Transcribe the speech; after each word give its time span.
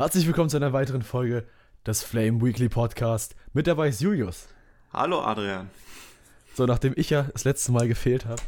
Herzlich 0.00 0.26
willkommen 0.26 0.48
zu 0.48 0.56
einer 0.56 0.72
weiteren 0.72 1.02
Folge 1.02 1.44
des 1.84 2.02
Flame 2.02 2.40
Weekly 2.40 2.70
Podcast. 2.70 3.36
Mit 3.52 3.66
dabei 3.66 3.88
ist 3.88 4.00
Julius. 4.00 4.48
Hallo 4.94 5.20
Adrian. 5.20 5.68
So, 6.54 6.64
nachdem 6.64 6.94
ich 6.96 7.10
ja 7.10 7.24
das 7.34 7.44
letzte 7.44 7.70
Mal 7.70 7.86
gefehlt 7.86 8.24
habe, 8.24 8.40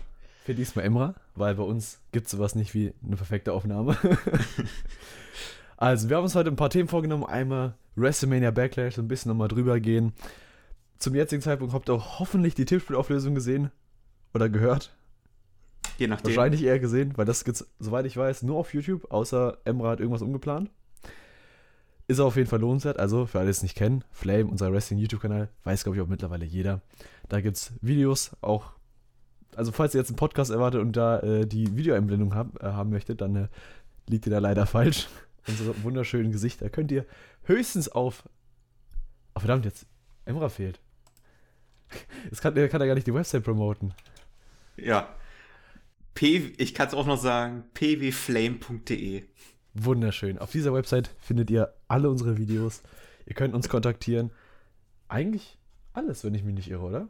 fehlt 0.47 0.57
diesmal 0.57 0.87
Emra, 0.87 1.15
weil 1.35 1.55
bei 1.57 1.63
uns 1.63 2.01
gibt 2.11 2.25
es 2.25 2.33
sowas 2.33 2.55
nicht 2.55 2.73
wie 2.73 2.95
eine 3.05 3.17
perfekte 3.17 3.53
Aufnahme. 3.53 3.99
also, 5.77 6.09
wir 6.09 6.17
haben 6.17 6.25
uns 6.25 6.35
heute 6.35 6.49
ein 6.49 6.57
paar 6.57 6.71
Themen 6.71 6.89
vorgenommen. 6.89 7.27
Einmal 7.27 7.75
WrestleMania 7.97 8.51
Backlash, 8.51 8.95
so 8.95 9.03
ein 9.03 9.09
bisschen 9.09 9.29
nochmal 9.29 9.49
drüber 9.49 9.79
gehen. 9.79 10.15
Zum 10.97 11.15
jetzigen 11.15 11.43
Zeitpunkt 11.43 11.75
habt 11.75 11.91
ihr 11.91 11.93
auch 11.93 12.19
hoffentlich 12.19 12.55
die 12.55 12.65
Tippspielauflösung 12.65 13.35
gesehen 13.35 13.71
oder 14.33 14.49
gehört. 14.49 14.97
Je 15.99 16.07
nachdem. 16.07 16.35
Wahrscheinlich 16.35 16.63
eher 16.63 16.79
gesehen, 16.79 17.13
weil 17.17 17.27
das 17.27 17.45
gibt's, 17.45 17.71
soweit 17.79 18.07
ich 18.07 18.17
weiß, 18.17 18.43
nur 18.43 18.57
auf 18.57 18.73
YouTube, 18.73 19.11
außer 19.11 19.59
Emra 19.67 19.91
hat 19.91 20.01
irgendwas 20.01 20.23
umgeplant. 20.23 20.71
Ist 22.09 22.21
auf 22.21 22.37
jeden 22.37 22.49
Fall 22.49 22.61
lohnenswert. 22.61 22.99
Also, 22.99 23.27
für 23.27 23.39
alle, 23.39 23.47
die 23.47 23.53
es 23.53 23.63
nicht 23.63 23.77
kennen, 23.77 24.05
Flame, 24.11 24.47
unser 24.47 24.73
Wrestling-YouTube-Kanal, 24.73 25.49
weiß, 25.65 25.85
glaube 25.85 25.97
ich, 25.97 26.03
auch 26.03 26.09
mittlerweile 26.09 26.45
jeder. 26.45 26.81
Da 27.29 27.41
gibt 27.41 27.57
es 27.57 27.73
Videos, 27.81 28.33
auch. 28.41 28.73
Also, 29.55 29.73
falls 29.73 29.95
ihr 29.95 30.01
jetzt 30.01 30.09
einen 30.09 30.17
Podcast 30.17 30.51
erwartet 30.51 30.81
und 30.81 30.97
da 30.97 31.21
äh, 31.21 31.47
die 31.47 31.77
Videoeinblendung 31.77 32.35
hab, 32.35 32.63
äh, 32.63 32.67
haben 32.67 32.91
möchtet, 32.91 33.21
dann 33.21 33.37
äh, 33.37 33.49
liegt 34.09 34.27
ihr 34.27 34.33
da 34.33 34.39
leider 34.39 34.67
falsch. 34.67 35.09
Unsere 35.47 35.83
wunderschönen 35.83 36.33
Gesichter 36.33 36.71
könnt 36.71 36.93
ihr 36.93 37.05
höchstens 37.45 37.89
auf. 37.89 38.29
Oh, 39.35 39.41
verdammt, 39.41 39.65
jetzt. 39.65 39.87
Emra 40.25 40.49
fehlt. 40.49 40.81
Jetzt 42.31 42.41
kann, 42.41 42.55
kann 42.55 42.81
er 42.81 42.87
gar 42.87 42.95
nicht 42.95 43.07
die 43.07 43.15
Website 43.15 43.43
promoten. 43.43 43.93
Ja. 44.77 45.15
P, 46.15 46.53
ich 46.57 46.75
kann 46.75 46.89
es 46.89 46.95
auch 46.95 47.07
noch 47.07 47.19
sagen, 47.19 47.65
pwflame.de. 47.75 49.25
Wunderschön. 49.75 50.39
Auf 50.39 50.53
dieser 50.53 50.75
Website 50.75 51.11
findet 51.19 51.51
ihr 51.51 51.73
alle 51.89 52.11
unsere 52.11 52.37
Videos. 52.37 52.83
Ihr 53.27 53.35
könnt 53.35 53.55
uns 53.55 53.69
kontaktieren. 53.69 54.31
Eigentlich 55.09 55.59
alles, 55.93 56.25
wenn 56.25 56.35
ich 56.35 56.45
mich 56.45 56.55
nicht 56.55 56.71
irre, 56.71 56.85
oder? 56.85 57.09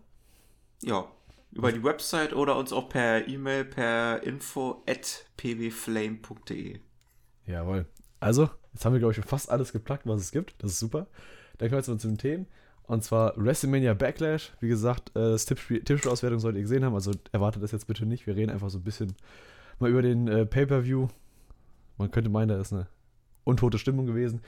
Ja, 0.83 1.07
über 1.53 1.71
die 1.71 1.85
Website 1.85 2.33
oder 2.33 2.57
uns 2.57 2.73
auch 2.73 2.89
per 2.89 3.29
E-Mail 3.29 3.65
per 3.65 4.23
info 4.23 4.83
at 4.89 5.27
pwflame.de. 5.37 6.81
Jawohl. 7.47 7.87
Also, 8.21 8.49
jetzt 8.73 8.85
haben 8.85 8.93
wir, 8.93 9.01
glaube 9.01 9.13
ich, 9.13 9.17
schon 9.17 9.25
fast 9.25 9.51
alles 9.51 9.73
geplackt, 9.73 10.07
was 10.07 10.21
es 10.21 10.33
gibt. 10.33 10.55
Das 10.63 10.73
ist 10.73 10.79
super. 10.79 11.07
Dann 11.59 11.69
kommen 11.69 11.73
wir 11.73 11.79
jetzt 11.79 11.89
mal 11.89 11.99
zu 11.99 12.09
den 12.09 12.19
Themen. 12.19 12.47
Und 12.85 13.05
zwar 13.05 13.35
WrestleMania 13.37 13.95
Backlash. 13.95 14.53
Wie 14.61 14.69
gesagt, 14.69 15.11
äh, 15.11 15.21
das 15.21 15.47
Tippspiel, 15.47 15.83
Tippspielauswertung 15.83 16.41
solltet 16.41 16.59
ihr 16.59 16.63
gesehen 16.63 16.85
haben. 16.85 16.95
Also 16.95 17.13
erwartet 17.33 17.63
das 17.63 17.73
jetzt 17.73 17.87
bitte 17.87 18.07
nicht. 18.07 18.27
Wir 18.27 18.37
reden 18.37 18.51
einfach 18.51 18.71
so 18.71 18.79
ein 18.79 18.85
bisschen 18.85 19.15
mal 19.79 19.91
über 19.91 20.03
den 20.03 20.29
äh, 20.29 20.47
Pay-Per-View. 20.47 21.09
Man 22.03 22.11
könnte 22.11 22.31
meinen, 22.31 22.49
da 22.49 22.61
ist 22.61 22.73
eine 22.73 22.89
untote 23.45 23.79
Stimmung 23.79 24.07
gewesen. 24.07 24.43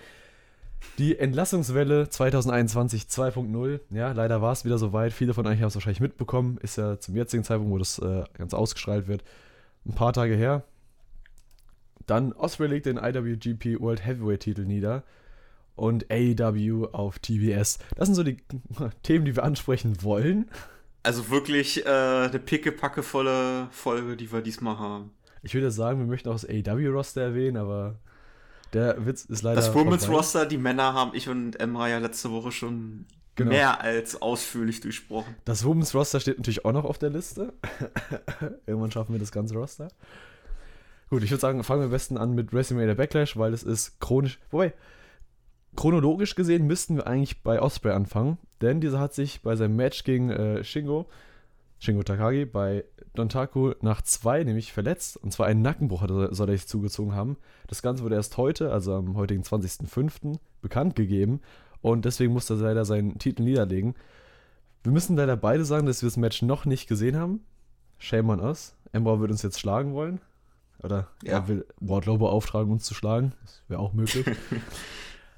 Die 0.99 1.19
Entlassungswelle 1.19 2.09
2021 2.09 3.05
2.0. 3.05 3.81
Ja, 3.91 4.13
leider 4.13 4.43
war 4.43 4.53
es 4.53 4.65
wieder 4.65 4.77
soweit. 4.77 5.13
Viele 5.13 5.35
von 5.35 5.47
euch 5.47 5.61
haben 5.61 5.69
es 5.69 5.75
wahrscheinlich 5.75 6.01
mitbekommen. 6.01 6.59
Ist 6.59 6.77
ja 6.77 6.99
zum 6.99 7.17
jetzigen 7.17 7.45
Zeitpunkt, 7.45 7.73
wo 7.73 7.79
das 7.79 7.99
äh, 7.99 8.25
ganz 8.37 8.55
ausgestrahlt 8.55 9.09
wird, 9.09 9.25
ein 9.87 9.95
paar 9.95 10.13
Tage 10.13 10.35
her. 10.35 10.65
Dann 12.07 12.33
Osprey 12.33 12.67
legt 12.69 12.87
den 12.87 12.99
IWGP 12.99 13.81
World 13.81 14.05
Heavyweight 14.05 14.41
Titel 14.41 14.65
nieder 14.65 15.05
und 15.77 16.11
AEW 16.11 16.89
auf 16.93 17.19
TBS. 17.19 17.79
Das 17.97 18.07
sind 18.07 18.15
so 18.15 18.23
die 18.23 18.37
Themen, 19.03 19.25
die 19.25 19.37
wir 19.37 19.45
ansprechen 19.45 20.03
wollen. 20.03 20.51
Also 21.03 21.31
wirklich 21.31 21.85
äh, 21.85 21.89
eine 21.89 22.39
pickepackevolle 22.39 23.69
Folge, 23.71 24.17
die 24.17 24.33
wir 24.33 24.41
diesmal 24.41 24.79
haben. 24.79 25.11
Ich 25.45 25.55
würde 25.55 25.71
sagen, 25.71 25.99
wir 25.99 26.07
möchten 26.07 26.29
auch 26.29 26.41
das 26.41 26.49
AEW-Roster 26.49 27.21
erwähnen, 27.23 27.57
aber 27.57 27.97
der 28.73 29.07
Witz 29.07 29.25
ist 29.25 29.43
leider. 29.43 29.57
Das 29.57 29.75
Women's 29.75 30.09
Roster, 30.09 30.47
die 30.47 30.59
Männer 30.59 30.95
haben 30.95 31.13
ich 31.15 31.29
und 31.29 31.61
Emma 31.61 31.89
ja 31.89 31.99
letzte 31.99 32.31
Woche 32.31 32.51
schon 32.51 33.07
genau. 33.37 33.51
mehr 33.51 33.81
als 33.81 34.21
ausführlich 34.21 34.81
durchsprochen. 34.81 35.35
Das 35.45 35.65
Women's 35.65 35.95
Roster 35.95 36.19
steht 36.19 36.39
natürlich 36.39 36.65
auch 36.65 36.73
noch 36.73 36.85
auf 36.85 36.99
der 36.99 37.11
Liste. 37.11 37.53
Irgendwann 38.67 38.91
schaffen 38.91 39.13
wir 39.13 39.21
das 39.21 39.33
ganze 39.33 39.55
Roster. 39.55 39.89
Gut, 41.11 41.23
ich 41.23 41.31
würde 41.31 41.41
sagen, 41.41 41.63
fangen 41.63 41.83
wir 41.83 41.87
am 41.87 41.91
besten 41.91 42.17
an 42.17 42.35
mit 42.35 42.53
WrestleMania 42.53 42.95
Backlash, 42.95 43.37
weil 43.37 43.53
es 43.53 43.63
ist 43.63 44.01
chronisch. 44.01 44.41
Wobei, 44.51 44.73
chronologisch 45.77 46.35
gesehen 46.35 46.67
müssten 46.67 46.97
wir 46.97 47.07
eigentlich 47.07 47.43
bei 47.43 47.61
Osprey 47.61 47.93
anfangen, 47.93 48.39
denn 48.61 48.81
dieser 48.81 48.99
hat 48.99 49.15
sich 49.15 49.43
bei 49.43 49.55
seinem 49.57 49.77
Match 49.77 50.05
gegen 50.05 50.31
äh, 50.31 50.65
Shingo, 50.65 51.07
Shingo 51.85 52.03
Takagi, 52.03 52.47
bei 52.47 52.85
Dontaku 53.15 53.75
nach 53.83 54.01
zwei 54.01 54.43
nämlich 54.43 54.73
verletzt, 54.73 55.19
und 55.19 55.33
zwar 55.33 55.47
einen 55.47 55.61
Nackenbruch 55.61 56.01
hat 56.01 56.11
er, 56.11 56.35
soll 56.35 56.49
er 56.49 56.57
sich 56.57 56.67
zugezogen 56.67 57.15
haben. 57.15 57.37
Das 57.69 57.83
Ganze 57.83 58.03
wurde 58.03 58.15
erst 58.15 58.39
heute, 58.39 58.73
also 58.73 58.95
am 58.95 59.17
heutigen 59.17 59.43
20.05., 59.43 60.39
bekannt 60.63 60.97
gegeben 60.97 61.43
und 61.83 62.07
deswegen 62.07 62.33
musste 62.33 62.55
er 62.55 62.61
leider 62.61 62.87
seinen 62.87 63.19
Titel 63.19 63.43
niederlegen. 63.43 63.95
Wir 64.83 64.93
müssen 64.93 65.15
leider 65.15 65.37
beide 65.37 65.67
sagen, 65.67 65.87
dass 65.87 66.01
wir 66.01 66.07
das 66.07 66.17
Match 66.17 66.41
noch 66.41 66.65
nicht 66.65 66.89
gesehen 66.89 67.17
haben. 67.17 67.45
Shame 67.99 68.31
on 68.31 68.41
us. 68.41 68.77
Ember 68.93 69.21
wird 69.21 69.31
uns 69.31 69.43
jetzt 69.43 69.61
schlagen 69.61 69.93
wollen. 69.93 70.23
Oder 70.83 71.09
ja. 71.23 71.33
er 71.33 71.49
will 71.49 71.67
Wardlow 71.81 72.17
beauftragen, 72.17 72.73
uns 72.73 72.85
zu 72.85 72.95
schlagen. 72.95 73.33
Das 73.43 73.63
wäre 73.69 73.81
auch 73.81 73.93
möglich. 73.93 74.25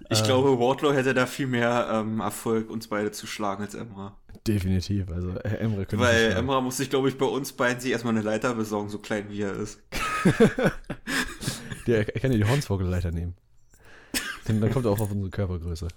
Ich 0.08 0.20
ähm, 0.20 0.26
glaube, 0.26 0.60
Wardlow 0.60 0.92
hätte 0.92 1.14
da 1.14 1.26
viel 1.26 1.46
mehr 1.46 1.88
ähm, 1.90 2.20
Erfolg, 2.20 2.70
uns 2.70 2.86
beide 2.86 3.10
zu 3.12 3.26
schlagen 3.26 3.62
als 3.62 3.74
Emra. 3.74 4.14
Definitiv, 4.46 5.10
also 5.10 5.30
Emre 5.38 5.86
könnte 5.86 6.04
Weil 6.04 6.32
Emra 6.32 6.60
muss 6.60 6.76
sich, 6.76 6.90
glaube 6.90 7.08
ich, 7.08 7.18
bei 7.18 7.26
uns 7.26 7.52
beiden 7.52 7.80
sich 7.80 7.92
erstmal 7.92 8.14
eine 8.14 8.22
Leiter 8.22 8.54
besorgen, 8.54 8.88
so 8.88 8.98
klein 8.98 9.26
wie 9.28 9.42
er 9.42 9.54
ist. 9.54 9.80
Der, 11.86 12.14
er 12.14 12.20
kann 12.20 12.32
ja 12.32 12.38
die 12.38 12.44
Hornsvogelleiter 12.44 13.12
nehmen. 13.12 13.34
Dann, 14.46 14.60
dann 14.60 14.72
kommt 14.72 14.86
er 14.86 14.90
auch 14.90 15.00
auf 15.00 15.10
unsere 15.10 15.30
Körpergröße. 15.30 15.88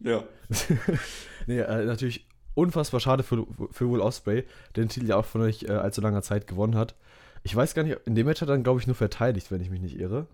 Ja. 0.00 0.22
nee, 1.46 1.58
äh, 1.58 1.84
natürlich 1.84 2.26
unfassbar 2.54 3.00
schade 3.00 3.22
für, 3.22 3.46
für 3.70 3.90
Will 3.90 4.00
Osprey, 4.00 4.44
der 4.74 4.84
den 4.84 4.88
Titel 4.88 5.08
ja 5.08 5.16
auch 5.16 5.24
von 5.24 5.42
euch 5.42 5.64
äh, 5.64 5.72
allzu 5.72 6.00
langer 6.00 6.22
Zeit 6.22 6.46
gewonnen 6.46 6.76
hat. 6.76 6.94
Ich 7.42 7.54
weiß 7.54 7.74
gar 7.74 7.82
nicht, 7.82 7.98
in 8.06 8.14
dem 8.14 8.26
Match 8.26 8.40
hat 8.40 8.48
er 8.48 8.54
dann, 8.54 8.64
glaube 8.64 8.80
ich, 8.80 8.86
nur 8.86 8.96
verteidigt, 8.96 9.50
wenn 9.50 9.60
ich 9.60 9.70
mich 9.70 9.80
nicht 9.80 9.98
irre. 9.98 10.26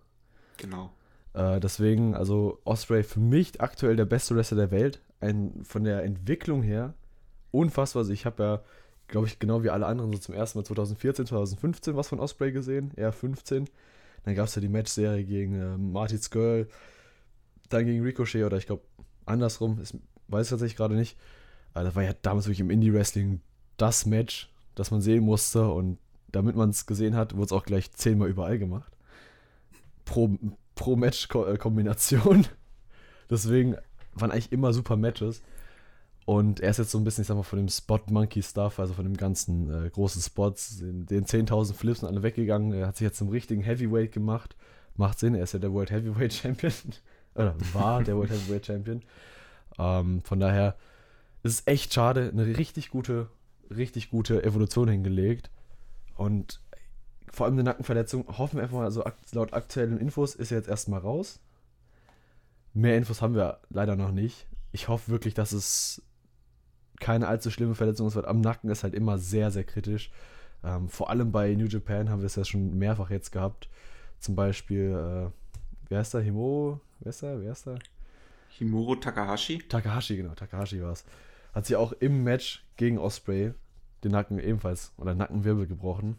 Genau. 0.56 0.90
Äh, 1.34 1.60
deswegen, 1.60 2.14
also 2.14 2.58
Osprey 2.64 3.02
für 3.02 3.20
mich 3.20 3.60
aktuell 3.60 3.96
der 3.96 4.04
beste 4.04 4.36
Wrestler 4.36 4.56
der 4.56 4.70
Welt. 4.70 5.00
Ein, 5.20 5.62
von 5.64 5.84
der 5.84 6.02
Entwicklung 6.04 6.62
her 6.62 6.94
unfassbar. 7.52 8.00
Also 8.00 8.12
ich 8.12 8.26
habe 8.26 8.42
ja, 8.42 8.60
glaube 9.06 9.28
ich, 9.28 9.38
genau 9.38 9.62
wie 9.62 9.70
alle 9.70 9.86
anderen 9.86 10.12
so 10.12 10.18
zum 10.18 10.34
ersten 10.34 10.58
Mal 10.58 10.64
2014, 10.64 11.26
2015 11.26 11.96
was 11.96 12.08
von 12.08 12.18
Osprey 12.18 12.50
gesehen. 12.52 12.90
Eher 12.96 13.12
15. 13.12 13.68
Dann 14.24 14.34
gab 14.34 14.46
es 14.46 14.54
ja 14.54 14.60
die 14.60 14.68
Matchserie 14.68 15.24
gegen 15.24 15.60
äh, 15.60 15.78
Marty 15.78 16.18
Skrull, 16.18 16.68
dann 17.68 17.86
gegen 17.86 18.02
Ricochet 18.02 18.44
oder 18.44 18.56
ich 18.56 18.66
glaube 18.66 18.82
andersrum, 19.26 19.80
ist, 19.80 19.96
weiß 20.28 20.46
ich 20.46 20.50
tatsächlich 20.50 20.76
gerade 20.76 20.94
nicht. 20.94 21.16
Aber 21.74 21.84
das 21.84 21.94
war 21.94 22.02
ja 22.02 22.12
damals 22.22 22.46
wirklich 22.46 22.60
im 22.60 22.70
Indie-Wrestling 22.70 23.40
das 23.76 24.06
Match, 24.06 24.50
das 24.74 24.90
man 24.90 25.00
sehen 25.00 25.24
musste 25.24 25.68
und 25.68 25.98
damit 26.30 26.56
man 26.56 26.70
es 26.70 26.86
gesehen 26.86 27.14
hat, 27.14 27.34
wurde 27.34 27.46
es 27.46 27.52
auch 27.52 27.64
gleich 27.64 27.92
zehnmal 27.92 28.28
überall 28.28 28.58
gemacht. 28.58 28.92
Pro, 30.04 30.36
pro 30.74 30.96
Match-Kombination. 30.96 32.46
Deswegen 33.30 33.76
waren 34.14 34.30
eigentlich 34.30 34.52
immer 34.52 34.72
super 34.72 34.96
Matches. 34.96 35.42
Und 36.24 36.60
er 36.60 36.70
ist 36.70 36.78
jetzt 36.78 36.90
so 36.92 36.98
ein 36.98 37.04
bisschen, 37.04 37.22
ich 37.22 37.28
sag 37.28 37.36
mal, 37.36 37.42
von 37.42 37.58
dem 37.58 37.68
Spot-Monkey-Stuff, 37.68 38.78
also 38.78 38.94
von 38.94 39.04
dem 39.04 39.16
ganzen 39.16 39.86
äh, 39.86 39.90
großen 39.90 40.22
Spots, 40.22 40.78
den, 40.78 41.06
den 41.06 41.24
10.000 41.24 41.74
Flips 41.74 42.00
sind 42.00 42.08
alle 42.08 42.22
weggegangen. 42.22 42.72
Er 42.72 42.86
hat 42.86 42.96
sich 42.96 43.04
jetzt 43.04 43.18
zum 43.18 43.28
richtigen 43.28 43.62
Heavyweight 43.62 44.12
gemacht. 44.12 44.56
Macht 44.96 45.18
Sinn, 45.18 45.34
er 45.34 45.42
ist 45.44 45.52
ja 45.52 45.58
der 45.58 45.72
World 45.72 45.90
Heavyweight 45.90 46.32
Champion. 46.32 46.72
Oder 47.34 47.56
war 47.72 48.02
der 48.02 48.16
World 48.16 48.30
Heavyweight 48.30 48.66
Champion. 48.66 49.02
Ähm, 49.78 50.22
von 50.22 50.38
daher 50.38 50.76
ist 51.42 51.52
es 51.52 51.66
echt 51.66 51.92
schade. 51.92 52.30
Eine 52.32 52.46
richtig 52.46 52.90
gute, 52.90 53.28
richtig 53.74 54.10
gute 54.10 54.44
Evolution 54.44 54.88
hingelegt. 54.88 55.50
Und 56.16 56.60
vor 57.32 57.46
allem 57.46 57.54
eine 57.54 57.64
Nackenverletzung, 57.64 58.26
hoffen 58.38 58.56
wir 58.56 58.62
einfach 58.62 58.76
mal, 58.76 58.84
also 58.84 59.02
laut 59.32 59.54
aktuellen 59.54 59.98
Infos 59.98 60.34
ist 60.34 60.52
er 60.52 60.58
jetzt 60.58 60.68
erstmal 60.68 61.00
raus. 61.00 61.40
Mehr 62.74 62.96
Infos 62.96 63.22
haben 63.22 63.34
wir 63.34 63.58
leider 63.70 63.96
noch 63.96 64.12
nicht. 64.12 64.46
Ich 64.70 64.88
hoffe 64.88 65.10
wirklich, 65.10 65.34
dass 65.34 65.52
es 65.52 66.02
keine 67.02 67.26
allzu 67.26 67.50
schlimme 67.50 67.74
Verletzung 67.74 68.06
ist, 68.06 68.14
weil 68.16 68.24
am 68.24 68.40
Nacken 68.40 68.70
ist 68.70 68.84
halt 68.84 68.94
immer 68.94 69.18
sehr, 69.18 69.50
sehr 69.50 69.64
kritisch. 69.64 70.10
Ähm, 70.64 70.88
vor 70.88 71.10
allem 71.10 71.32
bei 71.32 71.52
New 71.54 71.66
Japan 71.66 72.08
haben 72.08 72.20
wir 72.20 72.26
es 72.26 72.36
ja 72.36 72.44
schon 72.44 72.78
mehrfach 72.78 73.10
jetzt 73.10 73.32
gehabt. 73.32 73.68
Zum 74.20 74.36
Beispiel, 74.36 74.92
äh, 74.92 75.30
wer 75.88 76.00
ist 76.00 76.14
da? 76.14 76.20
Himo? 76.20 76.80
Wer 77.00 77.10
ist 77.10 77.22
da? 77.22 77.40
Wer 77.40 77.52
ist 77.52 77.66
da? 77.66 77.74
Himuro 78.50 78.94
Takahashi. 78.94 79.58
Takahashi, 79.68 80.16
genau, 80.16 80.34
Takahashi 80.34 80.80
war 80.80 80.92
es. 80.92 81.04
Hat 81.52 81.66
sie 81.66 81.74
auch 81.74 81.92
im 81.92 82.22
Match 82.22 82.64
gegen 82.76 82.98
Osprey 82.98 83.52
den 84.04 84.12
Nacken 84.12 84.38
ebenfalls 84.38 84.92
oder 84.96 85.14
Nackenwirbel 85.14 85.66
gebrochen. 85.66 86.16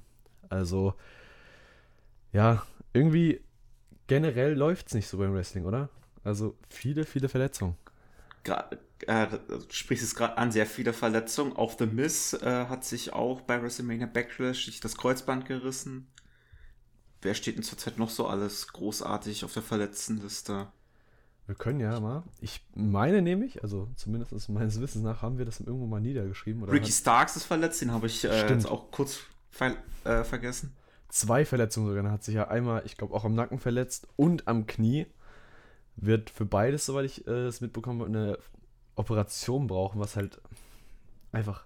Also, 0.50 0.96
ja, 2.34 2.64
irgendwie 2.92 3.40
generell 4.08 4.54
läuft 4.54 4.88
es 4.88 4.94
nicht 4.96 5.08
so 5.08 5.18
beim 5.18 5.34
Wrestling, 5.34 5.64
oder? 5.64 5.90
Also 6.26 6.56
viele, 6.70 7.06
viele 7.06 7.30
Verletzungen. 7.30 7.78
Gra 8.44 8.70
äh, 9.08 9.28
du 9.48 9.60
sprichst 9.70 10.04
es 10.04 10.16
gerade 10.16 10.38
an, 10.38 10.52
sehr 10.52 10.66
viele 10.66 10.94
Verletzungen. 10.94 11.54
Auch 11.54 11.78
The 11.78 11.86
Miz 11.86 12.34
äh, 12.34 12.66
hat 12.66 12.84
sich 12.84 13.14
auch 13.14 13.42
bei 13.42 13.62
WrestleMania 13.62 14.08
Backlash 14.08 14.66
sich 14.66 14.80
das 14.80 14.98
Kreuzband 14.98 15.46
gerissen. 15.46 16.08
Wer 17.22 17.34
steht 17.34 17.56
denn 17.56 17.64
zurzeit 17.64 17.98
noch 17.98 18.10
so 18.10 18.28
alles 18.28 18.68
großartig 18.68 19.46
auf 19.46 19.54
der 19.54 19.64
Verletztenliste? 19.64 20.68
Wir 21.46 21.56
können 21.56 21.80
ja 21.80 22.00
mal. 22.00 22.24
Ich 22.40 22.66
meine 22.74 23.22
nämlich, 23.22 23.64
also 23.64 23.90
zumindest 23.96 24.50
meines 24.50 24.80
Wissens 24.80 25.04
nach, 25.04 25.22
haben 25.22 25.38
wir 25.38 25.46
das 25.46 25.60
irgendwo 25.60 25.86
mal 25.86 26.00
niedergeschrieben. 26.00 26.64
Ricky 26.64 26.92
Starks 26.92 27.36
ist 27.36 27.46
verletzt, 27.46 27.82
den 27.82 27.92
habe 27.92 28.08
ich 28.08 28.24
äh, 28.24 28.50
jetzt 28.50 28.66
auch 28.66 28.92
kurz 28.92 29.20
ver 29.52 29.76
äh, 30.06 30.24
vergessen. 30.24 30.74
Zwei 31.10 31.46
Verletzungen 31.46 31.88
sogar. 31.88 32.04
Er 32.04 32.12
hat 32.12 32.24
sich 32.24 32.36
ja 32.36 32.48
einmal, 32.48 32.84
ich 32.86 32.98
glaube, 32.98 33.14
auch 33.14 33.26
am 33.26 33.36
Nacken 33.36 33.60
verletzt 33.60 34.08
und 34.16 34.48
am 34.48 34.68
Knie. 34.68 35.06
Wird 35.96 36.32
für 36.32 36.46
beides, 36.46 36.86
soweit 36.86 37.06
ich 37.06 37.28
äh, 37.28 37.46
es 37.46 37.62
mitbekomme, 37.62 38.06
eine 38.06 38.40
Operation 38.96 39.68
brauchen, 39.68 40.00
was 40.00 40.16
halt 40.16 40.40
einfach 41.32 41.66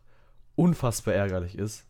unfassbar 0.56 1.13
ärgerlich 1.13 1.57
ist. 1.57 1.85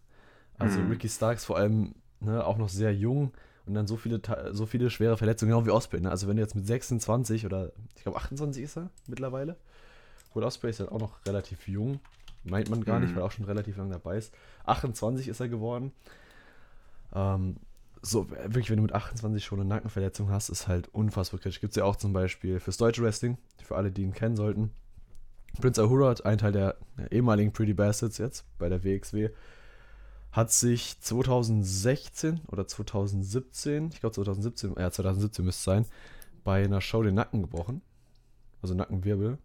Also 0.58 0.80
mhm. 0.80 0.92
Ricky 0.92 1.10
Starks 1.10 1.46
vor 1.46 1.58
allem 1.58 1.96
ne, 2.20 2.46
auch 2.46 2.58
noch 2.58 2.70
sehr 2.70 2.94
jung 2.94 3.32
und 3.66 3.74
dann 3.74 3.88
so 3.88 3.98
viele, 3.98 4.22
so 4.52 4.66
viele 4.66 4.90
schwere 4.90 5.18
Verletzungen, 5.18 5.52
genau 5.52 5.66
wie 5.66 5.72
Osprey. 5.72 6.02
Ne? 6.02 6.10
Also 6.10 6.28
wenn 6.28 6.38
du 6.38 6.42
jetzt 6.42 6.56
mit 6.56 6.66
26 6.66 7.46
oder 7.46 7.72
ich 7.96 8.04
glaube 8.04 8.18
28 8.18 8.64
ist 8.64 8.78
er 8.78 8.90
mittlerweile. 9.08 9.58
Wohl 10.34 10.44
Osprey 10.44 10.70
ist 10.70 10.80
ja 10.80 10.92
auch 10.92 11.00
noch 11.00 11.26
relativ 11.26 11.68
jung. 11.68 12.00
Meint 12.44 12.70
man 12.70 12.84
gar 12.84 13.00
mhm. 13.00 13.06
nicht, 13.06 13.16
weil 13.16 13.24
er 13.24 13.26
auch 13.26 13.32
schon 13.32 13.46
relativ 13.46 13.78
lange 13.78 13.92
dabei 13.92 14.18
ist. 14.18 14.34
28 14.66 15.28
ist 15.28 15.40
er 15.40 15.50
geworden. 15.50 15.92
Ähm, 17.14 17.58
so, 18.02 18.30
wirklich, 18.30 18.70
wenn 18.70 18.78
du 18.78 18.84
mit 18.84 18.94
28 18.94 19.44
schon 19.44 19.60
eine 19.60 19.68
Nackenverletzung 19.68 20.30
hast, 20.30 20.50
ist 20.50 20.68
halt 20.68 20.88
unfassbar 20.94 21.40
kritisch. 21.40 21.60
Gibt 21.60 21.72
es 21.72 21.78
ja 21.78 21.84
auch 21.84 21.96
zum 21.96 22.14
Beispiel 22.14 22.60
fürs 22.60 22.78
deutsche 22.78 23.02
Wrestling, 23.02 23.38
für 23.64 23.76
alle, 23.76 23.92
die 23.92 24.04
ihn 24.04 24.14
kennen 24.14 24.36
sollten. 24.36 24.72
Prince 25.60 25.82
Ahura, 25.82 26.14
ein 26.24 26.38
Teil 26.38 26.52
der, 26.52 26.78
ehemaligen 27.12 27.52
Pretty 27.52 27.74
Bastards 27.74 28.18
jetzt 28.18 28.46
bei 28.58 28.70
der 28.70 28.84
WXW, 28.84 29.30
hat 30.32 30.52
sich 30.52 31.00
2016 31.00 32.42
oder 32.48 32.68
2017, 32.68 33.90
ich 33.92 34.00
glaube 34.00 34.14
2017, 34.14 34.76
ja 34.78 34.92
2017 34.92 35.46
müsste 35.46 35.60
es 35.60 35.64
sein, 35.64 35.86
bei 36.44 36.64
einer 36.64 36.82
Show 36.82 37.04
den 37.04 37.16
Nacken 37.16 37.42
gebrochen. 37.42 37.82
Also 38.62 38.74
Nackenwirbel. 38.74 39.38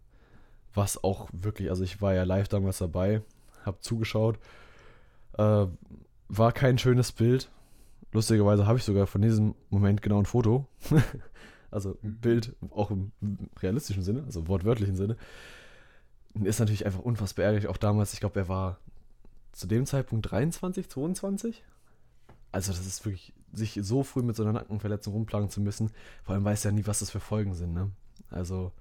Was 0.73 1.03
auch 1.03 1.29
wirklich, 1.31 1.69
also 1.69 1.83
ich 1.83 2.01
war 2.01 2.13
ja 2.13 2.23
live 2.23 2.47
damals 2.47 2.79
dabei, 2.79 3.21
habe 3.65 3.79
zugeschaut. 3.81 4.39
Äh, 5.37 5.67
war 6.29 6.51
kein 6.51 6.77
schönes 6.77 7.11
Bild. 7.11 7.49
Lustigerweise 8.11 8.67
habe 8.67 8.77
ich 8.77 8.83
sogar 8.83 9.07
von 9.07 9.21
diesem 9.21 9.55
Moment 9.69 10.01
genau 10.01 10.19
ein 10.19 10.25
Foto. 10.25 10.65
also 11.71 11.97
ein 12.03 12.19
Bild, 12.21 12.55
auch 12.71 12.91
im 12.91 13.11
realistischen 13.61 14.03
Sinne, 14.03 14.23
also 14.25 14.47
wortwörtlichen 14.47 14.95
Sinne. 14.95 15.17
Ist 16.41 16.59
natürlich 16.59 16.85
einfach 16.85 16.99
unfassbar 16.99 17.45
ärgerlich. 17.45 17.67
Auch 17.67 17.77
damals, 17.77 18.13
ich 18.13 18.19
glaube, 18.19 18.39
er 18.39 18.47
war 18.47 18.79
zu 19.51 19.67
dem 19.67 19.85
Zeitpunkt 19.85 20.31
23, 20.31 20.89
22. 20.89 21.63
Also 22.51 22.71
das 22.71 22.85
ist 22.85 23.05
wirklich, 23.05 23.33
sich 23.51 23.79
so 23.81 24.03
früh 24.03 24.23
mit 24.23 24.35
so 24.35 24.43
einer 24.43 24.53
Nackenverletzung 24.53 25.13
rumplagen 25.13 25.49
zu 25.49 25.61
müssen, 25.61 25.91
vor 26.23 26.35
allem 26.35 26.43
weiß 26.43 26.63
ja 26.63 26.71
nie, 26.71 26.85
was 26.85 26.99
das 26.99 27.11
für 27.11 27.19
Folgen 27.19 27.53
sind, 27.53 27.73
ne? 27.73 27.91
Also 28.29 28.71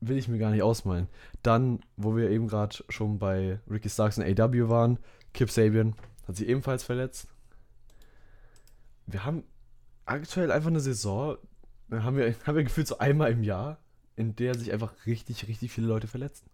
will 0.00 0.18
ich 0.18 0.28
mir 0.28 0.38
gar 0.38 0.50
nicht 0.50 0.62
ausmalen. 0.62 1.08
Dann, 1.42 1.80
wo 1.96 2.16
wir 2.16 2.30
eben 2.30 2.48
gerade 2.48 2.76
schon 2.88 3.18
bei 3.18 3.58
Ricky 3.70 3.88
Starks 3.88 4.18
und 4.18 4.24
AW 4.24 4.68
waren, 4.68 4.98
Kip 5.32 5.50
Sabian 5.50 5.94
hat 6.26 6.36
sich 6.36 6.48
ebenfalls 6.48 6.84
verletzt. 6.84 7.28
Wir 9.06 9.24
haben 9.24 9.44
aktuell 10.06 10.50
einfach 10.50 10.68
eine 10.70 10.80
Saison, 10.80 11.36
haben 11.90 12.16
wir, 12.16 12.34
haben 12.46 12.56
wir 12.56 12.64
gefühlt 12.64 12.86
so 12.86 12.98
einmal 12.98 13.30
im 13.32 13.42
Jahr, 13.42 13.78
in 14.16 14.36
der 14.36 14.54
sich 14.54 14.72
einfach 14.72 14.92
richtig, 15.06 15.48
richtig 15.48 15.72
viele 15.72 15.86
Leute 15.86 16.06
verletzen 16.06 16.48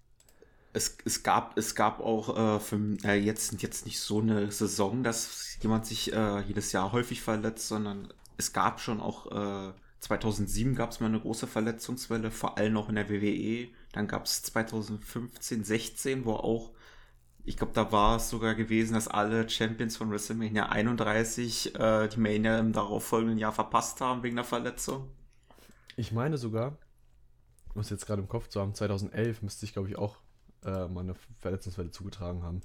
es, 0.73 0.97
es, 1.05 1.23
gab, 1.23 1.59
es 1.59 1.75
gab 1.75 2.01
auch 2.01 2.57
äh, 2.57 2.61
für, 2.61 2.97
äh, 3.05 3.15
jetzt, 3.15 3.61
jetzt 3.63 3.87
nicht 3.87 4.01
so 4.01 4.21
eine 4.21 4.51
Saison, 4.51 5.03
dass 5.03 5.59
jemand 5.61 5.87
sich 5.87 6.13
äh, 6.13 6.41
jedes 6.41 6.73
Jahr 6.73 6.93
häufig 6.93 7.23
verletzt, 7.23 7.69
sondern 7.69 8.13
es 8.37 8.53
gab 8.53 8.81
schon 8.81 9.01
auch, 9.01 9.71
äh, 9.71 9.73
2007 10.01 10.75
gab 10.75 10.91
es 10.91 11.01
mal 11.01 11.07
eine 11.07 11.21
große 11.21 11.47
Verletzungswelle, 11.47 12.31
vor 12.31 12.57
allem 12.57 12.77
auch 12.77 12.89
in 12.89 12.95
der 12.95 13.11
WWE. 13.11 13.69
Dann 13.93 14.07
gab 14.07 14.25
es 14.25 14.43
2015, 14.45 15.65
16, 15.65 16.25
wo 16.25 16.35
auch, 16.35 16.71
ich 17.45 17.57
glaube, 17.57 17.73
da 17.75 17.91
war 17.93 18.17
es 18.17 18.31
sogar 18.31 18.55
gewesen, 18.55 18.95
dass 18.95 19.09
alle 19.09 19.49
Champions 19.49 19.97
von 19.97 20.11
WrestleMania 20.11 20.69
31 20.69 21.75
äh, 21.75 22.09
die 22.09 22.21
Mania 22.21 22.59
im 22.59 22.73
darauffolgenden 22.73 23.39
Jahr 23.39 23.53
verpasst 23.53 24.01
haben 24.01 24.23
wegen 24.23 24.37
der 24.37 24.45
Verletzung. 24.45 25.09
Ich 25.97 26.13
meine 26.13 26.39
sogar, 26.39 26.79
muss 27.75 27.91
jetzt 27.91 28.07
gerade 28.07 28.23
im 28.23 28.29
Kopf 28.29 28.49
zu 28.49 28.61
haben, 28.61 28.75
2011 28.75 29.43
müsste 29.43 29.67
ich, 29.67 29.73
glaube 29.73 29.89
ich, 29.89 29.97
auch 29.97 30.17
äh, 30.65 30.89
mal 30.89 31.01
eine 31.01 31.15
Verletzungswelle 31.39 31.91
zugetragen 31.91 32.43
haben. 32.43 32.63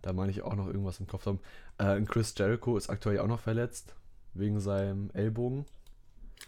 Da 0.00 0.12
meine 0.12 0.32
ich 0.32 0.42
auch 0.42 0.54
noch 0.54 0.66
irgendwas 0.66 0.98
im 1.00 1.06
Kopf 1.06 1.26
haben. 1.26 1.40
Äh, 1.78 2.00
Chris 2.02 2.34
Jericho 2.36 2.76
ist 2.76 2.90
aktuell 2.90 3.20
auch 3.20 3.28
noch 3.28 3.40
verletzt, 3.40 3.94
wegen 4.34 4.58
seinem 4.60 5.10
Ellbogen. 5.12 5.64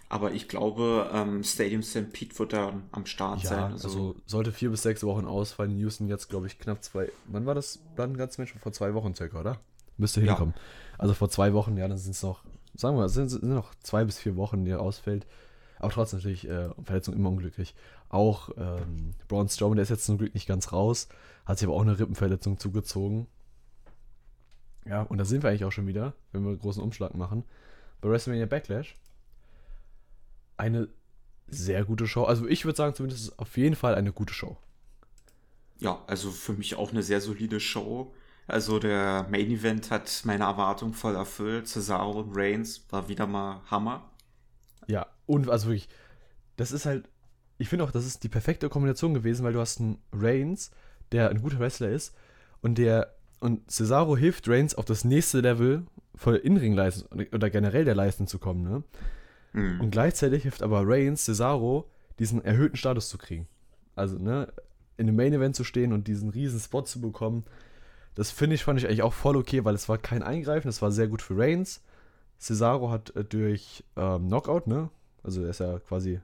Aber 0.09 0.33
ich 0.33 0.49
glaube, 0.49 1.11
ähm, 1.13 1.43
Stadium 1.45 1.83
Stampede 1.83 2.39
wird 2.39 2.53
da 2.53 2.73
am 2.93 3.07
Start 3.07 3.43
ja, 3.43 3.49
sein. 3.49 3.73
Also. 3.73 3.89
also. 3.89 4.17
sollte 4.27 4.53
vier 4.53 4.71
bis 4.71 4.83
sechs 4.83 5.03
Wochen 5.05 5.27
ausfallen. 5.27 5.77
Houston 5.79 6.09
jetzt, 6.09 6.29
glaube 6.29 6.47
ich, 6.47 6.59
knapp 6.59 6.83
zwei. 6.83 7.11
Wann 7.27 7.47
war 7.47 7.55
das 7.55 7.81
dann 7.97 8.17
ganz 8.17 8.39
Mensch? 8.39 8.55
Vor 8.61 8.73
zwei 8.73 8.95
Wochen 8.95 9.15
circa, 9.15 9.41
oder? 9.41 9.61
Müsste 9.97 10.21
hinkommen. 10.21 10.55
Ja. 10.57 10.99
Also 10.99 11.15
vor 11.15 11.31
zwei 11.31 11.53
Wochen, 11.53 11.77
ja, 11.77 11.87
dann 11.87 11.99
sind 11.99 12.13
es 12.13 12.23
noch, 12.23 12.43
sagen 12.75 12.97
wir, 12.97 13.09
sind, 13.09 13.29
sind 13.29 13.45
noch 13.45 13.75
zwei 13.83 14.05
bis 14.05 14.19
vier 14.19 14.37
Wochen, 14.37 14.65
die 14.65 14.73
er 14.73 14.81
ausfällt. 14.81 15.27
Aber 15.85 15.93
trotzdem 15.93 16.19
natürlich 16.21 16.49
äh, 16.49 16.71
Verletzung 16.83 17.15
immer 17.15 17.29
unglücklich. 17.29 17.75
Auch 18.09 18.49
ähm, 18.57 19.13
Braun 19.29 19.51
Strowman, 19.51 19.77
der 19.77 19.83
ist 19.83 19.91
jetzt 19.91 20.07
zum 20.07 20.17
Glück 20.17 20.33
nicht 20.33 20.49
ganz 20.49 20.73
raus, 20.73 21.09
hat 21.45 21.59
sich 21.59 21.69
aber 21.69 21.77
auch 21.77 21.83
eine 21.83 21.99
Rippenverletzung 21.99 22.59
zugezogen. 22.59 23.27
Ja, 24.87 25.03
und 25.03 25.19
da 25.19 25.27
sind 25.27 25.43
wir 25.43 25.51
eigentlich 25.51 25.67
auch 25.67 25.73
schon 25.73 25.87
wieder, 25.87 26.15
wenn 26.33 26.43
wir 26.43 26.51
einen 26.51 26.59
großen 26.59 26.83
Umschlag 26.83 27.15
machen. 27.15 27.45
Bei 28.01 28.09
WrestleMania 28.09 28.47
Backlash. 28.47 28.97
Eine 30.57 30.89
sehr 31.49 31.85
gute 31.85 32.07
Show. 32.07 32.25
Also 32.25 32.47
ich 32.47 32.65
würde 32.65 32.77
sagen, 32.77 32.95
zumindest 32.95 33.39
auf 33.39 33.55
jeden 33.59 33.77
Fall 33.77 33.95
eine 33.95 34.13
gute 34.13 34.33
Show. 34.33 34.57
Ja, 35.81 36.03
also 36.07 36.31
für 36.31 36.55
mich 36.55 36.77
auch 36.77 36.93
eine 36.93 37.03
sehr 37.03 37.21
solide 37.21 37.61
Show. 37.61 38.15
Also 38.47 38.79
der 38.79 39.27
Main 39.31 39.51
Event 39.51 39.91
hat 39.91 40.23
meine 40.25 40.45
Erwartung 40.45 40.95
voll 40.95 41.15
erfüllt. 41.15 41.69
Cesaro 41.69 42.21
und 42.21 42.35
Reigns 42.35 42.87
war 42.89 43.07
wieder 43.11 43.27
mal 43.27 43.61
Hammer. 43.71 44.09
Ja, 44.87 45.07
und 45.27 45.49
also 45.49 45.69
wirklich, 45.69 45.89
das 46.57 46.73
ist 46.73 46.87
halt, 46.87 47.09
ich 47.59 47.69
finde 47.69 47.85
auch, 47.85 47.91
das 47.91 48.07
ist 48.07 48.23
die 48.25 48.29
perfekte 48.29 48.69
Kombination 48.69 49.15
gewesen, 49.15 49.45
weil 49.45 49.53
du 49.53 49.61
hast 49.61 49.81
einen 49.81 49.99
Reigns, 50.13 50.71
der 51.13 51.31
ein 51.31 51.43
guter 51.43 51.59
Wrestler 51.59 51.91
ist 51.91 52.15
und 52.63 52.79
der 52.79 53.15
und 53.41 53.71
Cesaro 53.71 54.17
hilft 54.17 54.49
Reigns 54.49 54.75
auf 54.75 54.87
das 54.87 55.05
nächste 55.05 55.41
Level 55.41 55.87
voll 56.15 56.37
In-Ring-Leistung 56.37 57.27
oder 57.33 57.51
generell 57.51 57.85
der 57.85 57.95
Leistung 57.95 58.27
zu 58.27 58.39
kommen, 58.39 58.63
ne? 58.63 58.83
Mhm. 59.53 59.81
Und 59.81 59.91
gleichzeitig 59.91 60.43
hilft 60.43 60.63
aber 60.63 60.83
Reigns 60.87 61.25
Cesaro, 61.25 61.91
diesen 62.19 62.45
erhöhten 62.45 62.77
Status 62.77 63.09
zu 63.09 63.19
kriegen. 63.19 63.47
Also, 63.95 64.19
ne, 64.19 64.53
in 64.97 65.07
dem 65.07 65.17
Main 65.17 65.33
Event 65.33 65.57
zu 65.57 65.65
stehen 65.65 65.93
und 65.93 66.09
diesen 66.09 66.31
riesen 66.31 66.61
Spot 66.61 66.83
zu 66.83 67.01
bekommen, 67.01 67.45
das 68.15 68.31
finde 68.31 68.55
ich, 68.55 68.65
fand 68.65 68.79
ich 68.79 68.87
eigentlich 68.87 69.03
auch 69.03 69.13
voll 69.13 69.37
okay, 69.37 69.65
weil 69.65 69.75
es 69.75 69.89
war 69.89 69.99
kein 69.99 70.23
Eingreifen, 70.23 70.69
das 70.69 70.83
war 70.83 70.93
sehr 70.93 71.09
gut 71.09 71.21
für 71.21 71.37
Reigns. 71.37 71.83
Cesaro 72.39 72.91
hat 72.91 73.15
äh, 73.17 73.25
durch 73.25 73.85
ähm, 73.97 74.29
Knockout, 74.29 74.67
ne? 74.67 74.91
Also 75.23 75.43
er 75.43 75.51
ist 75.51 75.61
ja 75.61 75.79
quasi, 75.79 76.21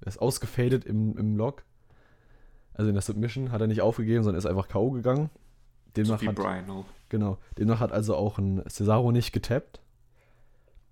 er 0.00 0.06
ist 0.06 0.18
ausgefadet 0.18 0.84
im, 0.84 1.16
im 1.18 1.36
Lock. 1.36 1.64
Also 2.74 2.88
in 2.88 2.94
der 2.94 3.02
Submission 3.02 3.52
hat 3.52 3.60
er 3.60 3.66
nicht 3.66 3.82
aufgegeben, 3.82 4.22
sondern 4.22 4.38
ist 4.38 4.46
einfach 4.46 4.68
K.O. 4.68 4.90
gegangen. 4.90 5.30
Demnach 5.96 6.20
so 6.20 6.26
hat, 6.26 6.34
Brian 6.34 6.70
auch. 6.70 6.84
Genau. 7.08 7.38
Demnach 7.58 7.80
hat 7.80 7.92
also 7.92 8.14
auch 8.16 8.38
ein 8.38 8.62
Cesaro 8.68 9.12
nicht 9.12 9.32
getappt. 9.32 9.80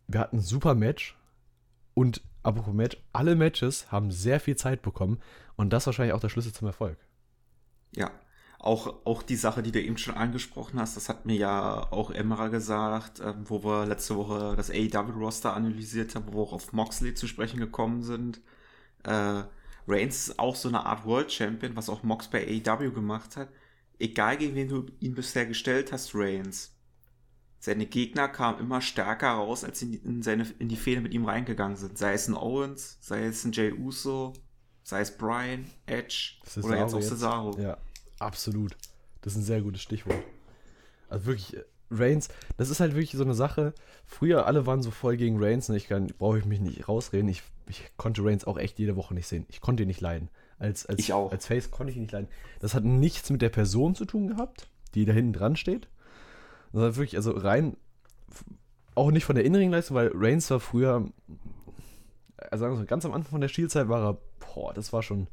Wir 0.07 0.21
hatten 0.21 0.39
ein 0.39 0.43
super 0.43 0.75
Match. 0.75 1.17
Und 1.95 2.23
apropos 2.43 2.75
Match, 2.75 2.97
alle 3.13 3.37
Matches 3.37 3.91
haben 3.93 4.11
sehr 4.11 4.41
viel 4.41 4.57
Zeit 4.57 4.83
bekommen. 4.83 5.21
Und 5.57 5.73
das 5.73 5.85
ist 5.85 5.87
wahrscheinlich 5.87 6.15
auch 6.15 6.21
der 6.21 6.29
Schlüssel 6.29 6.53
zum 6.53 6.67
Erfolg. 6.67 6.99
Ja, 7.95 8.11
auch, 8.65 9.05
auch 9.05 9.23
die 9.23 9.37
Sache, 9.37 9.63
die 9.63 9.73
du 9.73 9.83
eben 9.83 9.99
schon 9.99 10.15
angesprochen 10.15 10.81
hast, 10.81 10.97
das 10.97 11.11
hat 11.11 11.27
mir 11.27 11.37
ja 11.37 11.93
auch 11.93 12.11
Emra 12.11 12.49
gesagt, 12.49 13.21
äh, 13.21 13.35
wo 13.45 13.63
wir 13.63 13.85
letzte 13.85 14.17
Woche 14.17 14.55
das 14.57 14.71
AEW-Roster 14.71 15.55
analysiert 15.55 16.15
haben, 16.15 16.27
wo 16.29 16.39
wir 16.39 16.43
auch 16.43 16.53
auf 16.55 16.73
Moxley 16.73 17.15
zu 17.15 17.27
sprechen 17.27 17.61
gekommen 17.61 18.03
sind. 18.03 18.41
Äh, 19.03 19.43
Reigns 19.87 20.29
ist 20.29 20.39
auch 20.39 20.57
so 20.57 20.69
eine 20.69 20.87
Art 20.87 21.05
World 21.05 21.31
Champion, 21.31 21.77
was 21.77 21.91
auch 21.91 22.03
Mox 22.03 22.29
bei 22.29 22.43
AEW 22.43 22.93
gemacht 22.93 23.37
hat. 23.37 23.51
Egal 23.99 24.39
gegen 24.39 24.55
wen 24.55 24.69
du 24.69 24.87
ihn 24.99 25.15
bisher 25.15 25.45
gestellt 25.45 25.93
hast, 25.93 26.15
Reigns. 26.15 26.75
Seine 27.59 27.85
Gegner 27.85 28.29
kamen 28.29 28.61
immer 28.61 28.81
stärker 28.81 29.33
raus, 29.33 29.63
als 29.63 29.81
sie 29.81 29.97
in, 29.97 30.23
seine, 30.23 30.47
in 30.59 30.69
die 30.69 30.77
Fehler 30.77 31.03
mit 31.03 31.13
ihm 31.13 31.27
reingegangen 31.27 31.77
sind. 31.77 31.99
Sei 31.99 32.15
es 32.15 32.29
ein 32.29 32.35
Owens, 32.35 32.97
sei 33.01 33.27
es 33.27 33.45
ein 33.45 33.53
Jay 33.53 33.73
Uso, 33.73 34.33
sei 34.83 35.01
es 35.01 35.17
Brian, 35.17 35.67
Edge 35.85 36.37
oder 36.63 36.79
jetzt 36.79 36.95
auch 36.95 37.03
Cesaro. 37.03 37.59
Ja. 37.59 37.77
Absolut. 38.19 38.77
Das 39.23 39.33
ist 39.33 39.41
ein 39.41 39.45
sehr 39.45 39.63
gutes 39.63 39.83
Stichwort. 39.83 40.23
Also 41.09 41.27
wirklich, 41.27 41.57
äh, 41.57 41.65
Reigns, 41.91 42.29
das 42.57 42.71
ist 42.71 42.81
halt 42.81 42.93
wirklich 42.95 43.13
so 43.13 43.25
eine 43.25 43.35
Sache. 43.35 43.75
Früher 44.07 44.47
alle 44.47 44.67
waren 44.67 44.83
so 44.83 44.91
voll 44.91 45.17
gegen 45.17 45.43
Reigns 45.43 45.69
und 45.69 45.77
ich 45.77 45.87
kann, 45.87 46.09
brauche 46.19 46.39
ich 46.39 46.45
mich 46.45 46.61
nicht 46.61 46.89
rausreden. 46.89 47.29
Ich, 47.29 47.43
ich 47.69 47.91
konnte 47.97 48.25
Reigns 48.25 48.45
auch 48.45 48.59
echt 48.59 48.79
jede 48.79 48.97
Woche 48.97 49.15
nicht 49.15 49.27
sehen. 49.27 49.47
Ich 49.49 49.61
konnte 49.61 49.83
ihn 49.85 49.89
nicht 49.89 50.01
leiden. 50.01 50.29
Als, 50.59 50.87
als, 50.87 50.99
ich 50.99 51.13
auch. 51.13 51.33
Als 51.33 51.47
Face 51.47 51.71
konnte 51.71 51.91
ich 51.91 51.97
ihn 51.97 52.03
nicht 52.03 52.13
leiden. 52.13 52.29
Das 52.61 52.75
hat 52.75 52.85
nichts 52.85 53.31
mit 53.31 53.43
der 53.43 53.49
Person 53.49 53.95
zu 53.95 54.05
tun 54.05 54.29
gehabt, 54.29 54.69
die 54.95 55.05
da 55.05 55.13
hinten 55.13 55.33
dran 55.33 55.57
steht. 55.57 55.89
Sondern 56.73 56.97
wirklich, 56.97 57.17
also 57.17 57.33
rein, 57.33 57.77
auch 58.95 59.11
nicht 59.11 59.25
von 59.25 59.37
der 59.37 59.45
inneren 59.45 59.71
Leistung, 59.71 59.97
weil 59.97 60.11
Reigns 60.15 60.51
war 60.51 60.61
früher, 60.61 61.09
also 62.51 62.85
ganz 62.85 63.05
am 63.05 63.13
Anfang 63.13 63.33
von 63.33 63.41
der 63.41 63.49
Spielzeit 63.49 63.89
war 63.89 64.05
er, 64.05 64.19
boah, 64.41 64.73
das 64.73 64.93
war 64.93 65.03
schon, 65.03 65.29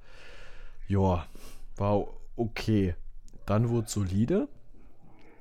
ja, 0.87 1.25
war 1.77 2.07
okay. 2.35 2.95
Dann 3.45 3.69
wurde 3.69 3.89
solide. 3.89 4.47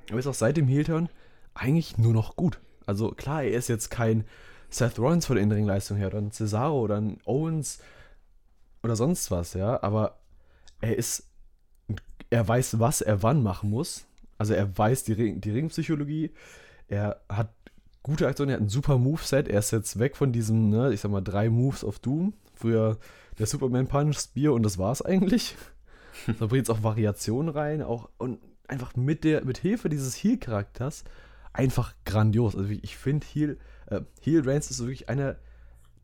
Aber 0.09 0.19
ist 0.19 0.27
auch 0.27 0.33
seit 0.33 0.57
dem 0.57 0.67
Heel-Turn 0.67 1.09
eigentlich 1.53 1.97
nur 1.97 2.13
noch 2.13 2.35
gut. 2.35 2.59
Also 2.85 3.11
klar, 3.11 3.43
er 3.43 3.57
ist 3.57 3.67
jetzt 3.67 3.89
kein 3.89 4.25
Seth 4.69 4.99
Rollins 4.99 5.25
von 5.25 5.35
der 5.35 5.43
inneren 5.43 5.65
Leistung 5.65 5.97
her 5.97 6.07
oder 6.07 6.17
ein 6.17 6.31
Cesaro 6.31 6.79
oder 6.79 6.99
ein 6.99 7.19
Owens 7.25 7.79
oder 8.83 8.95
sonst 8.95 9.29
was, 9.29 9.53
ja, 9.53 9.81
aber 9.83 10.19
er 10.79 10.97
ist, 10.97 11.29
er 12.29 12.47
weiß, 12.47 12.79
was 12.79 13.01
er 13.01 13.21
wann 13.21 13.43
machen 13.43 13.69
muss. 13.69 14.07
Also 14.37 14.53
er 14.53 14.75
weiß 14.75 15.03
die, 15.03 15.13
Ring, 15.13 15.41
die 15.41 15.51
Ringpsychologie, 15.51 16.31
er 16.87 17.21
hat 17.29 17.53
gute 18.01 18.27
Aktionen, 18.27 18.49
er 18.49 18.55
hat 18.55 18.63
ein 18.63 18.69
super 18.69 18.97
Moveset, 18.97 19.47
er 19.47 19.59
ist 19.59 19.71
jetzt 19.71 19.99
weg 19.99 20.17
von 20.17 20.31
diesem, 20.31 20.69
ne, 20.69 20.91
ich 20.93 21.01
sag 21.01 21.11
mal, 21.11 21.21
drei 21.21 21.49
Moves 21.49 21.83
of 21.83 21.99
Doom. 21.99 22.33
Früher 22.55 22.97
der 23.37 23.47
Superman 23.47 23.87
Punch, 23.87 24.17
Spear 24.17 24.53
und 24.53 24.63
das 24.63 24.77
war's 24.77 25.01
eigentlich. 25.01 25.55
Da 26.27 26.45
bringt 26.45 26.67
jetzt 26.67 26.69
auch 26.69 26.83
Variationen 26.83 27.49
rein, 27.49 27.81
auch 27.81 28.09
und 28.17 28.39
einfach 28.67 28.95
mit 28.95 29.23
der, 29.23 29.43
mit 29.45 29.57
Hilfe 29.57 29.89
dieses 29.89 30.15
Heal-Charakters 30.15 31.03
einfach 31.53 31.93
grandios. 32.05 32.55
Also 32.55 32.69
ich 32.69 32.97
finde 32.97 33.25
Heal, 33.27 33.57
äh, 33.87 34.01
Heal 34.21 34.47
Reigns 34.47 34.71
ist 34.71 34.79
wirklich 34.79 35.09
einer 35.09 35.35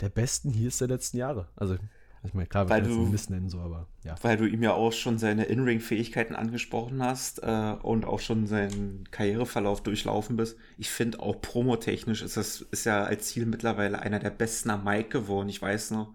der 0.02 0.10
besten 0.10 0.52
Heals 0.52 0.78
der 0.78 0.90
letzten 0.90 1.18
Jahre. 1.18 1.48
Also 1.56 1.78
ich 2.24 2.34
meine, 2.34 2.48
klar, 2.48 2.68
wir 2.68 2.82
können 2.82 3.02
jetzt 3.02 3.12
Mist 3.12 3.30
nennen, 3.30 3.50
so, 3.50 3.60
aber 3.60 3.88
ja. 4.04 4.16
Weil 4.22 4.38
du 4.38 4.46
ihm 4.46 4.62
ja 4.62 4.74
auch 4.74 4.92
schon 4.92 5.18
seine 5.18 5.46
In-Ring-Fähigkeiten 5.46 6.36
angesprochen 6.36 7.02
hast 7.02 7.42
äh, 7.44 7.76
und 7.82 8.06
auch 8.06 8.20
schon 8.20 8.48
seinen 8.48 9.06
Karriereverlauf 9.12 9.82
durchlaufen 9.82 10.36
bist. 10.36 10.58
Ich 10.78 10.90
finde 10.90 11.20
auch 11.20 11.40
promotechnisch 11.42 12.22
ist 12.22 12.36
das 12.36 12.62
ist 12.62 12.86
ja 12.86 13.04
als 13.04 13.28
Ziel 13.28 13.46
mittlerweile 13.46 14.00
einer 14.00 14.20
der 14.20 14.32
besten 14.32 14.70
am 14.72 14.84
Mic 14.84 15.10
geworden. 15.10 15.48
Ich 15.50 15.62
weiß 15.62 15.92
noch, 15.92 16.14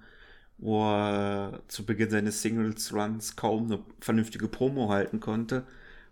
wo 0.58 0.84
er 0.84 1.60
zu 1.68 1.84
Beginn 1.84 2.10
seines 2.10 2.42
Singles-Runs 2.42 3.36
kaum 3.36 3.66
eine 3.66 3.80
vernünftige 4.00 4.48
Promo 4.48 4.90
halten 4.90 5.20
konnte. 5.20 5.64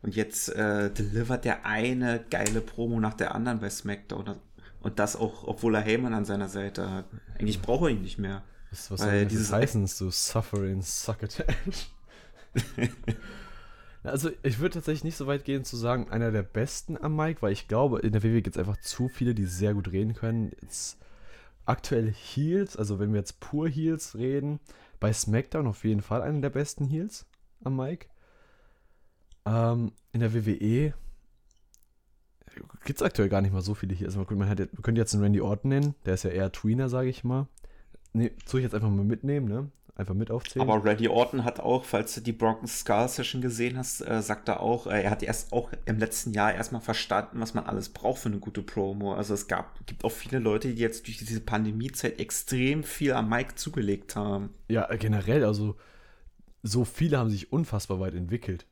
Und 0.02 0.16
jetzt 0.16 0.48
äh, 0.50 0.90
delivert 0.90 1.44
der 1.44 1.66
eine 1.66 2.24
geile 2.30 2.60
Promo 2.60 3.00
nach 3.00 3.14
der 3.14 3.34
anderen 3.34 3.60
bei 3.60 3.70
SmackDown. 3.70 4.36
Und 4.80 4.98
das 4.98 5.14
auch, 5.14 5.46
obwohl 5.46 5.74
er 5.74 5.82
Heyman 5.82 6.14
an 6.14 6.24
seiner 6.24 6.48
Seite 6.48 6.90
hat. 6.90 7.04
Eigentlich 7.38 7.60
braucht 7.60 7.82
er 7.82 7.88
ihn 7.90 8.02
nicht 8.02 8.18
mehr. 8.18 8.42
Was, 8.70 8.90
was 8.90 9.00
soll 9.00 9.26
dieses 9.26 9.52
heißen, 9.52 9.86
so 9.86 10.10
Suffering 10.10 10.80
Succotash? 10.80 11.90
also 14.02 14.30
ich 14.42 14.58
würde 14.58 14.74
tatsächlich 14.74 15.04
nicht 15.04 15.16
so 15.16 15.26
weit 15.26 15.44
gehen 15.44 15.64
zu 15.64 15.76
sagen, 15.76 16.10
einer 16.10 16.30
der 16.30 16.42
besten 16.42 16.96
am 16.96 17.14
Mike, 17.14 17.42
weil 17.42 17.52
ich 17.52 17.68
glaube, 17.68 18.00
in 18.00 18.12
der 18.12 18.22
WWE 18.22 18.42
gibt 18.42 18.56
es 18.56 18.60
einfach 18.60 18.80
zu 18.80 19.08
viele, 19.08 19.34
die 19.34 19.44
sehr 19.44 19.74
gut 19.74 19.92
reden 19.92 20.14
können. 20.14 20.52
Jetzt 20.62 20.98
aktuell 21.66 22.12
Heels, 22.12 22.76
also 22.76 22.98
wenn 22.98 23.12
wir 23.12 23.20
jetzt 23.20 23.40
pur 23.40 23.68
Heels 23.68 24.16
reden, 24.16 24.60
bei 24.98 25.12
SmackDown 25.12 25.66
auf 25.66 25.84
jeden 25.84 26.02
Fall 26.02 26.22
einer 26.22 26.40
der 26.40 26.50
besten 26.50 26.84
Heels 26.84 27.26
am 27.64 27.76
Mike. 27.76 28.06
Ähm, 29.46 29.92
in 30.12 30.20
der 30.20 30.34
WWE 30.34 30.94
gibt 32.84 33.00
es 33.00 33.02
aktuell 33.02 33.28
gar 33.28 33.40
nicht 33.40 33.52
mal 33.52 33.62
so 33.62 33.74
viele 33.74 33.94
Heels. 33.94 34.16
Man, 34.16 34.26
könnte 34.26 35.00
jetzt 35.00 35.14
einen 35.14 35.22
Randy 35.22 35.40
Orton 35.40 35.68
nennen, 35.70 35.94
der 36.04 36.14
ist 36.14 36.24
ja 36.24 36.30
eher 36.30 36.52
Tweener, 36.52 36.88
sage 36.88 37.08
ich 37.08 37.24
mal. 37.24 37.46
Nee, 38.12 38.32
soll 38.44 38.60
ich 38.60 38.64
jetzt 38.64 38.74
einfach 38.74 38.90
mal 38.90 39.04
mitnehmen, 39.04 39.46
ne? 39.46 39.70
Einfach 40.00 40.14
mit 40.14 40.30
aufzählen. 40.30 40.66
Aber 40.66 40.82
Randy 40.82 41.08
Orton 41.08 41.44
hat 41.44 41.60
auch, 41.60 41.84
falls 41.84 42.14
du 42.14 42.22
die 42.22 42.32
Broken 42.32 42.66
Skull 42.66 43.06
Session 43.06 43.42
gesehen 43.42 43.76
hast, 43.76 44.00
äh, 44.00 44.22
sagt 44.22 44.48
er 44.48 44.60
auch, 44.60 44.86
äh, 44.86 45.02
er 45.02 45.10
hat 45.10 45.22
erst 45.22 45.52
auch 45.52 45.70
im 45.84 45.98
letzten 45.98 46.32
Jahr 46.32 46.54
erstmal 46.54 46.80
verstanden, 46.80 47.38
was 47.38 47.52
man 47.52 47.66
alles 47.66 47.90
braucht 47.90 48.20
für 48.20 48.30
eine 48.30 48.38
gute 48.38 48.62
Promo. 48.62 49.12
Also 49.12 49.34
es 49.34 49.46
gab, 49.46 49.86
gibt 49.86 50.02
auch 50.02 50.10
viele 50.10 50.38
Leute, 50.38 50.72
die 50.72 50.80
jetzt 50.80 51.06
durch 51.06 51.18
diese 51.18 51.40
Pandemiezeit 51.40 52.18
extrem 52.18 52.82
viel 52.82 53.12
am 53.12 53.28
Mic 53.28 53.56
zugelegt 53.56 54.16
haben. 54.16 54.54
Ja, 54.68 54.86
generell, 54.96 55.44
also 55.44 55.76
so 56.62 56.86
viele 56.86 57.18
haben 57.18 57.28
sich 57.28 57.52
unfassbar 57.52 58.00
weit 58.00 58.14
entwickelt. 58.14 58.64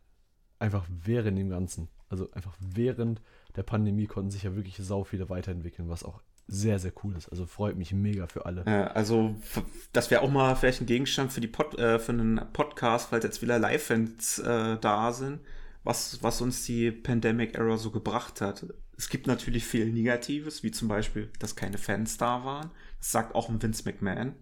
Einfach 0.58 0.86
während 0.88 1.36
dem 1.36 1.50
Ganzen. 1.50 1.88
Also 2.08 2.30
einfach 2.32 2.56
während 2.58 3.20
der 3.54 3.64
Pandemie 3.64 4.06
konnten 4.06 4.30
sich 4.30 4.44
ja 4.44 4.56
wirklich 4.56 4.78
sau 4.78 5.04
viele 5.04 5.28
weiterentwickeln, 5.28 5.90
was 5.90 6.04
auch 6.04 6.22
sehr, 6.48 6.78
sehr 6.78 6.92
cool 7.04 7.14
ist. 7.16 7.28
Also 7.28 7.44
freut 7.46 7.76
mich 7.76 7.92
mega 7.92 8.26
für 8.26 8.46
alle. 8.46 8.64
Ja, 8.66 8.88
also 8.88 9.36
das 9.92 10.10
wäre 10.10 10.22
auch 10.22 10.30
mal 10.30 10.56
vielleicht 10.56 10.80
ein 10.80 10.86
Gegenstand 10.86 11.30
für, 11.30 11.42
die 11.42 11.46
Pod, 11.46 11.78
äh, 11.78 11.98
für 11.98 12.12
einen 12.12 12.40
Podcast, 12.54 13.12
weil 13.12 13.22
jetzt 13.22 13.42
wieder 13.42 13.58
Live-Fans 13.58 14.38
äh, 14.38 14.78
da 14.80 15.12
sind, 15.12 15.40
was, 15.84 16.22
was 16.22 16.40
uns 16.40 16.64
die 16.64 16.90
Pandemic-Era 16.90 17.76
so 17.76 17.90
gebracht 17.90 18.40
hat. 18.40 18.66
Es 18.96 19.10
gibt 19.10 19.26
natürlich 19.26 19.64
viel 19.64 19.92
Negatives, 19.92 20.62
wie 20.62 20.70
zum 20.70 20.88
Beispiel, 20.88 21.30
dass 21.38 21.54
keine 21.54 21.76
Fans 21.76 22.16
da 22.16 22.44
waren. 22.44 22.70
Das 22.98 23.12
sagt 23.12 23.34
auch 23.34 23.50
ein 23.50 23.62
Vince 23.62 23.84
McMahon. 23.84 24.34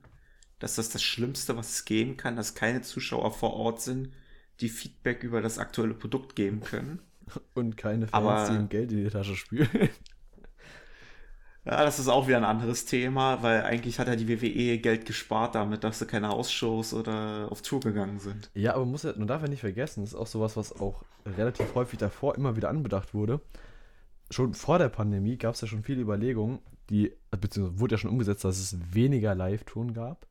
Dass 0.60 0.76
das 0.76 0.88
das 0.88 1.02
Schlimmste, 1.02 1.56
was 1.56 1.70
es 1.70 1.84
geben 1.84 2.16
kann, 2.16 2.36
dass 2.36 2.54
keine 2.54 2.80
Zuschauer 2.80 3.32
vor 3.32 3.52
Ort 3.52 3.82
sind, 3.82 4.12
die 4.60 4.70
Feedback 4.70 5.22
über 5.24 5.42
das 5.42 5.58
aktuelle 5.58 5.92
Produkt 5.92 6.36
geben 6.36 6.60
können. 6.60 7.00
Und 7.54 7.76
keine 7.76 8.06
Fans, 8.06 8.14
Aber, 8.14 8.48
die 8.48 8.56
ihm 8.56 8.68
Geld 8.68 8.92
in 8.92 9.04
die 9.04 9.10
Tasche 9.10 9.34
spülen. 9.34 9.90
Ja, 11.66 11.84
das 11.84 11.98
ist 11.98 12.06
auch 12.06 12.28
wieder 12.28 12.36
ein 12.36 12.44
anderes 12.44 12.84
Thema, 12.84 13.42
weil 13.42 13.64
eigentlich 13.64 13.98
hat 13.98 14.06
ja 14.06 14.14
die 14.14 14.28
WWE 14.28 14.78
Geld 14.78 15.04
gespart 15.04 15.56
damit, 15.56 15.82
dass 15.82 15.98
sie 15.98 16.06
keine 16.06 16.30
Ausshows 16.30 16.94
oder 16.94 17.48
auf 17.50 17.60
Tour 17.60 17.80
gegangen 17.80 18.20
sind. 18.20 18.50
Ja, 18.54 18.76
aber 18.76 18.86
muss 18.86 19.02
man 19.02 19.26
darf 19.26 19.42
ja 19.42 19.48
nicht 19.48 19.60
vergessen, 19.60 20.02
das 20.02 20.12
ist 20.12 20.18
auch 20.18 20.28
sowas, 20.28 20.56
was 20.56 20.80
auch 20.80 21.02
relativ 21.26 21.74
häufig 21.74 21.98
davor 21.98 22.36
immer 22.36 22.54
wieder 22.54 22.68
anbedacht 22.68 23.14
wurde. 23.14 23.40
Schon 24.30 24.54
vor 24.54 24.78
der 24.78 24.90
Pandemie 24.90 25.38
gab 25.38 25.54
es 25.56 25.60
ja 25.60 25.66
schon 25.66 25.82
viele 25.82 26.02
Überlegungen, 26.02 26.60
die, 26.88 27.12
beziehungsweise 27.32 27.80
wurde 27.80 27.94
ja 27.94 27.98
schon 27.98 28.10
umgesetzt, 28.12 28.44
dass 28.44 28.60
es 28.60 28.94
weniger 28.94 29.34
Live-Touren 29.34 29.92
gab. 29.92 30.28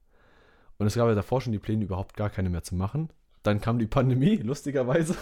Und 0.78 0.88
es 0.88 0.96
gab 0.96 1.10
ja 1.10 1.16
davor 1.16 1.42
schon 1.42 1.52
die 1.52 1.60
Pläne, 1.60 1.84
überhaupt 1.84 2.16
gar 2.16 2.30
keine 2.30 2.50
mehr 2.50 2.64
zu 2.64 2.76
machen. 2.76 3.10
Dann 3.44 3.60
kam 3.60 3.78
die 3.78 3.88
Pandemie, 3.88 4.38
lustigerweise, 4.44 5.16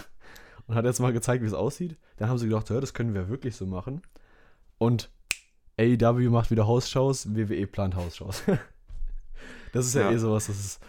und 0.68 0.76
hat 0.76 0.84
jetzt 0.84 1.00
mal 1.00 1.12
gezeigt, 1.12 1.42
wie 1.42 1.48
es 1.48 1.54
aussieht. 1.54 1.96
Dann 2.18 2.28
haben 2.28 2.38
sie 2.38 2.46
gedacht, 2.46 2.70
ja, 2.70 2.80
das 2.80 2.94
können 2.94 3.14
wir 3.14 3.28
wirklich 3.28 3.56
so 3.56 3.66
machen. 3.66 4.02
Und 4.78 5.10
AEW 5.78 6.30
macht 6.30 6.50
wieder 6.50 6.66
Hausshows, 6.66 7.34
WWE 7.34 7.66
plant 7.66 7.96
Hausshows. 7.96 8.42
das 9.72 9.86
ist 9.86 9.94
ja, 9.94 10.02
ja, 10.02 10.12
eh 10.12 10.18
sowas, 10.18 10.46
das 10.46 10.58
ist. 10.58 10.82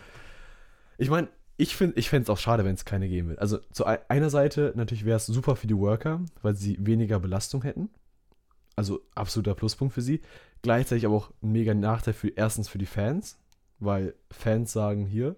Ich 0.98 1.10
meine, 1.10 1.28
ich 1.58 1.76
finde 1.76 1.98
ich 2.00 2.12
es 2.12 2.30
auch 2.30 2.38
schade, 2.38 2.66
wenn 2.66 2.76
es 2.76 2.86
keine 2.86 3.08
geben 3.08 3.30
will. 3.30 3.40
Also 3.40 3.60
zu 3.72 3.86
einer 3.86 4.30
Seite 4.30 4.74
natürlich 4.76 5.06
wäre 5.06 5.18
es 5.18 5.26
super 5.26 5.56
für 5.56 5.68
die 5.68 5.78
Worker, 5.78 6.22
weil 6.42 6.56
sie 6.56 6.78
weniger 6.80 7.20
Belastung 7.20 7.64
hätten. 7.64 7.90
Also 8.76 9.02
absoluter 9.16 9.56
Pluspunkt 9.56 9.94
für 9.94 10.02
sie. 10.02 10.22
Gleichzeitig 10.62 11.06
aber 11.06 11.16
auch 11.16 11.32
ein 11.42 11.52
mega 11.52 11.74
Nachteil 11.74 12.14
für 12.14 12.30
erstens 12.30 12.68
für 12.68 12.78
die 12.78 12.86
Fans, 12.86 13.40
weil 13.80 14.16
Fans 14.32 14.74
sagen 14.74 15.06
hier, 15.06 15.36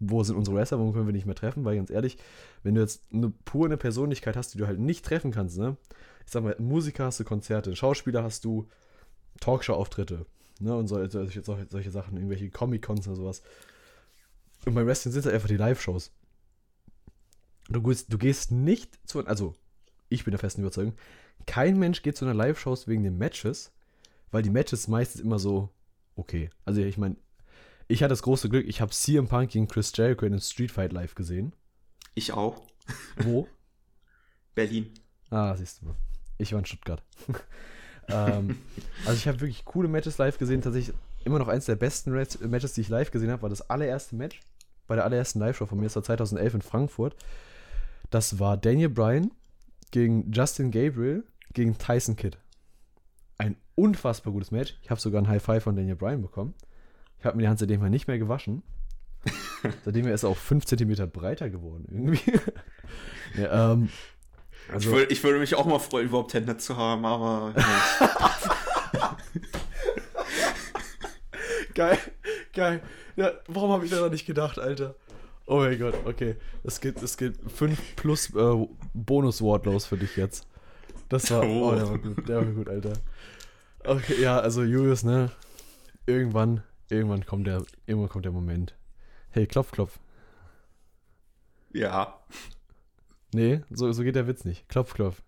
wo 0.00 0.22
sind 0.24 0.36
unsere 0.36 0.56
Wrestler, 0.56 0.78
warum 0.78 0.92
können 0.92 1.06
wir 1.06 1.12
nicht 1.12 1.26
mehr 1.26 1.34
treffen? 1.34 1.64
Weil 1.64 1.76
ganz 1.76 1.90
ehrlich, 1.90 2.16
wenn 2.62 2.74
du 2.74 2.80
jetzt 2.80 3.04
eine 3.12 3.30
pure 3.30 3.66
eine 3.66 3.76
Persönlichkeit 3.76 4.36
hast, 4.36 4.54
die 4.54 4.58
du 4.58 4.66
halt 4.66 4.80
nicht 4.80 5.04
treffen 5.04 5.30
kannst, 5.30 5.58
ne? 5.58 5.76
ich 6.24 6.32
sag 6.32 6.42
mal, 6.42 6.56
Musiker 6.58 7.04
hast 7.04 7.20
du 7.20 7.24
Konzerte, 7.24 7.76
Schauspieler 7.76 8.22
hast 8.22 8.44
du 8.44 8.68
Talkshow-Auftritte, 9.40 10.26
ne, 10.58 10.74
und 10.74 10.88
solche, 10.88 11.10
solche, 11.10 11.42
solche 11.42 11.90
Sachen, 11.90 12.16
irgendwelche 12.16 12.50
Comic-Cons 12.50 13.06
oder 13.08 13.16
sowas. 13.16 13.42
Und 14.64 14.74
beim 14.74 14.86
Wrestling 14.86 15.12
sind 15.12 15.20
es 15.20 15.26
halt 15.26 15.34
einfach 15.34 15.48
die 15.48 15.56
Live-Shows. 15.56 16.12
Du 17.68 17.80
du 17.80 18.18
gehst 18.18 18.50
nicht 18.50 18.98
zu, 19.08 19.24
also 19.26 19.54
ich 20.08 20.24
bin 20.24 20.32
der 20.32 20.40
festen 20.40 20.62
Überzeugung, 20.62 20.94
kein 21.46 21.78
Mensch 21.78 22.02
geht 22.02 22.16
zu 22.16 22.24
einer 22.24 22.34
Live-Show 22.34 22.76
wegen 22.86 23.04
den 23.04 23.16
Matches, 23.16 23.72
weil 24.30 24.42
die 24.42 24.50
Matches 24.50 24.88
meistens 24.88 25.20
immer 25.20 25.38
so 25.38 25.70
okay. 26.16 26.50
Also 26.64 26.80
ich 26.80 26.98
meine, 26.98 27.16
ich 27.90 28.02
hatte 28.02 28.10
das 28.10 28.22
große 28.22 28.48
Glück, 28.48 28.66
ich 28.68 28.80
habe 28.80 28.92
CM 28.92 29.26
Punk 29.26 29.50
gegen 29.50 29.66
Chris 29.66 29.92
Jericho 29.94 30.24
in 30.24 30.32
einem 30.32 30.40
Street 30.40 30.70
Fight 30.70 30.92
live 30.92 31.16
gesehen. 31.16 31.52
Ich 32.14 32.32
auch. 32.32 32.62
Wo? 33.16 33.48
Berlin. 34.54 34.92
Ah, 35.30 35.56
siehst 35.56 35.80
du 35.80 35.86
mal. 35.86 35.96
Ich 36.38 36.52
war 36.52 36.60
in 36.60 36.66
Stuttgart. 36.66 37.02
ähm, 38.08 38.58
also 39.04 39.14
ich 39.14 39.26
habe 39.26 39.40
wirklich 39.40 39.64
coole 39.64 39.88
Matches 39.88 40.18
live 40.18 40.38
gesehen. 40.38 40.62
Tatsächlich 40.62 40.94
immer 41.24 41.38
noch 41.38 41.48
eins 41.48 41.66
der 41.66 41.74
besten 41.74 42.12
Matches, 42.12 42.72
die 42.74 42.80
ich 42.80 42.88
live 42.88 43.10
gesehen 43.10 43.30
habe, 43.30 43.42
war 43.42 43.50
das 43.50 43.68
allererste 43.68 44.14
Match 44.14 44.40
bei 44.86 44.94
der 44.94 45.04
allerersten 45.04 45.40
Live-Show 45.40 45.66
von 45.66 45.78
mir. 45.78 45.84
Das 45.84 45.96
war 45.96 46.02
2011 46.04 46.54
in 46.54 46.62
Frankfurt. 46.62 47.16
Das 48.10 48.38
war 48.38 48.56
Daniel 48.56 48.88
Bryan 48.88 49.32
gegen 49.90 50.30
Justin 50.32 50.70
Gabriel 50.70 51.24
gegen 51.52 51.76
Tyson 51.76 52.16
Kidd. 52.16 52.38
Ein 53.36 53.56
unfassbar 53.74 54.32
gutes 54.32 54.52
Match. 54.52 54.78
Ich 54.82 54.90
habe 54.90 55.00
sogar 55.00 55.20
ein 55.22 55.28
High 55.28 55.42
Five 55.42 55.64
von 55.64 55.76
Daniel 55.76 55.96
Bryan 55.96 56.22
bekommen. 56.22 56.54
Ich 57.20 57.26
habe 57.26 57.36
mir 57.36 57.42
die 57.42 57.48
Hand 57.48 57.58
seitdem 57.58 57.80
mal 57.80 57.90
nicht 57.90 58.08
mehr 58.08 58.18
gewaschen. 58.18 58.62
seitdem 59.84 60.06
ist 60.08 60.22
er 60.22 60.30
auch 60.30 60.36
5 60.36 60.64
cm 60.64 61.10
breiter 61.10 61.50
geworden 61.50 61.84
irgendwie. 61.90 62.32
ja, 63.36 63.72
ähm, 63.72 63.90
also, 64.72 64.88
ich, 64.88 64.96
würde, 64.96 65.12
ich, 65.12 65.22
würde, 65.22 65.38
mich 65.38 65.54
auch 65.54 65.66
mal 65.66 65.78
freuen, 65.78 66.06
überhaupt 66.06 66.32
Hände 66.32 66.56
zu 66.56 66.76
haben, 66.76 67.04
aber. 67.04 67.52
geil, 71.74 71.98
geil. 72.54 72.80
Ja, 73.16 73.32
warum 73.48 73.72
habe 73.72 73.84
ich 73.84 73.90
da 73.90 74.08
nicht 74.08 74.24
gedacht, 74.24 74.58
Alter? 74.58 74.94
Oh 75.46 75.56
mein 75.56 75.78
Gott, 75.78 75.94
okay. 76.06 76.36
Es 76.64 76.80
gibt, 76.80 77.02
es 77.02 77.18
gibt 77.18 77.50
5 77.50 77.96
plus 77.96 78.34
äh, 78.34 78.66
Bonus-Wardlows 78.94 79.84
für 79.86 79.98
dich 79.98 80.16
jetzt. 80.16 80.46
Das 81.10 81.30
war. 81.30 81.42
Oh. 81.42 81.70
oh, 81.70 81.74
der 81.74 81.88
war 81.88 81.98
gut, 81.98 82.28
der 82.28 82.36
war 82.36 82.44
gut, 82.44 82.68
Alter. 82.68 82.92
Okay, 83.84 84.22
ja, 84.22 84.38
also 84.38 84.62
Julius, 84.62 85.02
ne? 85.02 85.30
Irgendwann 86.06 86.62
Irgendwann 86.90 87.24
kommt 87.24 87.46
der, 87.46 87.64
irgendwann 87.86 88.08
kommt 88.10 88.24
der 88.24 88.32
Moment. 88.32 88.74
Hey, 89.30 89.46
klopf, 89.46 89.70
klopf. 89.70 89.98
Ja. 91.72 92.18
Nee, 93.32 93.62
so, 93.70 93.92
so 93.92 94.02
geht 94.02 94.16
der 94.16 94.26
Witz 94.26 94.44
nicht. 94.44 94.68
Klopf, 94.68 94.92
klopf. 94.94 95.22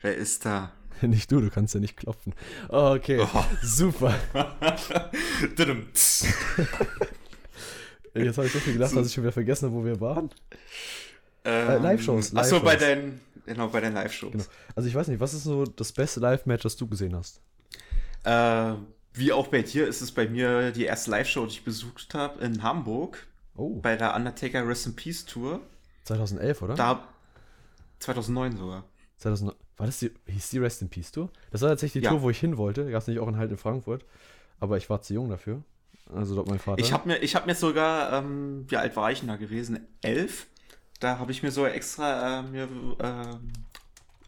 Wer 0.00 0.16
ist 0.16 0.44
da? 0.44 0.72
Nicht 1.02 1.30
du, 1.32 1.40
du 1.40 1.48
kannst 1.50 1.72
ja 1.74 1.80
nicht 1.80 1.96
klopfen. 1.96 2.34
Okay, 2.68 3.20
Oh. 3.32 3.44
super. 3.62 4.14
Jetzt 8.14 8.36
habe 8.36 8.46
ich 8.46 8.52
so 8.52 8.58
viel 8.58 8.72
gedacht, 8.74 8.94
dass 8.96 9.06
ich 9.06 9.14
schon 9.14 9.24
wieder 9.24 9.32
vergessen 9.32 9.66
habe, 9.66 9.76
wo 9.76 9.84
wir 9.84 10.00
waren. 10.00 10.30
ähm, 11.44 11.82
Live-Shows, 11.82 12.34
Achso, 12.34 12.60
bei 12.60 12.72
Live-Shows. 12.74 12.88
deinen, 12.88 13.20
genau, 13.46 13.68
bei 13.68 13.80
deinen 13.80 13.94
Live-Shows. 13.94 14.32
Genau. 14.32 14.44
Also 14.74 14.88
ich 14.88 14.94
weiß 14.94 15.08
nicht, 15.08 15.20
was 15.20 15.32
ist 15.32 15.44
so 15.44 15.64
das 15.64 15.92
beste 15.92 16.20
Live-Match, 16.20 16.62
das 16.64 16.76
du 16.76 16.86
gesehen 16.88 17.14
hast? 17.16 17.40
Äh, 18.24 18.74
wie 19.14 19.32
auch 19.32 19.48
bei 19.48 19.62
dir 19.62 19.86
ist 19.88 20.00
es 20.02 20.12
bei 20.12 20.28
mir 20.28 20.70
die 20.72 20.84
erste 20.84 21.10
Live-Show, 21.10 21.46
die 21.46 21.52
ich 21.52 21.64
besucht 21.64 22.14
habe 22.14 22.42
in 22.44 22.62
Hamburg 22.62 23.26
Oh, 23.56 23.80
bei 23.80 23.96
der 23.96 24.14
Undertaker 24.14 24.66
Rest 24.66 24.86
in 24.86 24.96
Peace 24.96 25.24
Tour. 25.26 25.60
2011, 26.04 26.62
oder? 26.62 26.74
Da 26.74 27.08
2009 27.98 28.56
sogar. 28.56 28.84
2009. 29.18 29.56
War 29.76 29.86
das 29.86 29.98
die, 29.98 30.10
hieß 30.26 30.50
die 30.50 30.58
Rest 30.58 30.82
in 30.82 30.88
Peace 30.88 31.10
Tour? 31.12 31.30
Das 31.50 31.60
war 31.62 31.68
tatsächlich 31.70 32.02
die 32.02 32.04
Ja. 32.04 32.10
Tour, 32.10 32.22
wo 32.22 32.30
ich 32.30 32.38
hin 32.38 32.56
wollte. 32.56 32.90
Gab 32.90 33.02
es 33.02 33.08
nicht 33.08 33.18
auch 33.18 33.28
in 33.28 33.36
halt 33.36 33.50
in 33.50 33.56
Frankfurt. 33.56 34.04
Aber 34.60 34.76
ich 34.76 34.88
war 34.90 35.02
zu 35.02 35.14
jung 35.14 35.28
dafür. 35.28 35.62
Also 36.14 36.34
dort 36.34 36.48
mein 36.48 36.58
Vater. 36.58 36.80
Ich 36.82 36.92
habe 36.92 37.08
mir, 37.08 37.18
ich 37.18 37.34
habe 37.34 37.46
mir 37.46 37.54
sogar, 37.54 38.12
ähm, 38.12 38.64
wie 38.68 38.76
alt 38.76 38.96
war 38.96 39.10
ich 39.10 39.20
denn 39.20 39.28
da 39.28 39.36
gewesen? 39.36 39.86
Elf. 40.02 40.46
Da 40.98 41.18
habe 41.18 41.32
ich 41.32 41.42
mir 41.42 41.50
so 41.50 41.66
extra 41.66 42.40
äh, 42.40 42.42
mir 42.42 42.68
ähm, 43.00 43.52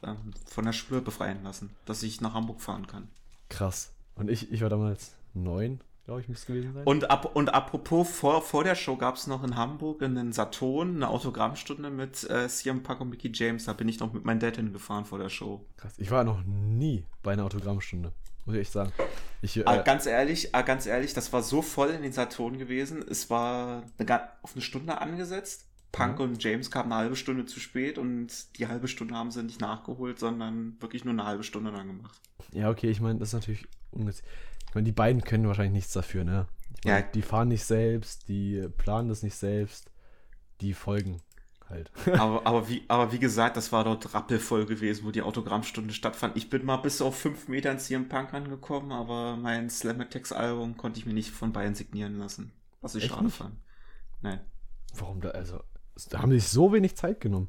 ähm, 0.02 0.16
von 0.46 0.64
der 0.64 0.72
Schule 0.72 1.00
befreien 1.00 1.42
lassen, 1.44 1.70
dass 1.84 2.02
ich 2.02 2.20
nach 2.20 2.34
Hamburg 2.34 2.60
fahren 2.60 2.86
kann. 2.86 3.08
Krass. 3.52 3.92
Und 4.14 4.30
ich, 4.30 4.50
ich 4.50 4.62
war 4.62 4.70
damals 4.70 5.12
neun, 5.34 5.80
glaube 6.04 6.20
ich, 6.20 6.28
müsste 6.28 6.42
es 6.42 6.46
gewesen 6.46 6.74
sein. 6.74 6.84
Und, 6.84 7.10
ab, 7.10 7.36
und 7.36 7.52
apropos, 7.54 8.10
vor, 8.10 8.42
vor 8.42 8.64
der 8.64 8.74
Show 8.74 8.96
gab 8.96 9.16
es 9.16 9.26
noch 9.26 9.44
in 9.44 9.56
Hamburg 9.56 10.02
in 10.02 10.14
den 10.14 10.32
Saturn 10.32 10.96
eine 10.96 11.08
Autogrammstunde 11.08 11.90
mit 11.90 12.28
äh, 12.30 12.48
CM 12.48 12.82
Punk 12.82 13.00
und 13.00 13.10
Mickey 13.10 13.30
James. 13.32 13.64
Da 13.64 13.72
bin 13.72 13.88
ich 13.88 14.00
noch 14.00 14.12
mit 14.12 14.24
meinem 14.24 14.40
Dad 14.40 14.56
hingefahren 14.56 15.04
vor 15.04 15.18
der 15.18 15.28
Show. 15.28 15.64
Krass. 15.76 15.92
Ich 15.98 16.10
war 16.10 16.24
noch 16.24 16.42
nie 16.44 17.04
bei 17.22 17.34
einer 17.34 17.44
Autogrammstunde. 17.44 18.12
Muss 18.44 18.54
ich 18.56 18.62
echt 18.62 18.72
sagen. 18.72 18.92
Ich, 19.40 19.56
äh, 19.56 19.64
Ah, 19.66 19.76
ganz 19.82 20.06
ehrlich, 20.06 20.54
ah, 20.54 20.62
ganz 20.62 20.86
ehrlich, 20.86 21.14
das 21.14 21.32
war 21.32 21.42
so 21.42 21.62
voll 21.62 21.90
in 21.90 22.02
den 22.02 22.12
Saturn 22.12 22.58
gewesen. 22.58 23.04
Es 23.08 23.30
war 23.30 23.84
eine, 23.98 24.28
auf 24.42 24.54
eine 24.54 24.62
Stunde 24.62 25.00
angesetzt. 25.00 25.66
Punk 25.92 26.18
Mhm. 26.18 26.24
und 26.24 26.42
James 26.42 26.70
kamen 26.70 26.90
eine 26.92 27.02
halbe 27.02 27.16
Stunde 27.16 27.44
zu 27.46 27.60
spät 27.60 27.98
und 27.98 28.58
die 28.58 28.66
halbe 28.68 28.88
Stunde 28.88 29.14
haben 29.14 29.30
sie 29.30 29.42
nicht 29.42 29.60
nachgeholt, 29.60 30.18
sondern 30.18 30.76
wirklich 30.80 31.04
nur 31.04 31.12
eine 31.12 31.24
halbe 31.24 31.44
Stunde 31.44 31.70
dann 31.72 31.86
gemacht. 31.86 32.18
ja, 32.52 32.70
okay, 32.70 32.90
ich 32.90 33.00
meine, 33.00 33.18
das 33.18 33.28
ist 33.28 33.34
natürlich 33.34 33.66
ungünstig. 33.90 34.24
Ich 34.68 34.74
meine, 34.74 34.84
die 34.86 34.92
beiden 34.92 35.22
können 35.22 35.46
wahrscheinlich 35.46 35.74
nichts 35.74 35.92
dafür, 35.92 36.24
ne? 36.24 36.46
Ich 36.78 36.86
mein, 36.86 37.02
Ja. 37.02 37.02
Die 37.02 37.22
fahren 37.22 37.48
nicht 37.48 37.64
selbst, 37.64 38.28
die 38.28 38.66
planen 38.78 39.08
das 39.10 39.22
nicht 39.22 39.36
selbst, 39.36 39.90
die 40.62 40.72
folgen 40.72 41.20
halt. 41.68 41.90
aber, 42.18 42.46
aber, 42.46 42.68
wie, 42.70 42.82
aber 42.88 43.12
wie 43.12 43.18
gesagt, 43.18 43.56
das 43.58 43.70
war 43.70 43.84
dort 43.84 44.14
rappelvoll 44.14 44.64
gewesen, 44.66 45.04
wo 45.04 45.10
die 45.10 45.20
Autogrammstunde 45.22 45.92
stattfand. 45.92 46.36
Ich 46.38 46.48
bin 46.48 46.64
mal 46.64 46.78
bis 46.78 47.02
auf 47.02 47.18
fünf 47.18 47.48
Metern 47.48 47.78
CM 47.78 48.08
Punk 48.08 48.32
angekommen, 48.32 48.92
aber 48.92 49.36
mein 49.36 49.68
Slammetex-Album 49.68 50.76
konnte 50.78 50.98
ich 51.00 51.06
mir 51.06 51.14
nicht 51.14 51.30
von 51.32 51.52
beiden 51.52 51.74
signieren 51.74 52.18
lassen. 52.18 52.50
Was 52.80 52.94
ich 52.94 53.04
Echt 53.04 53.12
schade 53.12 53.26
nicht? 53.26 53.36
fand. 53.36 53.56
Nein. 54.22 54.40
Warum 54.94 55.20
da, 55.20 55.30
also, 55.30 55.62
da 56.10 56.20
haben 56.22 56.30
die 56.30 56.38
sich 56.40 56.48
so 56.48 56.72
wenig 56.72 56.96
Zeit 56.96 57.20
genommen? 57.20 57.48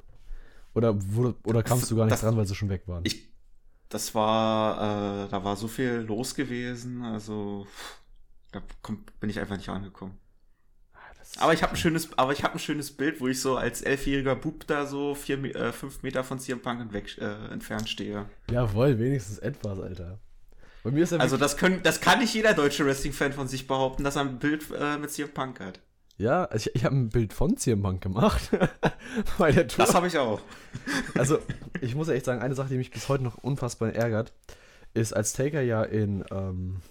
Oder, 0.73 0.95
wurde, 1.13 1.35
oder 1.45 1.62
kamst 1.63 1.89
du 1.91 1.95
gar 1.95 2.05
nicht 2.05 2.13
das- 2.13 2.21
dran, 2.21 2.35
weil 2.38 2.45
sie 2.45 2.55
schon 2.55 2.69
weg 2.69 2.83
waren? 2.88 3.05
Ich, 3.05 3.29
das 3.89 4.15
war, 4.15 5.25
äh, 5.25 5.29
da 5.29 5.43
war 5.43 5.55
so 5.55 5.67
viel 5.67 6.03
los 6.07 6.33
gewesen, 6.35 7.03
also 7.03 7.67
da 8.51 8.62
komm, 8.82 9.03
bin 9.19 9.29
ich 9.29 9.39
einfach 9.39 9.56
nicht 9.58 9.69
angekommen. 9.69 10.17
Ah, 10.93 10.97
das 11.19 11.38
Aber 11.38 11.53
ich 11.53 11.62
habe 11.62 11.73
ein 11.73 11.77
schönes, 11.77 12.17
aber 12.17 12.34
ich 12.34 12.43
habe 12.43 12.56
ein 12.56 12.60
schönes 12.60 12.91
Bild, 12.91 13.21
wo 13.21 13.27
ich 13.27 13.39
so 13.39 13.56
als 13.58 13.82
elfjähriger 13.84 14.36
Bub 14.36 14.65
da 14.65 14.86
so 14.88 15.13
vier, 15.13 15.43
äh, 15.56 15.71
fünf 15.71 16.01
Meter 16.01 16.23
von 16.23 16.39
CM 16.39 16.60
Punk 16.62 16.82
entweg, 16.82 17.17
äh, 17.19 17.47
entfernt 17.51 17.88
stehe. 17.88 18.25
Jawohl, 18.49 18.97
wenigstens 18.97 19.38
etwas, 19.39 19.79
Alter. 19.79 20.19
Bei 20.84 20.91
mir 20.91 21.03
ist 21.03 21.13
Also 21.13 21.38
das 21.38 21.56
können, 21.56 21.82
das 21.84 22.01
kann 22.01 22.19
nicht 22.19 22.34
jeder 22.34 22.53
deutsche 22.53 22.86
Wrestling-Fan 22.86 23.32
von 23.34 23.47
sich 23.47 23.67
behaupten, 23.67 24.03
dass 24.03 24.15
er 24.17 24.23
ein 24.23 24.39
Bild 24.39 24.65
äh, 24.77 24.97
mit 24.97 25.12
CM 25.12 25.29
Punk 25.34 25.60
hat. 25.60 25.79
Ja, 26.17 26.45
also 26.45 26.69
ich, 26.69 26.76
ich 26.76 26.86
habe 26.86 26.95
ein 26.95 27.10
Bild 27.10 27.34
von 27.34 27.58
CM 27.58 27.82
Punk 27.82 28.02
gemacht. 28.02 28.52
Bei 29.38 29.52
der 29.52 29.67
Tour. 29.67 29.86
Das 29.86 29.95
habe 29.95 30.08
ich 30.08 30.17
auch. 30.17 30.41
Also, 31.15 31.39
ich 31.82 31.95
muss 31.95 32.08
echt 32.08 32.26
sagen, 32.26 32.41
eine 32.41 32.56
Sache, 32.56 32.69
die 32.69 32.78
mich 32.78 32.91
bis 32.91 33.10
heute 33.10 33.23
noch 33.23 33.38
unfassbar 33.38 33.93
ärgert, 33.93 34.34
ist, 34.93 35.13
als 35.13 35.34
Taker 35.34 35.62
ja 35.62 35.84
in, 35.84 36.23
ähm, 36.32 36.82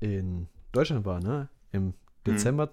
in 0.00 0.46
Deutschland 0.72 1.04
war, 1.04 1.20
ne? 1.20 1.48
Im 1.72 1.94
Dezember 2.26 2.70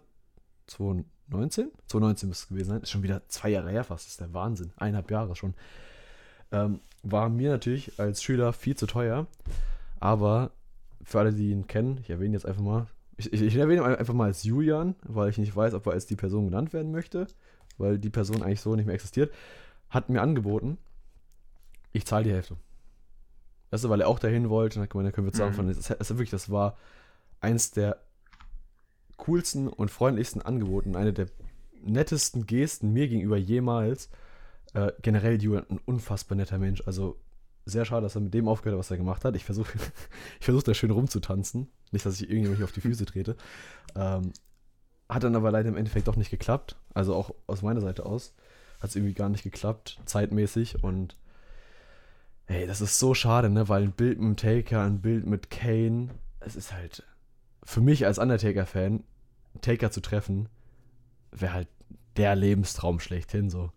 2019? 0.68 1.72
2019 1.88 2.30
müsste 2.30 2.44
es 2.44 2.50
gewesen 2.50 2.70
sein. 2.70 2.82
Ist 2.82 2.92
schon 2.92 3.04
wieder 3.04 3.28
zwei 3.28 3.50
Jahre 3.50 3.72
her 3.72 3.84
fast. 3.84 4.06
Das 4.06 4.12
ist 4.12 4.22
der 4.22 4.34
Wahnsinn. 4.34 4.72
Eineinhalb 4.78 5.10
Jahre 5.10 5.36
schon. 5.36 5.56
Ähm, 6.52 6.82
war 7.02 7.30
mir 7.30 7.50
natürlich 7.50 8.00
als 8.00 8.22
Schüler 8.22 8.54
viel 8.54 8.76
zu 8.76 8.86
teuer. 8.86 9.26
Aber 10.00 10.52
für 11.04 11.20
alle, 11.20 11.34
die 11.34 11.52
ihn 11.52 11.66
kennen, 11.66 11.98
ich 12.02 12.10
erwähne 12.12 12.34
jetzt 12.34 12.46
einfach 12.46 12.62
mal, 12.62 12.88
ich, 13.18 13.32
ich, 13.34 13.42
ich 13.42 13.56
erwähne 13.56 13.82
ihn 13.82 13.96
einfach 13.96 14.14
mal 14.14 14.26
als 14.26 14.44
Julian, 14.44 14.96
weil 15.04 15.30
ich 15.30 15.38
nicht 15.38 15.56
weiß, 15.56 15.74
ob 15.74 15.86
er 15.88 15.94
als 15.94 16.06
die 16.06 16.16
Person 16.16 16.46
genannt 16.46 16.74
werden 16.74 16.92
möchte, 16.92 17.28
weil 17.78 18.00
die 18.00 18.10
Person 18.10 18.44
eigentlich 18.44 18.62
so 18.62 18.76
nicht 18.76 18.86
mehr 18.86 18.96
existiert, 18.96 19.34
hat 19.90 20.10
mir 20.10 20.22
angeboten, 20.22 20.78
ich 21.92 22.06
zahle 22.06 22.24
die 22.24 22.32
Hälfte. 22.32 22.58
Weißt 23.70 23.84
du, 23.84 23.90
weil 23.90 24.02
er 24.02 24.08
auch 24.08 24.20
dahin 24.20 24.50
wollte, 24.50 24.80
und 24.80 24.84
hat 24.84 24.90
gemeint, 24.90 25.08
dann 25.08 25.14
können 25.14 25.28
wir 25.28 25.34
zusammen 25.34 25.68
Mhm. 25.68 25.76
Das, 25.76 25.88
das, 25.98 26.10
wirklich, 26.10 26.30
das 26.30 26.50
war 26.50 26.78
eins 27.40 27.72
der 27.72 28.02
coolsten 29.18 29.68
und 29.68 29.92
freundlichsten 29.92 30.42
Angeboten, 30.42 30.96
eine 30.96 31.14
der 31.14 31.28
nettesten 31.84 32.46
Gesten 32.46 32.92
mir 32.94 33.08
gegenüber 33.08 33.38
jemals. 33.38 34.10
Äh, 34.74 34.92
generell 35.02 35.42
Julian 35.42 35.66
ein 35.70 35.80
unfassbar 35.86 36.38
netter 36.38 36.58
Mensch. 36.58 36.84
Also 36.86 37.18
sehr 37.66 37.86
schade, 37.86 38.02
dass 38.02 38.16
er 38.16 38.22
mit 38.22 38.34
dem 38.34 38.48
aufgehört 38.48 38.76
hat, 38.76 38.80
was 38.80 38.92
er 38.92 38.98
gemacht 38.98 39.26
hat. 39.26 39.36
Ich 39.36 39.46
versuche 39.46 39.72
ich 40.40 40.46
versuch 40.46 40.64
da 40.64 40.74
schön 40.74 40.92
rumzutanzen. 40.92 41.68
Nicht, 41.92 42.06
dass 42.06 42.20
ich 42.20 42.30
irgendjemand 42.30 42.64
auf 42.64 42.72
die 42.72 42.82
Füße 42.82 43.06
trete. 43.06 43.36
Ähm, 43.96 44.32
hat 45.10 45.24
dann 45.24 45.36
aber 45.36 45.52
leider 45.52 45.70
im 45.70 45.78
Endeffekt 45.78 46.08
doch 46.08 46.16
nicht 46.16 46.32
geklappt. 46.32 46.78
Also 46.94 47.16
auch 47.16 47.34
aus 47.48 47.62
meiner 47.62 47.82
Seite 47.82 48.06
aus 48.06 48.34
hat 48.80 48.90
es 48.90 48.96
irgendwie 48.96 49.14
gar 49.14 49.30
nicht 49.30 49.44
geklappt, 49.44 50.00
zeitmäßig. 50.06 50.84
Und 50.84 51.18
hey, 52.46 52.66
das 52.66 52.82
ist 52.82 52.98
so 52.98 53.14
schade, 53.14 53.50
ne? 53.50 53.70
Weil 53.70 53.84
ein 53.84 53.92
Bild 53.92 54.20
mit 54.20 54.40
Taker, 54.40 54.84
ein 54.84 55.02
Bild 55.02 55.26
mit 55.28 55.50
Kane, 55.50 56.10
es 56.40 56.56
ist 56.56 56.74
halt 56.74 57.04
für 57.64 57.82
mich 57.82 58.06
als 58.06 58.18
Undertaker-Fan, 58.18 59.04
Taker 59.62 59.92
zu 59.92 60.02
treffen, 60.02 60.50
wäre 61.32 61.54
halt 61.54 61.68
der 62.18 62.36
Lebenstraum 62.36 63.00
schlechthin 63.00 63.50
so. 63.50 63.72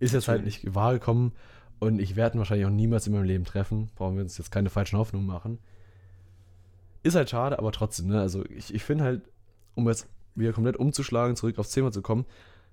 Ist 0.00 0.12
jetzt 0.12 0.28
halt 0.28 0.44
nicht 0.44 0.74
wahr 0.74 0.94
gekommen 0.94 1.32
und 1.78 1.98
ich 1.98 2.16
werde 2.16 2.36
ihn 2.36 2.38
wahrscheinlich 2.38 2.66
auch 2.66 2.70
niemals 2.70 3.06
in 3.06 3.12
meinem 3.12 3.24
Leben 3.24 3.44
treffen. 3.44 3.90
Brauchen 3.96 4.16
wir 4.16 4.22
uns 4.22 4.38
jetzt 4.38 4.50
keine 4.50 4.70
falschen 4.70 4.98
Hoffnungen 4.98 5.26
machen. 5.26 5.58
Ist 7.02 7.16
halt 7.16 7.30
schade, 7.30 7.58
aber 7.58 7.72
trotzdem, 7.72 8.08
ne? 8.08 8.20
Also 8.20 8.44
ich, 8.46 8.74
ich 8.74 8.82
finde 8.82 9.04
halt, 9.04 9.22
um 9.74 9.86
jetzt 9.88 10.08
wieder 10.34 10.52
komplett 10.52 10.76
umzuschlagen, 10.76 11.36
zurück 11.36 11.58
aufs 11.58 11.70
Thema 11.70 11.92
zu 11.92 12.02
kommen, 12.02 12.24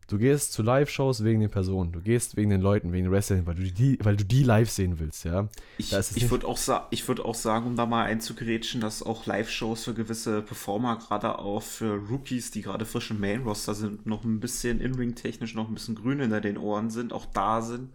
du 0.08 0.18
gehst 0.18 0.54
zu 0.54 0.64
Live-Shows 0.64 1.24
wegen 1.24 1.40
den 1.42 1.50
Personen, 1.50 1.92
du 1.92 2.02
gehst 2.02 2.36
wegen 2.36 2.50
den 2.50 2.62
Leuten, 2.62 2.92
wegen 2.92 3.06
den 3.06 3.12
Wrestlern, 3.12 3.46
weil 3.46 3.56
du 3.56 3.64
die, 3.64 3.98
weil 4.02 4.18
du 4.18 4.26
die 4.26 4.44
live 4.44 4.70
sehen 4.70 5.00
willst, 5.00 5.26
ja. 5.26 5.48
Ich, 5.78 5.94
ich 5.94 6.30
würde 6.30 6.48
auch, 6.48 6.58
sa 6.58 6.88
ich 6.92 7.08
würd 7.08 7.20
auch 7.20 7.36
sagen, 7.36 7.68
um 7.68 7.76
da 7.76 7.86
mal 7.86 8.06
einzugrätschen, 8.06 8.82
dass 8.82 9.04
auch 9.04 9.26
Live-Shows 9.26 9.86
für 9.86 9.94
gewisse 9.94 10.42
Performer, 10.42 10.98
gerade 10.98 11.40
auch 11.40 11.64
für 11.64 11.96
Rookies, 12.10 12.52
die 12.52 12.62
gerade 12.62 12.86
frisch 12.86 13.12
im 13.12 13.20
Main-Roster 13.20 13.74
sind, 13.74 14.06
noch 14.06 14.24
ein 14.24 14.40
bisschen 14.40 14.80
in-ring-technisch 14.82 15.56
noch 15.56 15.68
ein 15.68 15.74
bisschen 15.74 15.96
grün 15.96 16.20
hinter 16.20 16.42
den 16.42 16.58
Ohren 16.58 16.90
sind, 16.90 17.14
auch 17.14 17.26
da 17.26 17.62
sind, 17.62 17.90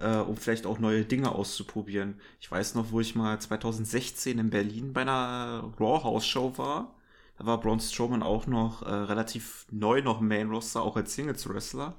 äh, 0.00 0.16
um 0.16 0.36
vielleicht 0.36 0.66
auch 0.66 0.78
neue 0.78 1.04
Dinge 1.04 1.32
auszuprobieren. 1.32 2.20
Ich 2.40 2.50
weiß 2.50 2.74
noch, 2.74 2.92
wo 2.92 3.00
ich 3.00 3.14
mal 3.14 3.40
2016 3.40 4.38
in 4.38 4.50
Berlin 4.50 4.92
bei 4.92 5.02
einer 5.02 5.72
Raw 5.78 6.02
House 6.02 6.26
Show 6.26 6.56
war. 6.56 6.94
Da 7.38 7.46
war 7.46 7.60
Braun 7.60 7.80
Strowman 7.80 8.22
auch 8.22 8.46
noch 8.46 8.82
äh, 8.82 8.92
relativ 8.92 9.66
neu 9.70 10.02
noch 10.02 10.20
im 10.20 10.28
Main-Roster, 10.28 10.82
auch 10.82 10.96
als 10.96 11.14
Singles-Wrestler. 11.14 11.94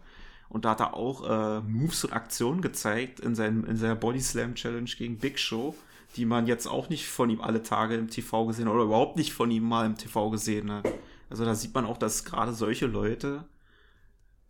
Und 0.50 0.66
da 0.66 0.72
hat 0.72 0.82
er 0.82 0.96
auch 0.96 1.30
äh, 1.30 1.62
Moves 1.62 2.04
und 2.04 2.12
Aktionen 2.14 2.62
gezeigt 2.62 3.20
in, 3.20 3.36
seinem, 3.36 3.64
in 3.66 3.78
seiner 3.78 3.96
Body 3.96 4.20
Slam 4.20 4.56
Challenge 4.56 4.90
gegen 4.98 5.18
Big 5.18 5.40
Show, 5.40 5.76
die 6.16 6.26
man 6.26 6.48
jetzt 6.48 6.68
auch 6.68 6.90
nicht 6.90 7.08
von 7.08 7.30
ihm 7.30 7.40
alle 7.40 7.64
Tage 7.64 7.96
im 7.96 8.10
TV 8.10 8.48
gesehen 8.48 8.68
hat 8.68 8.74
oder 8.74 8.84
überhaupt 8.84 9.16
nicht 9.16 9.32
von 9.32 9.50
ihm 9.52 9.64
mal 9.64 9.86
im 9.86 9.96
TV 9.96 10.30
gesehen 10.32 10.72
hat. 10.72 10.92
Also 11.30 11.46
da 11.46 11.54
sieht 11.54 11.74
man 11.74 11.86
auch, 11.86 11.98
dass 11.98 12.26
gerade 12.26 12.54
solche 12.54 12.88
Leute 12.88 13.46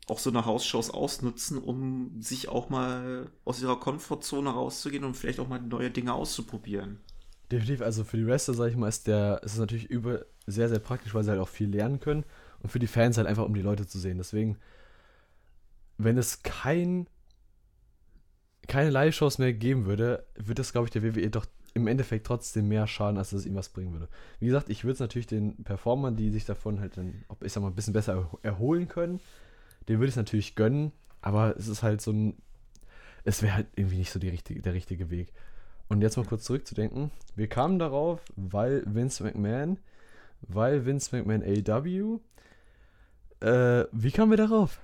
auch 0.10 0.19
so 0.19 0.30
eine 0.30 0.45
Hausshows 0.45 0.89
ausnutzen, 0.89 1.58
um 1.58 2.22
sich 2.22 2.50
auch 2.50 2.69
mal 2.69 3.30
aus 3.45 3.62
ihrer 3.62 3.80
Komfortzone 3.80 4.50
rauszugehen 4.50 5.04
und 5.04 5.15
vielleicht 5.15 5.39
auch 5.39 5.48
mal 5.48 5.62
neue 5.62 5.91
Dinge 5.91 6.13
auszuprobieren. 6.13 7.00
Definitiv, 7.52 7.82
also 7.82 8.04
für 8.04 8.17
die 8.17 8.28
Wrestler, 8.28 8.54
sag 8.54 8.69
ich 8.69 8.78
mal, 8.78 8.88
ist 8.88 9.08
der, 9.08 9.41
ist 9.43 9.54
es 9.54 9.60
natürlich 9.60 9.86
über, 9.86 10.26
sehr, 10.45 10.69
sehr 10.69 10.80
praktisch, 10.80 11.13
weil 11.13 11.24
sie 11.24 11.32
halt 11.32 11.39
auch 11.39 11.50
viel 11.50 11.69
lernen 11.69 12.00
können. 12.00 12.24
Und 12.62 12.69
für 12.69 12.80
die 12.80 12.88
Fans 12.88 13.17
halt 13.17 13.28
einfach, 13.28 13.45
um 13.45 13.54
die 13.54 13.62
Leute 13.62 13.88
zu 13.88 14.00
sehen. 14.00 14.17
Deswegen, 14.17 14.58
wenn 15.98 16.17
es 16.17 16.43
kein, 16.43 17.08
keine 18.67 18.89
Live-Shows 18.89 19.38
mehr 19.38 19.54
geben 19.54 19.86
würde, 19.86 20.26
würde 20.36 20.56
das, 20.56 20.74
glaube 20.74 20.86
ich, 20.86 20.91
der 20.91 21.04
WWE 21.04 21.30
doch 21.30 21.45
im 21.74 21.88
Endeffekt 21.88 22.28
trotzdem 22.28 22.67
mehr 22.67 22.88
schaden, 22.88 23.17
als 23.17 23.30
dass 23.30 23.41
es 23.41 23.45
ihm 23.45 23.56
was 23.56 23.69
bringen 23.69 23.93
würde. 23.93 24.10
Wie 24.39 24.48
gesagt, 24.48 24.69
ich 24.69 24.84
würde 24.84 24.93
es 24.93 25.00
natürlich 25.00 25.28
den 25.28 25.63
Performern, 25.63 26.15
die 26.15 26.30
sich 26.32 26.45
davon 26.45 26.80
halt 26.80 26.98
dann, 26.98 27.24
ich 27.41 27.54
sag 27.54 27.62
mal, 27.62 27.69
ein 27.69 27.76
bisschen 27.76 27.93
besser 27.93 28.30
erholen 28.41 28.88
können, 28.88 29.19
den 29.89 29.97
würde 29.97 30.08
ich 30.10 30.13
es 30.13 30.17
natürlich 30.17 30.56
gönnen, 30.56 30.91
aber 31.21 31.58
es 31.58 31.67
ist 31.67 31.82
halt 31.82 31.99
so 31.99 32.12
ein, 32.12 32.38
es 33.23 33.41
wäre 33.41 33.56
halt 33.56 33.67
irgendwie 33.75 33.97
nicht 33.97 34.12
so 34.12 34.19
die 34.19 34.30
richtige, 34.30 34.62
der 34.62 34.73
richtige 34.73 35.10
Weg. 35.10 35.34
Und 35.89 36.02
jetzt 36.02 36.15
mal 36.15 36.25
kurz 36.25 36.43
zurückzudenken. 36.43 37.10
Wir 37.36 37.47
kamen 37.47 37.80
darauf, 37.80 38.21
weil 38.36 38.84
Vince 38.86 39.23
McMahon, 39.23 39.80
weil 40.41 40.86
Vince 40.86 41.17
McMahon 41.17 41.41
AEW. 41.41 42.19
Äh, 43.41 43.86
wie 43.91 44.12
kamen 44.12 44.32
wir 44.32 44.38
darauf? 44.38 44.80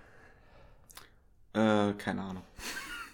Äh, 1.54 1.94
keine 1.94 2.24
Ahnung. 2.24 2.44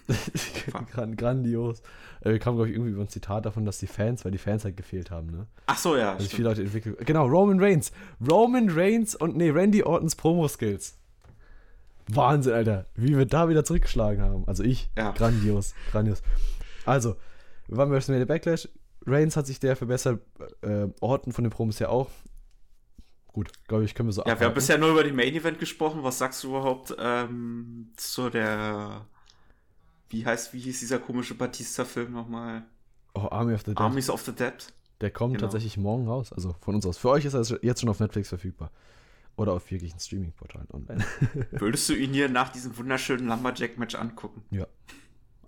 Grand, 0.90 1.18
grandios. 1.18 1.80
Äh, 2.22 2.30
wir 2.30 2.38
kamen, 2.38 2.56
glaube 2.56 2.70
ich, 2.70 2.74
irgendwie 2.74 2.92
über 2.92 3.02
ein 3.02 3.08
Zitat 3.08 3.44
davon, 3.44 3.66
dass 3.66 3.78
die 3.78 3.86
Fans, 3.86 4.24
weil 4.24 4.32
die 4.32 4.38
Fans 4.38 4.64
halt 4.64 4.78
gefehlt 4.78 5.10
haben, 5.10 5.28
ne? 5.30 5.46
Ach 5.66 5.76
so, 5.76 5.96
ja. 5.96 6.14
Also 6.14 6.28
viele 6.28 6.48
Leute 6.48 6.62
entwickelt. 6.62 7.06
Genau, 7.06 7.26
Roman 7.26 7.60
Reigns. 7.60 7.92
Roman 8.26 8.70
Reigns 8.70 9.14
und, 9.14 9.36
nee, 9.36 9.50
Randy 9.50 9.82
Ortons 9.82 10.16
Promo-Skills. 10.16 10.96
Wahnsinn, 12.08 12.52
Alter. 12.52 12.86
Wie 12.94 13.16
wir 13.16 13.26
da 13.26 13.48
wieder 13.48 13.64
zurückgeschlagen 13.64 14.22
haben. 14.22 14.46
Also 14.46 14.62
ich, 14.62 14.90
ja. 14.96 15.12
grandios, 15.12 15.74
grandios. 15.90 16.22
Also, 16.84 17.16
wir 17.68 17.76
waren 17.76 17.88
bei 17.88 17.96
WrestleMania 17.96 18.26
Backlash. 18.26 18.68
Reigns 19.06 19.36
hat 19.36 19.46
sich 19.46 19.60
der 19.60 19.76
verbessert. 19.76 20.20
Äh, 20.62 20.88
Orton 21.00 21.32
von 21.32 21.44
den 21.44 21.50
Promos 21.50 21.78
ja 21.78 21.88
auch. 21.88 22.08
Gut, 23.28 23.50
glaube 23.66 23.84
ich, 23.84 23.94
können 23.94 24.08
wir 24.08 24.12
so 24.12 24.20
Ja, 24.20 24.24
abhalten. 24.24 24.40
wir 24.40 24.46
haben 24.48 24.54
bisher 24.54 24.78
nur 24.78 24.90
über 24.90 25.04
die 25.04 25.12
Main 25.12 25.34
Event 25.34 25.58
gesprochen. 25.58 26.02
Was 26.02 26.18
sagst 26.18 26.44
du 26.44 26.48
überhaupt 26.48 26.94
ähm, 26.98 27.92
zu 27.96 28.30
der. 28.30 29.06
Wie 30.08 30.26
heißt, 30.26 30.52
wie 30.52 30.60
hieß 30.60 30.80
dieser 30.80 30.98
komische 30.98 31.34
Batista-Film 31.34 32.12
nochmal? 32.12 32.64
Oh, 33.14 33.28
Army 33.30 33.54
of 33.54 33.60
the 33.60 33.74
Dead. 33.74 33.78
Armies 33.78 34.10
of 34.10 34.22
the 34.22 34.32
Dead. 34.32 34.52
Der 35.00 35.10
kommt 35.10 35.34
genau. 35.34 35.46
tatsächlich 35.46 35.78
morgen 35.78 36.06
raus, 36.06 36.32
also 36.32 36.54
von 36.60 36.74
uns 36.74 36.86
aus. 36.86 36.98
Für 36.98 37.08
euch 37.10 37.24
ist 37.24 37.34
er 37.34 37.42
jetzt 37.62 37.80
schon 37.80 37.88
auf 37.88 37.98
Netflix 37.98 38.28
verfügbar. 38.28 38.70
Oder 39.36 39.52
auf 39.52 39.70
wirklichen 39.70 39.98
Streaming-Portalen 39.98 40.68
online. 40.72 41.04
Würdest 41.52 41.88
du 41.88 41.94
ihn 41.94 42.12
hier 42.12 42.28
nach 42.28 42.50
diesem 42.50 42.76
wunderschönen 42.76 43.26
Lumberjack-Match 43.26 43.94
angucken? 43.94 44.42
Ja. 44.50 44.66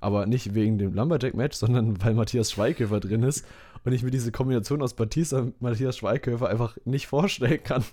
Aber 0.00 0.26
nicht 0.26 0.54
wegen 0.54 0.78
dem 0.78 0.94
Lumberjack-Match, 0.94 1.56
sondern 1.56 2.02
weil 2.02 2.14
Matthias 2.14 2.52
Schweighöfer 2.52 3.00
drin 3.00 3.22
ist 3.22 3.46
und 3.84 3.92
ich 3.92 4.02
mir 4.02 4.10
diese 4.10 4.32
Kombination 4.32 4.82
aus 4.82 4.94
Batista 4.94 5.38
und 5.38 5.60
Matthias 5.60 5.98
Schweighöfer 5.98 6.48
einfach 6.48 6.76
nicht 6.84 7.06
vorstellen 7.06 7.62
kann. 7.62 7.84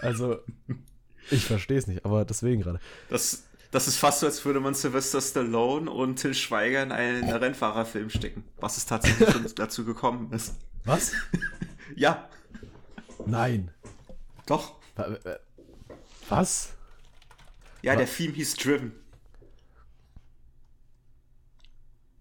Also, 0.00 0.38
ich 1.30 1.44
verstehe 1.44 1.78
es 1.78 1.86
nicht, 1.86 2.04
aber 2.04 2.24
deswegen 2.24 2.62
gerade. 2.62 2.78
Das, 3.10 3.44
das 3.70 3.88
ist 3.88 3.96
fast 3.96 4.20
so, 4.20 4.26
als 4.26 4.44
würde 4.44 4.60
man 4.60 4.74
Sylvester 4.74 5.20
Stallone 5.20 5.90
und 5.90 6.16
Till 6.16 6.34
Schweiger 6.34 6.82
in 6.82 6.92
einen 6.92 7.28
Rennfahrerfilm 7.28 8.10
stecken. 8.10 8.44
Was 8.58 8.76
es 8.76 8.86
tatsächlich 8.86 9.30
schon 9.30 9.46
dazu 9.56 9.84
gekommen 9.84 10.32
ist. 10.32 10.54
Was? 10.84 11.12
ja. 11.96 12.28
Nein. 13.26 13.70
Doch. 14.48 14.76
Was? 16.30 16.72
Ja, 17.82 17.94
der 17.96 18.06
Theme 18.06 18.32
hieß 18.32 18.54
Driven. 18.54 18.92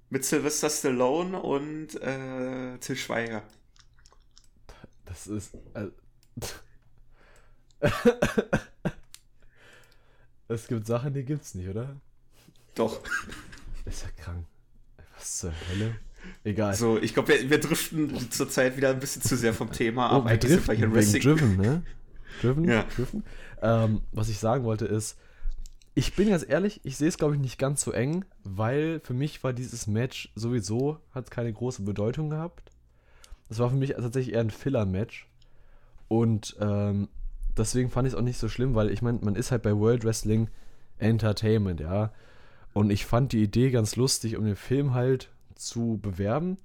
Mit 0.09 0.25
Sylvester 0.25 0.69
Stallone 0.69 1.41
und 1.41 1.95
äh, 2.01 2.77
Till 2.79 2.97
Schweiger. 2.97 3.43
Das 5.05 5.27
ist. 5.27 5.53
Äh, 5.73 5.87
es 10.49 10.67
gibt 10.67 10.85
Sachen, 10.85 11.13
die 11.13 11.23
gibt's 11.23 11.55
nicht, 11.55 11.69
oder? 11.69 11.95
Doch. 12.75 13.01
Ist 13.85 14.03
ja 14.03 14.09
krank. 14.17 14.45
Was 15.17 15.37
zur 15.37 15.53
Hölle? 15.69 15.95
Egal. 16.43 16.73
So, 16.75 16.97
ich 16.97 17.13
glaube, 17.13 17.29
wir, 17.29 17.49
wir 17.49 17.59
driften 17.59 18.31
zurzeit 18.31 18.75
wieder 18.75 18.89
ein 18.89 18.99
bisschen 18.99 19.21
zu 19.21 19.37
sehr 19.37 19.53
vom 19.53 19.71
Thema 19.71 20.09
ab. 20.09 20.23
Oh, 20.25 20.29
wir 20.29 20.37
driften 20.37 20.75
hier 20.75 20.91
Wrestling. 20.93 21.21
Driven, 21.21 21.57
ne? 21.57 21.83
Driven? 22.41 22.65
Ja. 22.65 22.83
Driven. 22.95 23.23
Ähm, 23.61 24.01
was 24.11 24.29
ich 24.29 24.39
sagen 24.39 24.63
wollte 24.63 24.85
ist, 24.85 25.17
ich 25.95 26.15
bin 26.15 26.29
ganz 26.29 26.45
ehrlich, 26.47 26.81
ich 26.83 26.97
sehe 26.97 27.07
es 27.07 27.17
glaube 27.17 27.33
ich 27.35 27.41
nicht 27.41 27.57
ganz 27.57 27.81
so 27.81 27.91
eng, 27.91 28.23
weil 28.43 28.99
für 29.03 29.13
mich 29.13 29.43
war 29.43 29.53
dieses 29.53 29.87
Match 29.87 30.31
sowieso, 30.35 30.99
hat 31.11 31.31
keine 31.31 31.51
große 31.51 31.81
Bedeutung 31.81 32.29
gehabt. 32.29 32.71
Das 33.49 33.59
war 33.59 33.69
für 33.69 33.75
mich 33.75 33.91
tatsächlich 33.91 34.35
eher 34.35 34.41
ein 34.41 34.51
Filler-Match. 34.51 35.27
Und 36.07 36.55
ähm, 36.59 37.09
deswegen 37.57 37.89
fand 37.89 38.07
ich 38.07 38.13
es 38.13 38.19
auch 38.19 38.23
nicht 38.23 38.37
so 38.37 38.49
schlimm, 38.49 38.75
weil 38.75 38.91
ich 38.91 39.01
meine, 39.01 39.19
man 39.21 39.35
ist 39.35 39.51
halt 39.51 39.63
bei 39.63 39.75
World 39.75 40.03
Wrestling 40.03 40.49
Entertainment, 40.99 41.79
ja. 41.79 42.11
Und 42.73 42.91
ich 42.91 43.05
fand 43.05 43.31
die 43.31 43.41
Idee 43.41 43.71
ganz 43.71 43.95
lustig, 43.95 44.37
um 44.37 44.45
den 44.45 44.55
Film 44.55 44.93
halt 44.93 45.29
zu 45.55 45.99
bewerben 46.01 46.57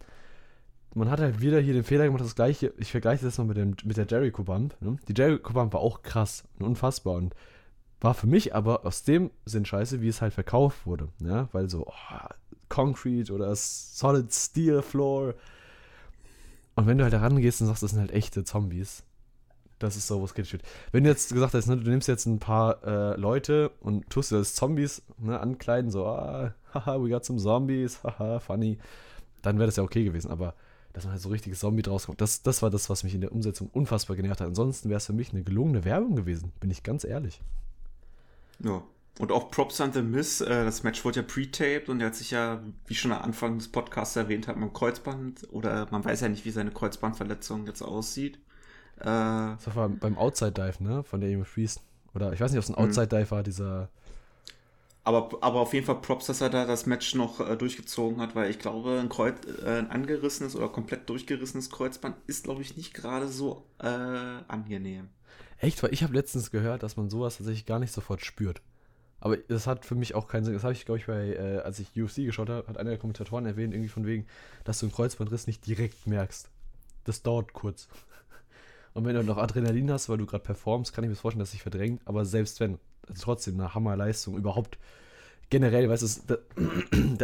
man 0.94 1.10
hat 1.10 1.20
halt 1.20 1.40
wieder 1.40 1.60
hier 1.60 1.74
den 1.74 1.84
Fehler 1.84 2.04
gemacht, 2.04 2.22
das 2.22 2.34
gleiche, 2.34 2.72
ich 2.76 2.90
vergleiche 2.90 3.24
das 3.24 3.38
mal 3.38 3.44
mit, 3.44 3.56
dem, 3.56 3.76
mit 3.84 3.96
der 3.96 4.06
Jericho 4.06 4.42
Bump. 4.44 4.74
Ne? 4.80 4.96
Die 5.08 5.14
Jericho 5.16 5.52
Bump 5.52 5.72
war 5.72 5.80
auch 5.80 6.02
krass 6.02 6.44
und 6.58 6.66
unfassbar 6.66 7.14
und 7.14 7.34
war 8.00 8.14
für 8.14 8.26
mich 8.26 8.54
aber 8.54 8.84
aus 8.84 9.04
dem 9.04 9.30
Sinn 9.44 9.64
scheiße, 9.64 10.02
wie 10.02 10.08
es 10.08 10.20
halt 10.20 10.34
verkauft 10.34 10.86
wurde. 10.86 11.08
Ja? 11.20 11.48
Weil 11.52 11.70
so 11.70 11.86
oh, 11.86 12.28
Concrete 12.68 13.32
oder 13.32 13.54
Solid 13.54 14.32
Steel 14.32 14.82
Floor. 14.82 15.34
Und 16.74 16.86
wenn 16.86 16.98
du 16.98 17.04
halt 17.04 17.12
da 17.12 17.20
rangehst 17.20 17.60
und 17.60 17.68
sagst, 17.68 17.82
das 17.82 17.92
sind 17.92 18.00
halt 18.00 18.12
echte 18.12 18.44
Zombies, 18.44 19.04
das 19.78 19.96
ist 19.96 20.06
so, 20.06 20.20
wo 20.20 20.24
es 20.24 20.36
wird. 20.36 20.62
Wenn 20.92 21.04
du 21.04 21.10
jetzt 21.10 21.32
gesagt 21.32 21.54
hast, 21.54 21.66
ne, 21.66 21.76
du 21.76 21.90
nimmst 21.90 22.08
jetzt 22.08 22.26
ein 22.26 22.38
paar 22.38 22.82
äh, 22.84 23.16
Leute 23.16 23.70
und 23.80 24.08
tust 24.10 24.30
dir 24.30 24.38
das 24.38 24.54
Zombies 24.54 25.02
ne, 25.18 25.38
ankleiden, 25.40 25.90
so, 25.90 26.06
ah, 26.06 26.54
haha, 26.74 27.02
we 27.02 27.08
got 27.08 27.24
some 27.24 27.38
Zombies, 27.38 27.98
haha, 28.04 28.38
funny, 28.38 28.78
dann 29.42 29.58
wäre 29.58 29.66
das 29.66 29.76
ja 29.76 29.82
okay 29.82 30.04
gewesen. 30.04 30.30
Aber 30.30 30.54
dass 30.92 31.04
man 31.04 31.12
halt 31.12 31.22
so 31.22 31.28
richtiges 31.28 31.60
Zombie 31.60 31.82
draus 31.82 32.06
kommt. 32.06 32.20
Das, 32.20 32.42
das 32.42 32.62
war 32.62 32.70
das, 32.70 32.90
was 32.90 33.04
mich 33.04 33.14
in 33.14 33.20
der 33.20 33.32
Umsetzung 33.32 33.68
unfassbar 33.72 34.16
genervt 34.16 34.40
hat. 34.40 34.48
Ansonsten 34.48 34.88
wäre 34.88 34.98
es 34.98 35.06
für 35.06 35.12
mich 35.12 35.32
eine 35.32 35.42
gelungene 35.42 35.84
Werbung 35.84 36.16
gewesen, 36.16 36.52
bin 36.60 36.70
ich 36.70 36.82
ganz 36.82 37.04
ehrlich. 37.04 37.40
Ja. 38.60 38.82
Und 39.18 39.30
auch 39.30 39.50
Props 39.50 39.80
an 39.80 39.92
The 39.92 40.00
Miss, 40.00 40.40
äh, 40.40 40.64
das 40.64 40.84
Match 40.84 41.04
wurde 41.04 41.20
ja 41.20 41.26
pre-taped 41.26 41.90
und 41.90 42.00
er 42.00 42.06
hat 42.06 42.14
sich 42.14 42.30
ja, 42.30 42.62
wie 42.86 42.94
schon 42.94 43.12
am 43.12 43.22
Anfang 43.22 43.58
des 43.58 43.68
Podcasts 43.68 44.16
erwähnt 44.16 44.48
hat, 44.48 44.56
mit 44.56 44.72
Kreuzband 44.72 45.48
oder 45.50 45.86
man 45.90 46.02
weiß 46.02 46.22
ja 46.22 46.30
nicht, 46.30 46.46
wie 46.46 46.50
seine 46.50 46.70
Kreuzbandverletzung 46.70 47.66
jetzt 47.66 47.82
aussieht. 47.82 48.36
Äh, 49.00 49.04
das 49.04 49.76
war 49.76 49.90
beim 49.90 50.16
Outside 50.16 50.52
Dive, 50.52 50.82
ne? 50.82 51.04
Von 51.04 51.20
der 51.20 51.30
Amy 51.30 51.44
Priest. 51.44 51.82
Oder 52.14 52.32
ich 52.32 52.40
weiß 52.40 52.52
nicht, 52.52 52.58
ob 52.58 52.64
es 52.64 52.70
ein. 52.70 52.82
Outside 52.82 53.08
Dive 53.08 53.30
war, 53.30 53.42
dieser 53.42 53.90
aber, 55.04 55.38
aber 55.40 55.60
auf 55.60 55.74
jeden 55.74 55.84
Fall 55.84 56.00
Props, 56.00 56.26
dass 56.26 56.40
er 56.40 56.50
da 56.50 56.64
das 56.64 56.86
Match 56.86 57.14
noch 57.14 57.40
äh, 57.40 57.56
durchgezogen 57.56 58.20
hat, 58.20 58.34
weil 58.36 58.50
ich 58.50 58.58
glaube, 58.58 59.00
ein, 59.00 59.08
Kreuz, 59.08 59.36
äh, 59.64 59.78
ein 59.78 59.90
angerissenes 59.90 60.54
oder 60.54 60.68
komplett 60.68 61.08
durchgerissenes 61.08 61.70
Kreuzband 61.70 62.16
ist, 62.26 62.44
glaube 62.44 62.62
ich, 62.62 62.76
nicht 62.76 62.94
gerade 62.94 63.28
so 63.28 63.66
äh, 63.78 63.86
angenehm. 63.86 65.08
Echt? 65.58 65.82
Weil 65.82 65.92
ich 65.92 66.02
habe 66.02 66.14
letztens 66.14 66.50
gehört, 66.50 66.82
dass 66.82 66.96
man 66.96 67.10
sowas 67.10 67.36
tatsächlich 67.36 67.66
gar 67.66 67.80
nicht 67.80 67.92
sofort 67.92 68.24
spürt. 68.24 68.62
Aber 69.18 69.36
das 69.36 69.68
hat 69.68 69.86
für 69.86 69.94
mich 69.94 70.14
auch 70.14 70.26
keinen 70.26 70.44
Sinn. 70.44 70.54
Das 70.54 70.64
habe 70.64 70.72
ich, 70.72 70.84
glaube 70.84 70.98
ich, 70.98 71.06
bei, 71.06 71.34
äh, 71.34 71.58
als 71.58 71.78
ich 71.78 71.88
UFC 72.00 72.16
geschaut 72.24 72.48
habe, 72.48 72.66
hat 72.66 72.76
einer 72.76 72.90
der 72.90 72.98
Kommentatoren 72.98 73.46
erwähnt, 73.46 73.72
irgendwie 73.72 73.88
von 73.88 74.06
wegen, 74.06 74.26
dass 74.64 74.80
du 74.80 74.86
einen 74.86 74.92
Kreuzbandriss 74.92 75.46
nicht 75.46 75.64
direkt 75.66 76.06
merkst. 76.06 76.50
Das 77.04 77.22
dauert 77.22 77.52
kurz. 77.52 77.88
Und 78.94 79.04
wenn 79.04 79.14
du 79.14 79.22
noch 79.22 79.38
Adrenalin 79.38 79.90
hast, 79.90 80.08
weil 80.08 80.18
du 80.18 80.26
gerade 80.26 80.44
performst, 80.44 80.92
kann 80.92 81.04
ich 81.04 81.10
mir 81.10 81.16
vorstellen, 81.16 81.40
dass 81.40 81.52
sich 81.52 81.62
verdrängt. 81.62 82.02
Aber 82.04 82.24
selbst 82.24 82.60
wenn, 82.60 82.78
trotzdem 83.20 83.58
eine 83.58 83.74
Hammerleistung 83.74 84.36
überhaupt 84.36 84.78
generell, 85.50 85.88
weißt 85.88 86.22
du, 86.28 86.38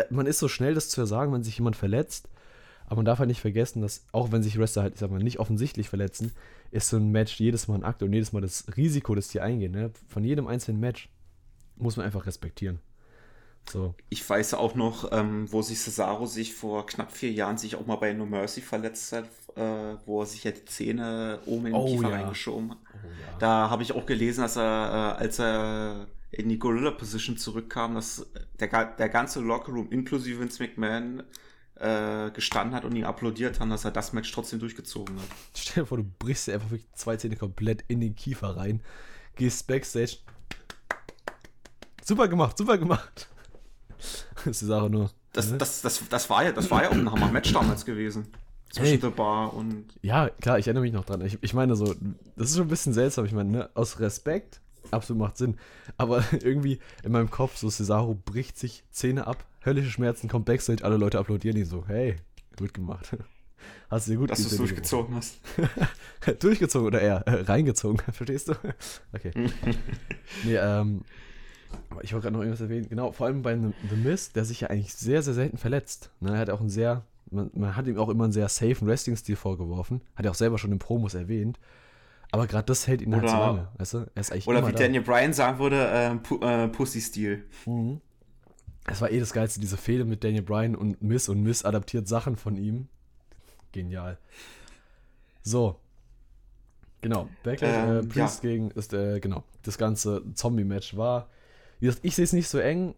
man 0.10 0.26
ist 0.26 0.38
so 0.38 0.48
schnell, 0.48 0.74
das 0.74 0.90
zu 0.90 1.04
sagen, 1.06 1.32
wenn 1.32 1.42
sich 1.42 1.58
jemand 1.58 1.76
verletzt, 1.76 2.28
aber 2.86 2.96
man 2.96 3.04
darf 3.04 3.18
halt 3.18 3.28
nicht 3.28 3.40
vergessen, 3.40 3.82
dass 3.82 4.04
auch 4.12 4.32
wenn 4.32 4.42
sich 4.42 4.58
Wrestler 4.58 4.82
halt, 4.82 4.94
ich 4.94 5.00
sag 5.00 5.10
mal, 5.10 5.22
nicht 5.22 5.38
offensichtlich 5.38 5.88
verletzen, 5.88 6.32
ist 6.70 6.88
so 6.88 6.96
ein 6.96 7.10
Match 7.10 7.38
jedes 7.40 7.68
Mal 7.68 7.76
ein 7.76 7.84
Akt 7.84 8.02
und 8.02 8.12
jedes 8.12 8.32
Mal 8.32 8.40
das 8.40 8.64
Risiko, 8.76 9.14
das 9.14 9.28
die 9.28 9.40
eingehen, 9.40 9.72
ne? 9.72 9.90
von 10.08 10.24
jedem 10.24 10.46
einzelnen 10.46 10.80
Match 10.80 11.08
muss 11.76 11.96
man 11.96 12.06
einfach 12.06 12.26
respektieren. 12.26 12.80
So. 13.70 13.94
Ich 14.08 14.28
weiß 14.28 14.54
auch 14.54 14.74
noch, 14.74 15.12
ähm, 15.12 15.50
wo 15.52 15.60
sich 15.60 15.78
Cesaro 15.78 16.26
sich 16.26 16.54
vor 16.54 16.86
knapp 16.86 17.12
vier 17.12 17.32
Jahren 17.32 17.58
sich 17.58 17.76
auch 17.76 17.86
mal 17.86 17.96
bei 17.96 18.12
No 18.14 18.24
Mercy 18.24 18.62
verletzt 18.62 19.12
hat, 19.12 19.28
äh, 19.56 19.96
wo 20.06 20.22
er 20.22 20.26
sich 20.26 20.44
ja 20.44 20.52
die 20.52 20.64
Zähne 20.64 21.40
oben 21.44 21.66
in 21.66 21.72
den 21.72 21.74
oh, 21.74 21.86
Kiefer 21.86 22.08
ja. 22.08 22.16
reingeschoben 22.16 22.70
hat. 22.70 22.78
Oh, 23.04 23.08
ja. 23.08 23.38
Da 23.38 23.70
habe 23.70 23.82
ich 23.82 23.92
auch 23.92 24.06
gelesen, 24.06 24.42
dass 24.42 24.56
er, 24.56 25.16
äh, 25.18 25.22
als 25.22 25.38
er 25.38 26.06
in 26.30 26.48
die 26.48 26.58
Gorilla 26.58 26.90
Position 26.90 27.36
zurückkam, 27.36 27.94
dass 27.94 28.26
der, 28.60 28.84
der 28.84 29.08
ganze 29.08 29.40
Lockerroom 29.40 29.90
inklusive 29.90 30.40
Vince 30.40 30.62
McMahon 30.62 31.22
äh, 31.76 32.30
gestanden 32.30 32.74
hat 32.74 32.84
und 32.84 32.94
ihn 32.96 33.04
applaudiert 33.04 33.60
haben, 33.60 33.70
dass 33.70 33.84
er 33.84 33.90
das 33.90 34.12
Match 34.12 34.30
trotzdem 34.32 34.58
durchgezogen 34.58 35.16
hat. 35.16 35.28
Stell 35.54 35.82
dir 35.84 35.86
vor, 35.86 35.98
du 35.98 36.04
brichst 36.18 36.48
dir 36.48 36.54
einfach 36.54 36.70
wirklich 36.70 36.92
zwei 36.94 37.16
Zähne 37.16 37.36
komplett 37.36 37.84
in 37.88 38.00
den 38.00 38.14
Kiefer 38.14 38.56
rein, 38.56 38.82
gehst 39.36 39.66
backstage. 39.66 40.18
Super 42.04 42.28
gemacht, 42.28 42.58
super 42.58 42.78
gemacht. 42.78 43.28
Das 44.36 44.46
ist 44.46 44.62
die 44.62 44.66
Sache 44.66 44.88
nur. 44.88 45.10
Das, 45.32 45.50
ne? 45.50 45.58
das, 45.58 45.82
das, 45.82 46.08
das, 46.08 46.30
war 46.30 46.44
ja, 46.44 46.52
das 46.52 46.70
war 46.70 46.84
ja 46.84 46.90
auch 46.90 46.94
ein 46.94 47.10
Hammer-Match 47.10 47.52
damals 47.52 47.84
gewesen. 47.84 48.28
Zwischen 48.70 49.00
hey. 49.00 49.00
The 49.00 49.10
Bar 49.10 49.54
und. 49.54 49.86
Ja, 50.02 50.28
klar, 50.28 50.58
ich 50.58 50.66
erinnere 50.66 50.82
mich 50.82 50.92
noch 50.92 51.04
dran. 51.04 51.22
Ich, 51.22 51.38
ich 51.40 51.54
meine 51.54 51.74
so, 51.74 51.94
das 52.36 52.50
ist 52.50 52.56
schon 52.56 52.66
ein 52.66 52.70
bisschen 52.70 52.92
seltsam. 52.92 53.24
Ich 53.24 53.32
meine, 53.32 53.50
ne, 53.50 53.70
aus 53.74 53.98
Respekt, 54.00 54.60
absolut 54.90 55.22
macht 55.22 55.38
Sinn. 55.38 55.56
Aber 55.96 56.22
irgendwie 56.32 56.78
in 57.02 57.12
meinem 57.12 57.30
Kopf, 57.30 57.56
so 57.56 57.70
Cesaro 57.70 58.14
bricht 58.14 58.58
sich 58.58 58.84
Zähne 58.90 59.26
ab, 59.26 59.44
höllische 59.64 59.90
Schmerzen, 59.90 60.28
kommt 60.28 60.44
Backstage, 60.44 60.84
alle 60.84 60.96
Leute 60.96 61.18
applaudieren 61.18 61.56
ihn 61.56 61.66
so. 61.66 61.84
Hey, 61.86 62.16
gut 62.56 62.74
gemacht. 62.74 63.16
Hast 63.90 64.06
du 64.06 64.12
dir 64.12 64.18
gut 64.18 64.30
Dass 64.30 64.42
du 64.42 64.48
es 64.48 64.56
durchgezogen 64.56 65.16
hast. 65.16 65.40
durchgezogen 66.40 66.86
oder 66.86 67.00
eher 67.00 67.26
äh, 67.26 67.40
reingezogen, 67.42 67.98
verstehst 68.12 68.48
du? 68.48 68.52
okay. 69.12 69.32
nee, 70.44 70.56
ähm, 70.56 71.02
ich 72.02 72.12
wollte 72.12 72.24
gerade 72.24 72.34
noch 72.34 72.40
irgendwas 72.40 72.60
erwähnen. 72.60 72.88
Genau, 72.88 73.12
vor 73.12 73.26
allem 73.26 73.42
bei 73.42 73.56
The 73.56 73.96
Mist, 73.96 74.36
der 74.36 74.44
sich 74.44 74.60
ja 74.60 74.68
eigentlich 74.68 74.94
sehr, 74.94 75.22
sehr 75.22 75.34
selten 75.34 75.58
verletzt. 75.58 76.10
Ne, 76.20 76.34
er 76.34 76.38
hat 76.38 76.50
auch 76.50 76.60
einen 76.60 76.70
sehr, 76.70 77.04
man, 77.30 77.50
man 77.54 77.76
hat 77.76 77.86
ihm 77.86 77.98
auch 77.98 78.08
immer 78.08 78.24
einen 78.24 78.32
sehr 78.32 78.48
safen 78.48 78.86
Wrestling-Stil 78.88 79.36
vorgeworfen. 79.36 80.02
Hat 80.16 80.24
er 80.24 80.30
auch 80.30 80.36
selber 80.36 80.58
schon 80.58 80.72
in 80.72 80.78
Promos 80.78 81.14
erwähnt. 81.14 81.58
Aber 82.30 82.46
gerade 82.46 82.66
das 82.66 82.86
hält 82.86 83.00
ihn 83.00 83.14
oder, 83.14 83.22
halt 83.22 83.30
so 83.30 83.36
lange, 83.36 83.68
weißt 83.78 83.94
du? 83.94 83.98
Er 84.14 84.20
ist 84.20 84.32
eigentlich 84.32 84.46
oder 84.46 84.66
wie 84.66 84.72
da. 84.72 84.78
Daniel 84.78 85.02
Bryan 85.02 85.32
sagen 85.32 85.58
würde, 85.58 85.88
äh, 85.88 86.14
Pu 86.16 86.38
äh, 86.40 86.68
Pussy-Stil. 86.68 87.44
Mhm. 87.66 88.00
Es 88.86 89.00
war 89.00 89.10
eh 89.10 89.20
das 89.20 89.32
Geilste, 89.32 89.60
diese 89.60 89.76
Fehde 89.76 90.04
mit 90.04 90.24
Daniel 90.24 90.42
Bryan 90.42 90.74
und 90.74 91.02
Miss 91.02 91.28
und 91.28 91.42
Miss 91.42 91.64
adaptiert 91.64 92.08
Sachen 92.08 92.36
von 92.36 92.56
ihm. 92.56 92.88
Genial. 93.72 94.18
So. 95.42 95.76
Genau. 97.00 97.28
Backlash, 97.44 97.70
äh, 97.70 97.98
Ähm, 98.00 98.08
Priest 98.08 98.42
gegen, 98.42 98.70
ist, 98.72 98.92
äh, 98.92 99.20
genau. 99.20 99.44
Das 99.62 99.78
ganze 99.78 100.22
Zombie-Match 100.34 100.96
war. 100.96 101.28
Wie 101.80 101.86
gesagt, 101.86 102.04
ich 102.04 102.14
sehe 102.14 102.24
es 102.24 102.32
nicht 102.32 102.48
so 102.48 102.58
eng. 102.58 102.94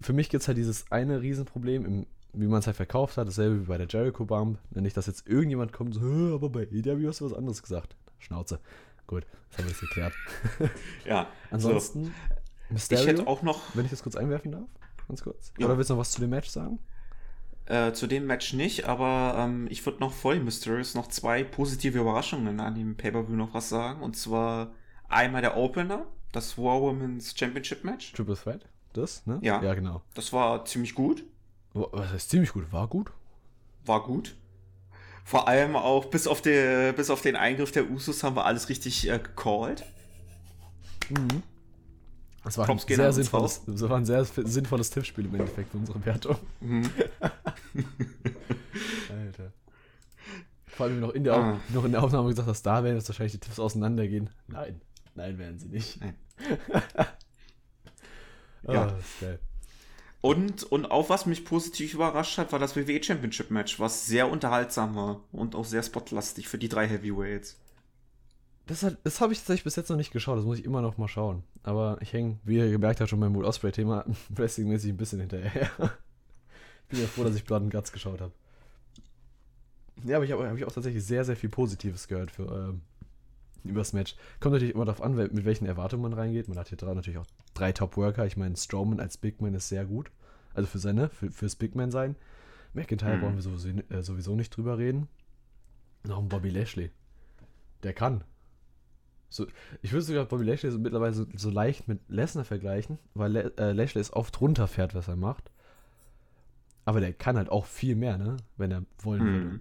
Für 0.00 0.12
mich 0.12 0.28
gibt 0.28 0.42
es 0.42 0.48
halt 0.48 0.58
dieses 0.58 0.90
eine 0.90 1.22
Riesenproblem, 1.22 1.84
im, 1.84 2.06
wie 2.36 2.46
man 2.46 2.60
es 2.60 2.66
halt 2.66 2.76
verkauft 2.76 3.16
hat. 3.16 3.26
Dasselbe 3.28 3.60
wie 3.62 3.64
bei 3.66 3.78
der 3.78 3.86
Jericho-Bump. 3.88 4.58
Nicht, 4.70 4.96
dass 4.96 5.06
jetzt 5.06 5.26
irgendjemand 5.26 5.72
kommt 5.72 5.96
und 5.96 6.02
so, 6.02 6.08
"Hä, 6.08 6.34
aber 6.34 6.48
bei 6.50 6.62
EW 6.70 7.06
hast 7.08 7.20
du 7.20 7.24
was 7.26 7.32
anderes 7.32 7.62
gesagt. 7.62 7.96
Schnauze. 8.18 8.60
Gut, 9.06 9.24
das 9.50 9.58
haben 9.58 9.64
wir 9.66 9.70
jetzt 9.70 9.80
geklärt. 9.80 10.12
Ja. 11.04 11.28
Ansonsten, 11.50 12.04
So. 12.06 12.10
Mysterio, 12.70 13.02
Ich 13.04 13.08
hätte 13.10 13.26
auch 13.28 13.42
noch 13.42 13.62
wenn 13.74 13.84
ich 13.84 13.90
das 13.92 14.02
kurz 14.02 14.16
einwerfen 14.16 14.50
darf, 14.52 14.68
ganz 15.06 15.22
kurz. 15.22 15.52
Ja. 15.58 15.66
Oder 15.66 15.76
willst 15.78 15.90
du 15.90 15.94
noch 15.94 16.00
was 16.00 16.10
zu 16.12 16.20
dem 16.20 16.30
Match 16.30 16.48
sagen? 16.48 16.78
äh, 17.66 17.92
zu 17.92 18.06
dem 18.06 18.26
Match 18.26 18.52
nicht, 18.52 18.84
aber 18.84 19.34
ähm, 19.38 19.66
ich 19.70 19.84
würde 19.84 19.98
noch 19.98 20.12
voll 20.12 20.38
Mysterious 20.38 20.94
noch 20.94 21.08
zwei 21.08 21.42
positive 21.42 21.98
Überraschungen 21.98 22.60
an 22.60 22.74
dem 22.76 22.96
Pay-Per-View 22.96 23.34
noch 23.34 23.54
was 23.54 23.68
sagen. 23.68 24.02
Und 24.02 24.16
zwar 24.16 24.70
einmal 25.08 25.42
der 25.42 25.56
Opener, 25.56 26.06
das 26.32 26.56
War 26.58 26.80
Women's 26.80 27.34
Championship 27.36 27.82
Match. 27.82 28.12
Triple 28.12 28.36
Threat? 28.36 28.68
Das, 28.92 29.26
ne? 29.26 29.38
Ja. 29.42 29.60
Ja, 29.62 29.74
genau. 29.74 30.02
Das 30.14 30.32
war 30.32 30.64
ziemlich 30.64 30.94
gut. 30.94 31.24
Was 31.92 32.10
heißt 32.12 32.30
ziemlich 32.30 32.52
gut? 32.52 32.72
War 32.72 32.88
gut? 32.88 33.10
War 33.84 34.02
gut. 34.02 34.34
Vor 35.24 35.48
allem 35.48 35.76
auch 35.76 36.06
bis 36.06 36.26
auf, 36.26 36.40
die, 36.40 36.92
bis 36.96 37.10
auf 37.10 37.20
den 37.20 37.36
Eingriff 37.36 37.72
der 37.72 37.90
Usos 37.90 38.22
haben 38.22 38.36
wir 38.36 38.44
alles 38.46 38.68
richtig 38.68 39.08
äh, 39.10 39.18
gecallt. 39.18 39.84
Das 42.44 42.56
war 42.58 42.68
ein 42.68 42.78
sehr 42.78 43.12
sinnvolles, 43.12 43.62
das 43.66 43.80
war 43.82 43.96
ein 43.96 44.06
sehr 44.06 44.24
sinnvolles 44.24 44.90
Tippspiel 44.90 45.24
im 45.26 45.34
Endeffekt 45.34 45.70
für 45.72 45.78
unsere 45.78 46.04
Wertung. 46.06 46.36
Mhm. 46.60 46.88
Alter. 49.10 49.52
Vor 50.66 50.86
allem 50.86 51.00
noch 51.00 51.10
in, 51.10 51.24
der, 51.24 51.34
Ah. 51.34 51.60
noch 51.72 51.84
in 51.84 51.92
der 51.92 52.02
Aufnahme 52.02 52.28
gesagt 52.28 52.48
hast, 52.48 52.62
da 52.62 52.84
werden 52.84 52.96
jetzt 52.96 53.08
wahrscheinlich 53.08 53.32
die 53.32 53.38
Tipps 53.40 53.58
auseinandergehen. 53.58 54.30
Nein. 54.46 54.80
Nein, 55.14 55.38
werden 55.38 55.58
sie 55.58 55.68
nicht. 55.68 56.00
Nein. 56.00 56.14
Ah, 58.68 58.72
Ja. 58.72 58.86
das 58.86 58.98
ist 58.98 59.20
geil. 59.20 59.38
Und, 60.20 60.64
und 60.64 60.86
auch 60.86 61.08
was 61.08 61.26
mich 61.26 61.44
positiv 61.44 61.94
überrascht 61.94 62.38
hat, 62.38 62.52
war 62.52 62.58
das 62.58 62.74
WWE 62.74 63.02
Championship 63.02 63.50
Match, 63.50 63.78
was 63.78 64.06
sehr 64.06 64.30
unterhaltsam 64.30 64.96
war 64.96 65.20
und 65.32 65.54
auch 65.54 65.64
sehr 65.64 65.82
spotlastig 65.82 66.48
für 66.48 66.58
die 66.58 66.68
drei 66.68 66.88
Heavyweights. 66.88 67.56
Das, 68.66 68.84
das 69.04 69.20
habe 69.20 69.32
ich 69.32 69.38
tatsächlich 69.38 69.62
bis 69.62 69.76
jetzt 69.76 69.90
noch 69.90 69.96
nicht 69.96 70.12
geschaut, 70.12 70.38
das 70.38 70.44
muss 70.44 70.58
ich 70.58 70.64
immer 70.64 70.82
noch 70.82 70.98
mal 70.98 71.08
sauchen. 71.08 71.44
Aber 71.62 71.98
ich 72.00 72.12
hänge, 72.12 72.38
wie 72.44 72.56
ihr 72.56 72.70
gemerkt 72.70 73.00
habt, 73.00 73.10
schon 73.10 73.20
beim 73.20 73.34
Will 73.36 73.44
Osprey-Thema 73.44 74.04
Wrestling-mäßig 74.30 74.90
ein 74.90 74.96
bisschen 74.96 75.20
hinterher. 75.20 75.70
bin 76.88 77.00
ja 77.00 77.06
froh, 77.06 77.22
dass 77.22 77.36
ich 77.36 77.44
Blood 77.44 77.62
and 77.62 77.72
Guts 77.72 77.92
geschaut 77.92 78.20
habe. 78.20 78.32
Ja, 80.04 80.16
aber 80.16 80.24
ich 80.24 80.32
habe 80.32 80.48
hab 80.48 80.56
ich 80.56 80.64
auch 80.64 80.72
tatsächlich 80.72 81.04
sehr, 81.04 81.24
sehr 81.24 81.36
viel 81.36 81.48
Positives 81.48 82.08
gehört 82.08 82.30
für, 82.30 82.42
ähm, 82.42 82.82
über 83.68 83.80
das 83.80 83.92
Match. 83.92 84.16
Kommt 84.40 84.54
natürlich 84.54 84.74
immer 84.74 84.84
darauf 84.84 85.02
an, 85.02 85.14
mit 85.14 85.44
welchen 85.44 85.66
Erwartungen 85.66 86.02
man 86.02 86.12
reingeht. 86.12 86.48
Man 86.48 86.58
hat 86.58 86.68
hier 86.68 86.78
dran 86.78 86.96
natürlich 86.96 87.18
auch 87.18 87.26
drei 87.54 87.72
Top-Worker. 87.72 88.26
Ich 88.26 88.36
meine, 88.36 88.56
Strowman 88.56 89.00
als 89.00 89.16
Big 89.16 89.40
Man 89.40 89.54
ist 89.54 89.68
sehr 89.68 89.84
gut. 89.84 90.10
Also 90.54 90.66
für 90.68 90.78
seine, 90.78 91.08
für, 91.10 91.30
fürs 91.30 91.56
Big 91.56 91.74
Man 91.74 91.90
sein. 91.90 92.16
McIntyre 92.72 93.16
Mhm. 93.16 93.22
wollen 93.22 93.34
wir 93.36 93.42
sowieso, 93.42 93.68
äh, 93.68 94.02
sowieso 94.02 94.34
nicht 94.36 94.56
drüber 94.56 94.78
reden. 94.78 95.08
Noch 96.04 96.18
ein 96.18 96.28
Bobby 96.28 96.50
Lashley. 96.50 96.90
Der 97.82 97.92
kann. 97.92 98.22
So, 99.28 99.46
ich 99.82 99.92
würde 99.92 100.02
sogar 100.04 100.24
Bobby 100.24 100.44
Lashley 100.44 100.70
so 100.70 100.78
mittlerweile 100.78 101.12
so, 101.14 101.26
so 101.34 101.50
leicht 101.50 101.88
mit 101.88 102.00
Lesnar 102.08 102.44
vergleichen, 102.44 102.98
weil 103.14 103.32
Le 103.32 103.52
äh, 103.58 103.72
Lashley 103.72 104.00
ist 104.00 104.12
oft 104.12 104.40
runterfährt, 104.40 104.94
was 104.94 105.08
er 105.08 105.16
macht. 105.16 105.50
Aber 106.84 107.00
der 107.00 107.12
kann 107.12 107.36
halt 107.36 107.48
auch 107.50 107.66
viel 107.66 107.96
mehr, 107.96 108.16
ne? 108.16 108.36
Wenn 108.56 108.70
er 108.70 108.84
wollen 109.00 109.20
würde. 109.24 109.60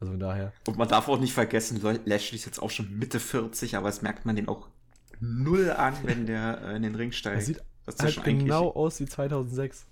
Also 0.00 0.12
von 0.12 0.20
daher. 0.20 0.52
Und 0.66 0.78
man 0.78 0.88
darf 0.88 1.08
auch 1.08 1.18
nicht 1.18 1.32
vergessen, 1.32 1.80
Le- 1.82 2.00
Lashley 2.04 2.36
ist 2.38 2.44
jetzt 2.46 2.60
auch 2.62 2.70
schon 2.70 2.98
Mitte 2.98 3.18
40, 3.20 3.76
aber 3.76 3.88
es 3.88 4.00
merkt 4.02 4.24
man 4.26 4.36
den 4.36 4.48
auch 4.48 4.68
null 5.20 5.70
an, 5.72 5.94
wenn 6.04 6.26
der 6.26 6.62
äh, 6.62 6.76
in 6.76 6.82
den 6.82 6.94
Ring 6.94 7.08
Er 7.10 7.12
steigt. 7.12 7.42
sieht 7.42 7.62
das 7.86 7.94
ist 7.96 8.16
ja 8.16 8.22
halt 8.24 8.38
genau 8.38 8.70
aus 8.72 9.00
wie 9.00 9.06
2006. 9.06 9.86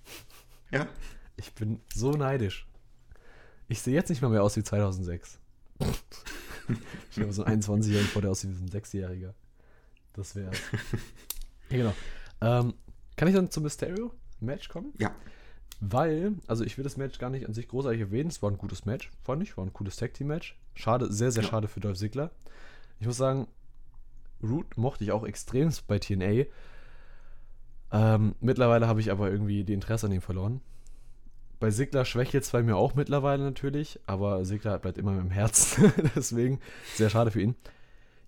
Ja. 0.71 0.87
Ich 1.35 1.53
bin 1.53 1.81
so 1.93 2.11
neidisch. 2.11 2.67
Ich 3.67 3.81
sehe 3.81 3.93
jetzt 3.95 4.09
nicht 4.09 4.21
mal 4.21 4.29
mehr 4.29 4.43
aus 4.43 4.55
wie 4.55 4.63
2006. 4.63 5.39
ich 7.09 7.15
glaube, 7.15 7.33
so 7.33 7.43
ein 7.43 7.61
21-Jähriger 7.61 8.05
vor 8.07 8.21
der 8.21 8.31
aus 8.31 8.43
wie 8.43 8.47
ein 8.49 8.69
6-Jähriger. 8.69 9.33
Das 10.13 10.35
wäre. 10.35 10.51
ja, 11.69 11.77
genau. 11.77 11.93
Ähm, 12.41 12.73
kann 13.15 13.27
ich 13.27 13.33
dann 13.35 13.49
zum 13.51 13.63
Mysterio-Match 13.63 14.69
kommen? 14.69 14.93
Ja. 14.99 15.13
Weil, 15.79 16.33
also 16.47 16.63
ich 16.63 16.77
will 16.77 16.83
das 16.83 16.97
Match 16.97 17.19
gar 17.19 17.29
nicht 17.29 17.45
an 17.47 17.53
sich 17.53 17.67
großartig 17.67 18.01
erwähnen. 18.01 18.29
Es 18.29 18.41
war 18.41 18.49
ein 18.49 18.57
gutes 18.57 18.85
Match, 18.85 19.11
fand 19.23 19.43
ich. 19.43 19.57
War 19.57 19.65
ein 19.65 19.73
cooles 19.73 19.95
Tag-Team-Match. 19.97 20.57
Schade, 20.73 21.11
sehr, 21.11 21.31
sehr 21.31 21.43
Ja. 21.43 21.49
schade 21.49 21.67
für 21.67 21.79
Dolph 21.79 21.97
Ziggler. 21.97 22.31
Ich 22.99 23.05
muss 23.05 23.17
sagen, 23.17 23.47
Root 24.41 24.77
mochte 24.77 25.03
ich 25.03 25.11
auch 25.11 25.25
extremst 25.25 25.85
bei 25.87 25.99
TNA. 25.99 26.45
Ähm, 27.91 28.35
mittlerweile 28.41 28.87
habe 28.87 28.99
ich 28.99 29.11
aber 29.11 29.31
irgendwie 29.31 29.63
die 29.63 29.73
Interesse 29.73 30.07
an 30.07 30.11
ihm 30.11 30.21
verloren. 30.21 30.61
Bei 31.59 31.71
Sigler 31.71 32.05
schwächelt 32.05 32.43
es 32.43 32.51
bei 32.51 32.61
mir 32.61 32.75
auch 32.75 32.93
mittlerweile 32.95 33.43
natürlich, 33.43 33.99
aber 34.05 34.45
Sigler 34.45 34.77
bleibt 34.77 34.97
immer 34.97 35.17
im 35.17 35.31
Herzen. 35.31 35.91
Deswegen 36.15 36.59
sehr 36.95 37.09
schade 37.09 37.31
für 37.31 37.41
ihn. 37.41 37.55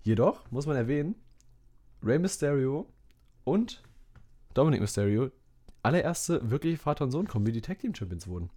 Jedoch 0.02 0.50
muss 0.50 0.66
man 0.66 0.76
erwähnen, 0.76 1.14
Rey 2.02 2.18
Mysterio 2.18 2.86
und 3.44 3.82
Dominic 4.54 4.80
Mysterio 4.80 5.30
allererste 5.82 6.50
wirkliche 6.50 6.78
Vater- 6.78 7.04
und 7.04 7.10
Sohn-Kombi, 7.10 7.52
die 7.52 7.60
Tag 7.60 7.78
Team 7.78 7.94
Champions 7.94 8.26
wurden. 8.26 8.50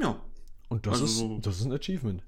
Ja. 0.00 0.20
Und 0.68 0.86
das, 0.86 1.00
Also- 1.00 1.36
ist, 1.36 1.46
das 1.46 1.58
ist 1.60 1.64
ein 1.66 1.72
Achievement. 1.72 2.22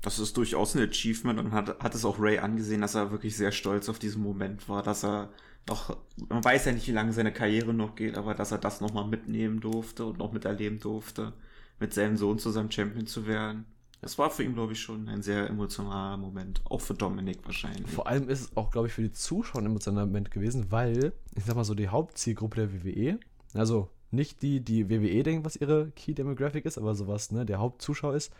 Das 0.00 0.20
ist 0.20 0.36
durchaus 0.36 0.76
ein 0.76 0.88
Achievement 0.88 1.40
und 1.40 1.50
hat, 1.52 1.80
hat 1.82 1.94
es 1.94 2.04
auch 2.04 2.20
Ray 2.20 2.38
angesehen, 2.38 2.80
dass 2.82 2.94
er 2.94 3.10
wirklich 3.10 3.36
sehr 3.36 3.50
stolz 3.50 3.88
auf 3.88 3.98
diesen 3.98 4.22
Moment 4.22 4.68
war, 4.68 4.82
dass 4.84 5.04
er 5.04 5.30
noch, 5.68 5.96
man 6.28 6.44
weiß 6.44 6.66
ja 6.66 6.72
nicht, 6.72 6.86
wie 6.86 6.92
lange 6.92 7.12
seine 7.12 7.32
Karriere 7.32 7.74
noch 7.74 7.96
geht, 7.96 8.16
aber 8.16 8.34
dass 8.34 8.52
er 8.52 8.58
das 8.58 8.80
nochmal 8.80 9.08
mitnehmen 9.08 9.58
durfte 9.60 10.06
und 10.06 10.18
noch 10.18 10.32
miterleben 10.32 10.78
durfte, 10.78 11.32
mit 11.80 11.92
seinem 11.92 12.16
Sohn 12.16 12.38
zusammen 12.38 12.70
Champion 12.70 13.06
zu 13.08 13.26
werden. 13.26 13.66
Das 14.00 14.16
war 14.16 14.30
für 14.30 14.44
ihn, 14.44 14.54
glaube 14.54 14.74
ich, 14.74 14.80
schon 14.80 15.08
ein 15.08 15.22
sehr 15.22 15.48
emotionaler 15.48 16.16
Moment. 16.16 16.60
Auch 16.64 16.80
für 16.80 16.94
Dominik 16.94 17.38
wahrscheinlich. 17.44 17.90
Vor 17.90 18.06
allem 18.06 18.28
ist 18.28 18.40
es 18.40 18.56
auch, 18.56 18.70
glaube 18.70 18.86
ich, 18.86 18.92
für 18.92 19.02
die 19.02 19.12
Zuschauer 19.12 19.62
ein 19.62 19.66
emotionaler 19.66 20.06
Moment 20.06 20.30
gewesen, 20.30 20.70
weil, 20.70 21.12
ich 21.34 21.44
sag 21.44 21.56
mal 21.56 21.64
so, 21.64 21.74
die 21.74 21.88
Hauptzielgruppe 21.88 22.56
der 22.56 22.84
WWE, 22.84 23.18
also 23.54 23.88
nicht 24.10 24.42
die, 24.42 24.60
die 24.60 24.88
WWE 24.88 25.22
denkt, 25.22 25.44
was 25.44 25.56
ihre 25.56 25.90
Key 25.90 26.14
Demographic 26.14 26.64
ist, 26.64 26.78
aber 26.78 26.94
sowas, 26.94 27.32
ne, 27.32 27.44
der 27.44 27.58
Hauptzuschauer 27.58 28.14
ist, 28.14 28.32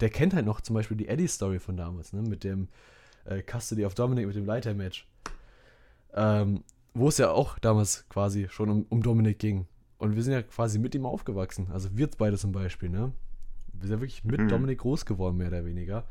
der 0.00 0.10
kennt 0.10 0.34
halt 0.34 0.44
noch 0.44 0.60
zum 0.60 0.74
Beispiel 0.74 0.96
die 0.96 1.08
Eddie-Story 1.08 1.60
von 1.60 1.76
damals, 1.76 2.12
ne, 2.12 2.22
mit 2.22 2.42
dem 2.42 2.68
äh, 3.24 3.42
Custody 3.42 3.84
of 3.84 3.94
Dominic, 3.94 4.26
mit 4.26 4.36
dem 4.36 4.44
Leiter-Match. 4.44 5.06
Ähm, 6.14 6.64
wo 6.94 7.08
es 7.08 7.18
ja 7.18 7.30
auch 7.30 7.58
damals 7.58 8.08
quasi 8.08 8.48
schon 8.48 8.70
um, 8.70 8.86
um 8.88 9.02
Dominic 9.02 9.38
ging. 9.38 9.66
Und 9.98 10.16
wir 10.16 10.22
sind 10.22 10.32
ja 10.32 10.42
quasi 10.42 10.78
mit 10.78 10.94
ihm 10.94 11.06
aufgewachsen. 11.06 11.68
Also 11.72 11.90
wir 11.96 12.08
beide 12.18 12.36
zum 12.36 12.52
Beispiel, 12.52 12.88
ne? 12.88 13.12
Wir 13.80 13.88
sind 13.88 13.96
ja 13.96 14.00
wirklich 14.00 14.24
mit 14.24 14.40
Mhm. 14.40 14.48
Dominik 14.48 14.78
groß 14.78 15.04
geworden, 15.06 15.36
mehr 15.36 15.48
oder 15.48 15.64
weniger. 15.64 16.04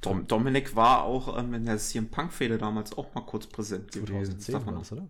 Dom 0.00 0.26
Dominik 0.26 0.76
war 0.76 1.02
auch 1.04 1.38
ähm, 1.38 1.54
in 1.54 1.64
der 1.64 1.78
CM 1.78 2.08
Punk-Fehde 2.08 2.58
damals 2.58 2.96
auch 2.96 3.14
mal 3.14 3.22
kurz 3.22 3.46
präsent. 3.46 3.92
gewesen. 3.92 4.34
Das 4.36 4.44
2010 4.46 4.52
darf 4.54 4.66
war 4.66 4.74
das, 4.74 4.92
oder? 4.92 5.08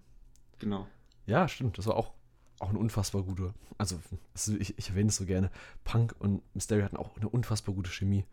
Genau. 0.59 0.87
Ja, 1.27 1.49
stimmt. 1.49 1.77
Das 1.79 1.87
war 1.87 1.97
auch, 1.97 2.13
auch 2.61 2.71
eine 2.71 2.79
unfassbar 2.79 3.23
gute. 3.23 3.53
Also, 3.79 4.01
das, 4.33 4.49
ich, 4.49 4.79
ich 4.79 4.89
erwähne 4.91 5.09
es 5.11 5.17
so 5.17 5.27
gerne. 5.27 5.51
Punk 5.85 6.15
und 6.21 6.43
Mysterio 6.55 6.85
hatten 6.85 6.97
auch 6.97 7.17
eine 7.17 7.29
unfassbar 7.29 7.75
gute 7.75 7.91
Chemie. 7.91 8.25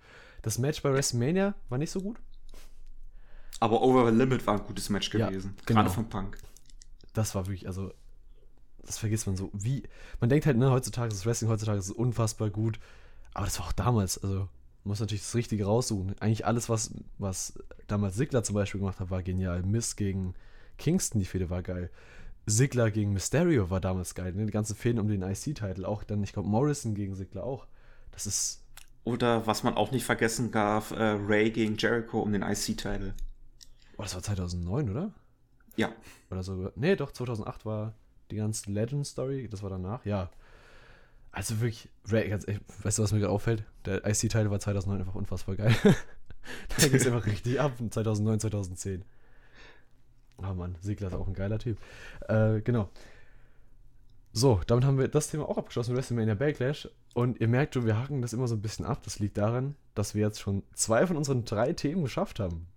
Das 0.44 0.58
Match 0.60 0.82
bei 0.84 0.94
WrestleMania 0.94 1.56
war 1.70 1.78
nicht 1.78 1.92
so 1.92 2.02
gut. 2.02 2.18
Aber 3.60 3.82
Over 3.82 4.12
the 4.12 4.18
Limit 4.18 4.46
war 4.46 4.60
ein 4.60 4.66
gutes 4.66 4.90
Match 4.90 5.14
Ja, 5.14 5.28
gewesen. 5.30 5.56
genau. 5.66 5.82
Gerade 5.82 5.94
von 5.94 6.10
Punk. 6.10 6.38
Das 7.14 7.34
war 7.36 7.46
wirklich, 7.48 7.68
also, 7.68 7.92
das 8.86 8.98
vergisst 8.98 9.26
man 9.28 9.36
so. 9.38 9.50
Wie, 9.54 9.84
man 10.20 10.30
denkt 10.30 10.46
halt, 10.46 10.58
ne, 10.58 10.70
heutzutage 10.72 11.10
ist 11.10 11.20
das 11.20 11.26
Wrestling, 11.26 11.50
heutzutage 11.50 11.80
ist 11.80 11.86
es 11.86 11.92
unfassbar 11.92 12.50
gut. 12.50 12.80
Aber 13.34 13.46
das 13.46 13.60
war 13.60 13.68
auch 13.68 13.72
damals, 13.72 14.18
also, 14.18 14.40
man 14.40 14.50
muss 14.84 15.00
natürlich 15.00 15.24
das 15.24 15.36
Richtige 15.36 15.66
raussuchen. 15.66 16.16
Eigentlich 16.20 16.46
alles, 16.46 16.70
was, 16.70 16.94
was 17.18 17.54
damals 17.88 18.16
Sigler 18.16 18.44
zum 18.44 18.56
Beispiel 18.56 18.80
gemacht 18.80 19.00
hat, 19.00 19.10
war 19.10 19.24
genial. 19.24 19.64
Miss 19.64 19.96
gegen 19.96 20.36
Kingston, 20.78 21.20
die 21.20 21.26
Fehde 21.26 21.50
war 21.50 21.64
geil. 21.64 21.90
Sigler 22.46 22.92
gegen 22.92 23.14
Mysterio 23.14 23.70
war 23.70 23.80
damals 23.80 24.16
geil. 24.16 24.34
Ne? 24.34 24.46
Die 24.46 24.52
ganzen 24.52 24.76
Fäden 24.76 25.00
um 25.00 25.08
den 25.08 25.22
IC-Titel. 25.22 25.86
Auch 25.86 26.04
dann, 26.04 26.22
ich 26.24 26.34
glaube, 26.34 26.50
Morrison 26.50 26.94
gegen 26.96 27.16
Sigler 27.16 27.44
auch. 27.44 27.68
Das 28.12 28.28
ist. 28.28 28.62
Oder 29.06 29.48
was 29.48 29.64
man 29.64 29.76
auch 29.76 29.92
nicht 29.92 30.06
vergessen 30.06 30.52
darf, 30.52 30.92
äh, 30.92 31.04
Ray 31.04 31.52
gegen 31.52 31.78
Jericho 31.78 32.22
um 32.22 32.32
den 32.32 32.42
IC-Titel. 32.42 33.14
Oh, 33.98 34.04
das 34.04 34.16
war 34.16 34.24
2009, 34.24 34.90
oder? 34.90 35.12
Ja. 35.76 35.92
Oder 36.30 36.44
so. 36.44 36.72
Nee, 36.76 36.96
doch, 36.96 37.12
2008 37.12 37.66
war 37.66 37.94
die 38.32 38.36
ganze 38.38 38.72
Legend-Story. 38.72 39.48
Das 39.50 39.64
war 39.64 39.70
danach, 39.70 40.06
ja. 40.06 40.30
Also 41.34 41.60
wirklich, 41.62 41.90
ganz 42.10 42.48
ehrlich, 42.48 42.62
weißt 42.84 43.00
du, 43.00 43.04
was 43.04 43.12
mir 43.12 43.20
gerade 43.20 43.34
auffällt? 43.34 43.64
Der 43.86 44.06
IC-Titel 44.06 44.52
war 44.52 44.60
2009 44.60 45.02
einfach 45.02 45.16
unfassbar 45.16 45.56
geil. 45.56 45.76
da 45.84 46.88
ging 46.88 46.96
es 46.96 47.08
einfach 47.08 47.26
richtig 47.26 47.60
ab. 47.60 47.74
2009, 47.90 48.40
2010. 48.40 49.04
Oh 50.38 50.54
Mann, 50.54 50.76
Sigler 50.80 51.08
ist 51.08 51.16
auch 51.16 51.28
ein 51.28 51.34
geiler 51.34 51.58
Typ. 51.58 51.80
Äh, 52.28 52.62
genau. 52.62 52.88
So, 54.32 54.62
damit 54.68 54.86
haben 54.86 55.00
wir 55.00 55.08
das 55.08 55.32
Thema 55.32 55.50
auch 55.50 55.58
abgeschlossen, 55.58 55.96
WrestleMania 55.96 56.36
Backlash. 56.36 56.88
Und 57.16 57.42
ihr 57.42 57.48
merkt 57.48 57.74
schon, 57.74 57.88
wir 57.88 57.98
hacken 57.98 58.22
das 58.22 58.34
immer 58.34 58.48
so 58.48 58.56
ein 58.56 58.62
bisschen 58.62 58.86
ab. 58.86 59.02
Das 59.04 59.18
liegt 59.18 59.38
daran, 59.38 59.76
dass 59.96 60.14
wir 60.14 60.22
jetzt 60.22 60.40
schon 60.40 60.62
zwei 60.76 61.08
von 61.08 61.18
unseren 61.18 61.46
drei 61.46 61.74
Themen 61.74 62.04
geschafft 62.04 62.40
haben. 62.40 62.68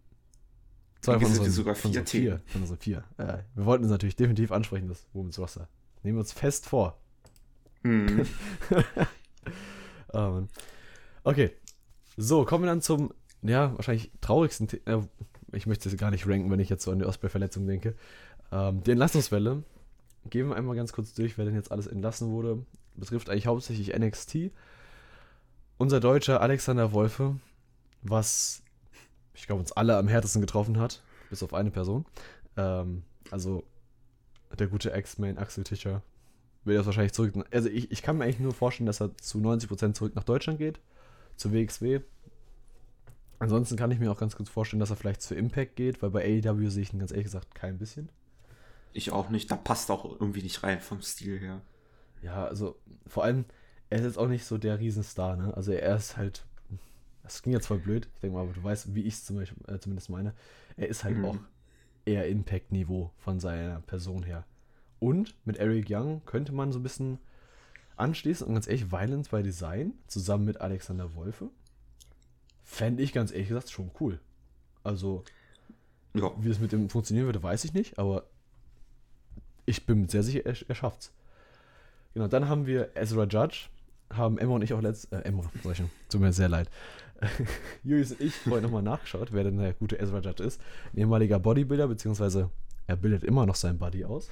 Zwei 1.02 1.18
von 1.18 1.26
unseren, 1.26 1.50
sogar 1.50 1.74
vier, 1.74 1.92
von 1.92 2.06
vier, 2.06 2.40
von 2.46 2.62
unseren 2.62 2.78
vier. 2.78 3.04
Äh, 3.18 3.38
wir 3.54 3.66
wollten 3.66 3.84
es 3.84 3.90
natürlich 3.90 4.16
definitiv 4.16 4.50
ansprechen, 4.50 4.88
das 4.88 5.06
Women's 5.12 5.38
Roster. 5.38 5.68
Nehmen 6.02 6.16
wir 6.16 6.20
uns 6.20 6.32
fest 6.32 6.66
vor. 6.66 6.98
Hm. 8.26 8.26
oh. 10.12 10.42
Okay. 11.24 11.52
So, 12.16 12.44
kommen 12.44 12.64
wir 12.64 12.68
dann 12.68 12.80
zum, 12.80 13.12
ja, 13.42 13.76
wahrscheinlich 13.76 14.10
traurigsten 14.20 14.68
Thema. 14.68 14.82
Äh, 14.86 15.02
ich 15.52 15.66
möchte 15.66 15.88
es 15.88 15.96
gar 15.96 16.10
nicht 16.10 16.26
ranken, 16.26 16.50
wenn 16.50 16.60
ich 16.60 16.68
jetzt 16.68 16.84
so 16.84 16.90
an 16.90 16.98
die 16.98 17.04
Osprey-Verletzung 17.04 17.66
denke. 17.66 17.94
Ähm, 18.50 18.82
die 18.82 18.92
Entlassungswelle. 18.92 19.62
Gehen 20.28 20.48
wir 20.48 20.56
einmal 20.56 20.74
ganz 20.74 20.92
kurz 20.92 21.12
durch, 21.14 21.38
wer 21.38 21.44
denn 21.44 21.54
jetzt 21.54 21.70
alles 21.70 21.86
entlassen 21.86 22.30
wurde. 22.30 22.64
Betrifft 22.96 23.30
eigentlich 23.30 23.46
hauptsächlich 23.46 23.96
NXT. 23.96 24.50
Unser 25.78 26.00
deutscher 26.00 26.40
Alexander 26.40 26.92
Wolfe, 26.92 27.36
was 28.02 28.62
ich 29.36 29.46
glaube, 29.46 29.60
uns 29.60 29.72
alle 29.72 29.96
am 29.96 30.08
härtesten 30.08 30.40
getroffen 30.40 30.78
hat, 30.78 31.02
bis 31.30 31.42
auf 31.42 31.54
eine 31.54 31.70
Person. 31.70 32.06
Ähm, 32.56 33.04
also 33.30 33.64
der 34.58 34.68
gute 34.68 34.92
Ex-Main 34.92 35.38
Axel 35.38 35.64
Tischer 35.64 36.02
will 36.66 36.76
das 36.76 36.86
wahrscheinlich 36.86 37.12
zurück. 37.12 37.34
Also 37.50 37.68
ich, 37.68 37.90
ich 37.90 38.02
kann 38.02 38.18
mir 38.18 38.24
eigentlich 38.24 38.40
nur 38.40 38.54
vorstellen, 38.54 38.86
dass 38.86 39.00
er 39.00 39.16
zu 39.16 39.38
90% 39.38 39.94
zurück 39.94 40.14
nach 40.14 40.24
Deutschland 40.24 40.58
geht, 40.58 40.80
zur 41.36 41.52
WXW. 41.52 42.00
Ansonsten 43.38 43.76
kann 43.76 43.90
ich 43.90 43.98
mir 43.98 44.10
auch 44.10 44.18
ganz 44.18 44.36
gut 44.36 44.48
vorstellen, 44.48 44.80
dass 44.80 44.90
er 44.90 44.96
vielleicht 44.96 45.22
zu 45.22 45.34
Impact 45.34 45.76
geht, 45.76 46.02
weil 46.02 46.10
bei 46.10 46.24
AEW 46.24 46.70
sehe 46.70 46.82
ich 46.82 46.92
ihn 46.92 46.98
ganz 46.98 47.10
ehrlich 47.10 47.26
gesagt 47.26 47.54
kein 47.54 47.78
bisschen. 47.78 48.08
Ich 48.92 49.12
auch 49.12 49.28
nicht, 49.28 49.50
da 49.50 49.56
passt 49.56 49.90
auch 49.90 50.04
irgendwie 50.20 50.42
nicht 50.42 50.62
rein 50.62 50.80
vom 50.80 51.02
Stil 51.02 51.38
her. 51.38 51.60
Ja, 52.22 52.46
also 52.46 52.76
vor 53.06 53.24
allem, 53.24 53.44
er 53.90 53.98
ist 53.98 54.04
jetzt 54.04 54.18
auch 54.18 54.28
nicht 54.28 54.46
so 54.46 54.56
der 54.56 54.78
Riesenstar, 54.78 55.36
ne? 55.36 55.54
Also 55.54 55.72
er 55.72 55.96
ist 55.96 56.16
halt 56.16 56.46
das 57.26 57.42
ging 57.42 57.52
jetzt 57.52 57.66
voll 57.66 57.78
blöd. 57.78 58.08
Ich 58.14 58.20
denke 58.20 58.36
mal, 58.36 58.42
aber 58.42 58.52
du 58.52 58.62
weißt, 58.62 58.94
wie 58.94 59.02
ich 59.02 59.14
es 59.14 59.24
zum 59.24 59.40
äh, 59.40 59.46
zumindest 59.80 60.10
meine. 60.10 60.32
Er 60.76 60.88
ist 60.88 61.02
halt 61.02 61.18
mhm. 61.18 61.24
auch 61.24 61.36
eher 62.04 62.28
Impact-Niveau 62.28 63.10
von 63.18 63.40
seiner 63.40 63.80
Person 63.80 64.22
her. 64.22 64.44
Und 64.98 65.34
mit 65.44 65.58
Eric 65.58 65.86
Young 65.88 66.22
könnte 66.24 66.52
man 66.52 66.72
so 66.72 66.78
ein 66.78 66.82
bisschen 66.82 67.18
anschließen 67.96 68.46
und 68.46 68.54
ganz 68.54 68.66
ehrlich, 68.66 68.90
Violence 68.90 69.28
by 69.28 69.42
Design 69.42 69.92
zusammen 70.06 70.44
mit 70.44 70.60
Alexander 70.60 71.14
Wolfe 71.14 71.50
fände 72.62 73.02
ich 73.02 73.12
ganz 73.12 73.30
ehrlich 73.30 73.48
gesagt 73.48 73.70
schon 73.70 73.90
cool. 74.00 74.20
Also, 74.82 75.24
ja. 76.14 76.30
wie 76.38 76.50
es 76.50 76.58
mit 76.58 76.72
dem 76.72 76.90
funktionieren 76.90 77.26
würde, 77.26 77.42
weiß 77.42 77.64
ich 77.64 77.72
nicht, 77.72 77.98
aber 77.98 78.24
ich 79.64 79.86
bin 79.86 80.08
sehr 80.08 80.22
sicher, 80.22 80.44
er, 80.44 80.54
er 80.68 80.74
schafft's. 80.74 81.12
Genau, 82.14 82.28
dann 82.28 82.48
haben 82.48 82.66
wir 82.66 82.90
Ezra 82.94 83.24
Judge, 83.24 83.68
haben 84.10 84.38
Emma 84.38 84.54
und 84.54 84.62
ich 84.62 84.72
auch 84.72 84.80
letzt, 84.80 85.12
äh, 85.12 85.20
Emma, 85.20 85.42
schon, 85.74 85.90
tut 86.08 86.20
mir 86.20 86.32
sehr 86.32 86.48
leid. 86.48 86.70
Julius 87.84 88.12
und 88.12 88.20
ich 88.20 88.34
vorhin 88.34 88.62
nochmal 88.62 88.82
nachgeschaut, 88.82 89.32
wer 89.32 89.44
denn 89.44 89.58
der 89.58 89.72
gute 89.72 89.98
Ezra 89.98 90.20
Judge 90.20 90.44
ist. 90.44 90.60
Ein 90.92 90.98
ehemaliger 90.98 91.38
Bodybuilder, 91.38 91.88
beziehungsweise 91.88 92.50
er 92.86 92.96
bildet 92.96 93.24
immer 93.24 93.46
noch 93.46 93.56
sein 93.56 93.78
Body 93.78 94.04
aus. 94.04 94.28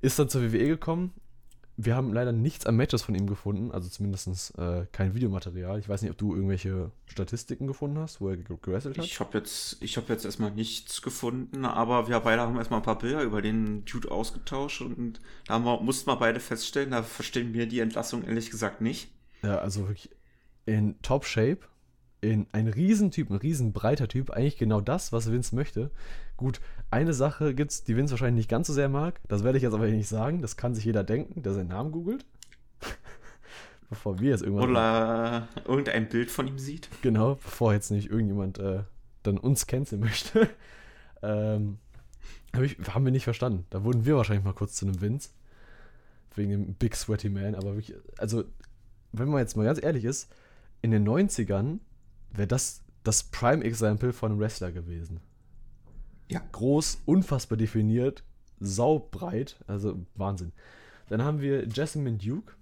ist 0.00 0.18
dann 0.18 0.28
zur 0.28 0.42
WWE 0.42 0.68
gekommen. 0.68 1.12
Wir 1.78 1.94
haben 1.94 2.14
leider 2.14 2.32
nichts 2.32 2.64
an 2.64 2.74
Matches 2.76 3.02
von 3.02 3.14
ihm 3.14 3.26
gefunden, 3.26 3.70
also 3.70 3.90
zumindest 3.90 4.56
äh, 4.58 4.86
kein 4.92 5.14
Videomaterial. 5.14 5.78
Ich 5.78 5.90
weiß 5.90 6.00
nicht, 6.00 6.10
ob 6.10 6.16
du 6.16 6.34
irgendwelche 6.34 6.90
Statistiken 7.04 7.66
gefunden 7.66 7.98
hast, 7.98 8.22
wo 8.22 8.30
er 8.30 8.38
gewrestelt 8.38 8.96
hat. 8.96 9.04
Ich 9.04 9.20
habe 9.20 9.36
jetzt, 9.36 9.76
hab 9.82 10.08
jetzt 10.08 10.24
erstmal 10.24 10.52
nichts 10.52 11.02
gefunden, 11.02 11.66
aber 11.66 12.08
wir 12.08 12.18
beide 12.20 12.40
haben 12.40 12.56
erstmal 12.56 12.80
ein 12.80 12.84
paar 12.84 12.98
Bilder 12.98 13.22
über 13.22 13.42
den 13.42 13.84
Dude 13.84 14.10
ausgetauscht 14.10 14.80
und 14.80 15.20
da 15.46 15.58
wir, 15.58 15.80
mussten 15.82 16.08
wir 16.08 16.16
beide 16.16 16.40
feststellen, 16.40 16.92
da 16.92 17.02
verstehen 17.02 17.52
wir 17.52 17.66
die 17.66 17.80
Entlassung 17.80 18.24
ehrlich 18.24 18.50
gesagt 18.50 18.80
nicht. 18.80 19.10
Ja, 19.42 19.58
also 19.58 19.82
wirklich 19.82 20.08
in 20.64 21.00
Top-Shape, 21.02 21.60
in 22.20 22.46
ein 22.52 22.68
Riesentyp, 22.68 23.30
ein 23.30 23.36
riesenbreiter 23.36 24.08
Typ, 24.08 24.30
eigentlich 24.30 24.56
genau 24.56 24.80
das, 24.80 25.12
was 25.12 25.30
Vince 25.30 25.54
möchte. 25.54 25.90
Gut, 26.36 26.60
eine 26.90 27.14
Sache 27.14 27.54
gibt 27.54 27.70
es, 27.70 27.84
die 27.84 27.96
Vince 27.96 28.12
wahrscheinlich 28.12 28.42
nicht 28.42 28.50
ganz 28.50 28.66
so 28.66 28.72
sehr 28.72 28.88
mag, 28.88 29.20
das 29.28 29.44
werde 29.44 29.58
ich 29.58 29.62
jetzt 29.62 29.74
aber 29.74 29.86
nicht 29.86 30.08
sagen, 30.08 30.42
das 30.42 30.56
kann 30.56 30.74
sich 30.74 30.84
jeder 30.84 31.04
denken, 31.04 31.42
der 31.42 31.52
seinen 31.52 31.68
Namen 31.68 31.92
googelt. 31.92 32.24
bevor 33.90 34.18
wir 34.18 34.30
jetzt 34.30 34.42
irgendwann. 34.42 34.70
Oder 34.70 35.48
irgendein 35.64 36.08
Bild 36.08 36.30
von 36.30 36.48
ihm 36.48 36.58
sieht. 36.58 36.88
Genau, 37.02 37.36
bevor 37.36 37.72
jetzt 37.72 37.90
nicht 37.90 38.10
irgendjemand 38.10 38.58
äh, 38.58 38.82
dann 39.22 39.38
uns 39.38 39.66
canceln 39.66 40.00
möchte. 40.00 40.48
ähm, 41.22 41.78
hab 42.52 42.62
ich, 42.62 42.76
haben 42.88 43.04
wir 43.04 43.12
nicht 43.12 43.24
verstanden. 43.24 43.66
Da 43.70 43.84
wurden 43.84 44.04
wir 44.04 44.16
wahrscheinlich 44.16 44.44
mal 44.44 44.54
kurz 44.54 44.74
zu 44.74 44.86
einem 44.86 45.00
Vince. 45.00 45.30
Wegen 46.34 46.50
dem 46.50 46.74
Big 46.74 46.94
Sweaty 46.94 47.30
Man, 47.30 47.54
aber 47.54 47.76
wirklich, 47.76 47.96
also, 48.18 48.44
wenn 49.12 49.28
man 49.28 49.40
jetzt 49.40 49.56
mal 49.56 49.64
ganz 49.64 49.82
ehrlich 49.82 50.04
ist, 50.04 50.30
in 50.82 50.90
den 50.90 51.08
90ern 51.08 51.78
wäre 52.36 52.48
das 52.48 52.82
das 53.06 53.22
Prime-Example 53.22 54.12
von 54.12 54.32
einem 54.32 54.40
Wrestler 54.40 54.72
gewesen. 54.72 55.20
Ja. 56.28 56.42
Groß, 56.52 57.02
unfassbar 57.06 57.56
definiert, 57.56 58.24
saubreit, 58.58 59.56
also 59.68 60.04
Wahnsinn. 60.16 60.52
Dann 61.08 61.22
haben 61.22 61.40
wir 61.40 61.66
Jessamine 61.68 62.18
Duke. 62.18 62.54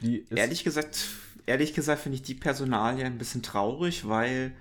Die 0.00 0.26
ehrlich 0.30 0.64
gesagt, 0.64 1.10
ehrlich 1.44 1.74
gesagt 1.74 2.00
finde 2.00 2.16
ich 2.16 2.22
die 2.22 2.34
Personalie 2.34 3.04
ein 3.04 3.18
bisschen 3.18 3.42
traurig, 3.42 4.08
weil 4.08 4.52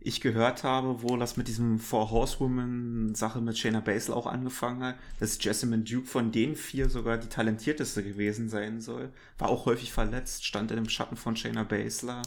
ich 0.00 0.22
gehört 0.22 0.64
habe, 0.64 1.02
wo 1.02 1.16
das 1.18 1.36
mit 1.36 1.48
diesem 1.48 1.78
Four 1.78 2.10
Horsewoman 2.10 3.14
Sache 3.14 3.42
mit 3.42 3.58
Shayna 3.58 3.80
Baszler 3.80 4.16
auch 4.16 4.26
angefangen 4.26 4.82
hat, 4.82 4.96
dass 5.20 5.42
Jessamine 5.42 5.82
Duke 5.82 6.06
von 6.06 6.32
den 6.32 6.56
vier 6.56 6.88
sogar 6.88 7.18
die 7.18 7.28
talentierteste 7.28 8.02
gewesen 8.02 8.48
sein 8.48 8.80
soll. 8.80 9.10
War 9.36 9.50
auch 9.50 9.66
häufig 9.66 9.92
verletzt, 9.92 10.46
stand 10.46 10.70
in 10.70 10.76
dem 10.76 10.88
Schatten 10.88 11.16
von 11.16 11.36
Shayna 11.36 11.64
Baszler 11.64 12.22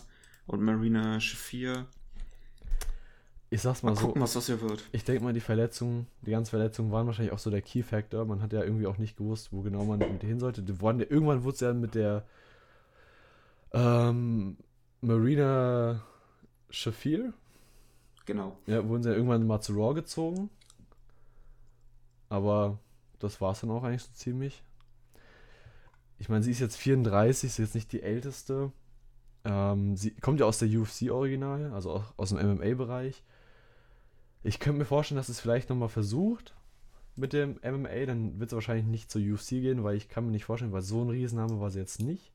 und 0.47 0.61
Marina 0.61 1.19
Shafir. 1.19 1.85
Ich 3.49 3.61
sag's 3.61 3.83
mal, 3.83 3.91
mal 3.91 3.99
so. 3.99 4.07
gucken, 4.07 4.21
was 4.21 4.33
das 4.33 4.45
hier 4.45 4.61
wird. 4.61 4.83
Ich 4.91 5.03
denke 5.03 5.23
mal, 5.23 5.33
die 5.33 5.41
Verletzungen, 5.41 6.07
die 6.21 6.31
ganzen 6.31 6.51
Verletzungen 6.51 6.91
waren 6.91 7.05
wahrscheinlich 7.05 7.33
auch 7.33 7.39
so 7.39 7.49
der 7.49 7.61
Key 7.61 7.83
Factor. 7.83 8.25
Man 8.25 8.41
hat 8.41 8.53
ja 8.53 8.63
irgendwie 8.63 8.87
auch 8.87 8.97
nicht 8.97 9.17
gewusst, 9.17 9.49
wo 9.51 9.61
genau 9.61 9.83
man 9.83 9.99
mit 9.99 10.21
hin 10.21 10.39
sollte. 10.39 10.61
Irgendwann 10.61 11.43
wurde 11.43 11.53
es 11.55 11.59
ja 11.59 11.73
mit 11.73 11.95
der 11.95 12.25
ähm, 13.73 14.57
Marina 15.01 16.01
Shafir, 16.69 17.33
Genau. 18.25 18.57
Ja, 18.65 18.87
wurden 18.87 19.03
sie 19.03 19.09
ja 19.09 19.15
irgendwann 19.15 19.45
mal 19.45 19.61
zu 19.61 19.73
Raw 19.73 19.93
gezogen. 19.93 20.49
Aber 22.29 22.79
das 23.19 23.41
war 23.41 23.51
es 23.51 23.61
dann 23.61 23.71
auch 23.71 23.83
eigentlich 23.83 24.03
so 24.03 24.13
ziemlich. 24.13 24.63
Ich 26.17 26.29
meine, 26.29 26.43
sie 26.43 26.51
ist 26.51 26.59
jetzt 26.59 26.77
34, 26.77 27.39
sie 27.39 27.47
ist 27.47 27.57
jetzt 27.57 27.75
nicht 27.75 27.91
die 27.91 28.03
älteste. 28.03 28.71
Ähm, 29.43 29.95
sie 29.95 30.11
kommt 30.11 30.39
ja 30.39 30.45
aus 30.45 30.59
der 30.59 30.69
UFC-Original, 30.69 31.71
also 31.73 31.91
auch 31.91 32.13
aus 32.17 32.29
dem 32.29 32.37
MMA-Bereich. 32.37 33.23
Ich 34.43 34.59
könnte 34.59 34.79
mir 34.79 34.85
vorstellen, 34.85 35.17
dass 35.17 35.29
es 35.29 35.39
vielleicht 35.39 35.69
nochmal 35.69 35.89
versucht 35.89 36.55
mit 37.15 37.33
dem 37.33 37.59
MMA. 37.63 38.05
Dann 38.05 38.39
wird 38.39 38.49
es 38.51 38.55
wahrscheinlich 38.55 38.85
nicht 38.85 39.11
zur 39.11 39.21
UFC 39.21 39.49
gehen, 39.49 39.83
weil 39.83 39.95
ich 39.95 40.09
kann 40.09 40.25
mir 40.25 40.31
nicht 40.31 40.45
vorstellen, 40.45 40.71
weil 40.71 40.81
so 40.81 41.03
ein 41.03 41.09
Riesenname 41.09 41.59
war 41.59 41.69
sie 41.69 41.79
jetzt 41.79 42.01
nicht. 42.01 42.31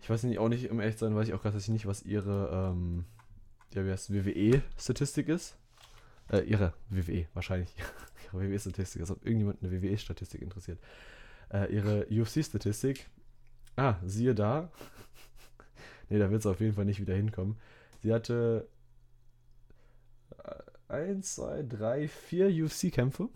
Ich 0.00 0.10
weiß 0.10 0.24
nicht, 0.24 0.38
auch 0.38 0.48
nicht, 0.48 0.70
um 0.70 0.80
echt 0.80 0.98
sein, 0.98 1.14
weiß 1.14 1.28
ich 1.28 1.34
auch 1.34 1.42
gerade 1.42 1.56
nicht, 1.72 1.86
was 1.86 2.02
ihre 2.02 2.72
ähm, 2.72 3.04
ja, 3.72 3.82
WWE-Statistik 3.84 5.28
ist. 5.28 5.56
Äh, 6.30 6.40
ihre 6.40 6.74
WWE, 6.90 7.26
wahrscheinlich. 7.34 7.74
ihre 8.32 8.50
WWE-Statistik, 8.50 9.00
als 9.00 9.10
ob 9.10 9.24
irgendjemand 9.24 9.62
eine 9.62 9.72
WWE-Statistik 9.72 10.42
interessiert. 10.42 10.78
Äh, 11.50 11.72
ihre 11.72 12.06
UFC-Statistik. 12.10 13.06
Ah, 13.76 13.96
siehe 14.04 14.34
da. 14.34 14.70
Ne, 16.10 16.18
da 16.18 16.30
wird 16.30 16.40
es 16.40 16.46
auf 16.46 16.60
jeden 16.60 16.74
Fall 16.74 16.84
nicht 16.84 17.00
wieder 17.00 17.14
hinkommen. 17.14 17.56
Sie 18.02 18.12
hatte 18.12 18.68
1, 20.88 21.34
2, 21.34 21.62
3, 21.62 22.08
4 22.08 22.64
UFC-Kämpfe 22.64 23.28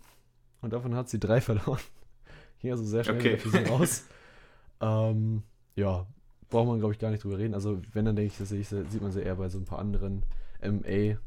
und 0.61 0.73
davon 0.73 0.95
hat 0.95 1.09
sie 1.09 1.19
drei 1.19 1.41
verloren. 1.41 1.79
Ging 2.59 2.71
also 2.71 2.83
sehr 2.83 3.03
schnell 3.03 3.19
okay. 3.19 3.37
für 3.37 3.49
sie 3.49 3.63
raus. 3.63 4.05
ähm, 4.81 5.43
ja, 5.75 6.05
braucht 6.49 6.67
man, 6.67 6.79
glaube 6.79 6.93
ich, 6.93 6.99
gar 6.99 7.11
nicht 7.11 7.23
drüber 7.23 7.37
reden. 7.37 7.53
Also, 7.53 7.81
wenn, 7.93 8.05
dann 8.05 8.15
denke 8.15 8.33
ich, 8.33 8.37
das 8.37 8.49
sieht 8.49 9.01
man 9.01 9.11
sie 9.11 9.21
eher 9.21 9.35
bei 9.35 9.49
so 9.49 9.57
ein 9.57 9.65
paar 9.65 9.79
anderen 9.79 10.23
MA 10.61 11.17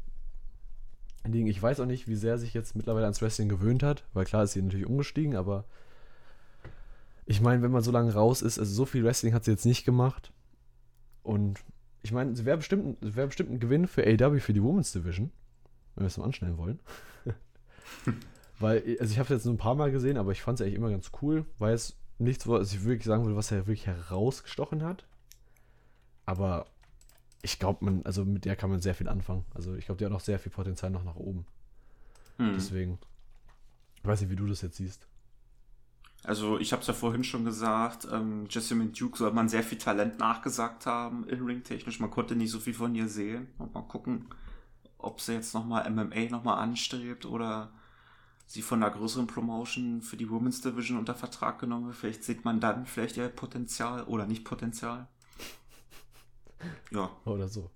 liegen. 1.25 1.47
Ich 1.47 1.61
weiß 1.61 1.79
auch 1.79 1.85
nicht, 1.85 2.07
wie 2.07 2.15
sehr 2.15 2.37
sich 2.37 2.53
jetzt 2.53 2.75
mittlerweile 2.75 3.05
ans 3.05 3.21
Wrestling 3.21 3.49
gewöhnt 3.49 3.83
hat, 3.83 4.03
weil 4.13 4.25
klar 4.25 4.43
ist 4.43 4.53
sie 4.53 4.61
natürlich 4.61 4.85
umgestiegen, 4.85 5.35
aber 5.35 5.65
ich 7.25 7.41
meine, 7.41 7.61
wenn 7.61 7.71
man 7.71 7.81
so 7.81 7.91
lange 7.91 8.13
raus 8.13 8.41
ist, 8.41 8.59
also 8.59 8.73
so 8.73 8.85
viel 8.85 9.03
Wrestling 9.03 9.33
hat 9.33 9.45
sie 9.45 9.51
jetzt 9.51 9.65
nicht 9.65 9.85
gemacht. 9.85 10.31
Und 11.23 11.63
ich 12.01 12.11
meine, 12.11 12.35
sie 12.35 12.45
wäre 12.45 12.57
bestimmt, 12.57 12.97
wär 13.01 13.27
bestimmt 13.27 13.51
ein 13.51 13.59
Gewinn 13.59 13.87
für 13.87 14.03
AW 14.05 14.39
für 14.39 14.53
die 14.53 14.61
Women's 14.61 14.91
Division, 14.91 15.31
wenn 15.95 16.03
wir 16.03 16.07
es 16.07 16.17
mal 16.17 16.25
anschneiden 16.25 16.57
wollen. 16.57 16.79
weil, 18.59 18.83
also 18.99 19.11
ich 19.11 19.19
habe 19.19 19.25
es 19.25 19.39
jetzt 19.39 19.45
nur 19.45 19.53
ein 19.53 19.57
paar 19.57 19.75
Mal 19.75 19.91
gesehen, 19.91 20.17
aber 20.17 20.31
ich 20.31 20.41
fand 20.41 20.59
es 20.59 20.63
eigentlich 20.63 20.77
immer 20.77 20.91
ganz 20.91 21.11
cool, 21.21 21.45
weil 21.59 21.73
es 21.73 21.95
nichts, 22.19 22.47
was 22.47 22.73
ich 22.73 22.83
wirklich 22.83 23.05
sagen 23.05 23.23
würde, 23.23 23.37
was 23.37 23.51
er 23.51 23.67
wirklich 23.67 23.87
herausgestochen 23.87 24.83
hat. 24.83 25.05
Aber 26.25 26.67
ich 27.41 27.59
glaube, 27.59 27.83
man, 27.85 28.05
also 28.05 28.23
mit 28.25 28.45
der 28.45 28.55
kann 28.55 28.69
man 28.69 28.81
sehr 28.81 28.95
viel 28.95 29.09
anfangen. 29.09 29.45
Also 29.53 29.75
ich 29.75 29.85
glaube, 29.85 29.99
die 29.99 30.05
hat 30.05 30.11
noch 30.11 30.21
sehr 30.21 30.39
viel 30.39 30.51
Potenzial 30.51 30.91
noch 30.91 31.03
nach 31.03 31.15
oben. 31.15 31.45
Hm. 32.37 32.53
Deswegen, 32.53 32.99
ich 33.97 34.05
weiß 34.05 34.21
nicht, 34.21 34.29
wie 34.29 34.35
du 34.35 34.47
das 34.47 34.61
jetzt 34.61 34.77
siehst. 34.77 35.07
Also 36.23 36.57
ich 36.57 36.71
habe 36.71 36.81
es 36.81 36.87
ja 36.87 36.93
vorhin 36.93 37.23
schon 37.23 37.43
gesagt, 37.43 38.07
ähm, 38.11 38.45
Jessamine 38.49 38.91
Duke 38.91 39.17
soll 39.17 39.33
man 39.33 39.49
sehr 39.49 39.63
viel 39.63 39.77
Talent 39.77 40.19
nachgesagt 40.19 40.85
haben, 40.85 41.27
in-ring 41.27 41.63
technisch. 41.63 41.99
Man 41.99 42.11
konnte 42.11 42.35
nicht 42.35 42.51
so 42.51 42.59
viel 42.59 42.73
von 42.73 42.95
ihr 42.95 43.09
sehen. 43.09 43.47
Und 43.57 43.73
mal 43.73 43.81
gucken, 43.81 44.27
ob 44.97 45.19
sie 45.19 45.33
jetzt 45.33 45.53
nochmal 45.53 45.89
MMA 45.89 46.29
nochmal 46.29 46.59
anstrebt 46.59 47.25
oder 47.25 47.73
sie 48.45 48.61
von 48.61 48.81
einer 48.81 48.93
größeren 48.93 49.27
Promotion 49.27 50.01
für 50.01 50.15
die 50.15 50.29
Women's 50.29 50.61
Division 50.61 50.97
unter 50.97 51.15
Vertrag 51.15 51.59
genommen 51.59 51.87
wird. 51.87 51.97
Vielleicht 51.97 52.23
sieht 52.23 52.45
man 52.45 52.61
dann 52.61 52.85
vielleicht 52.85 53.17
ihr 53.17 53.27
Potenzial 53.27 54.03
oder 54.03 54.25
nicht 54.25 54.45
Potenzial. 54.45 55.07
Ja. 56.91 57.09
Oder 57.25 57.49
so. 57.49 57.69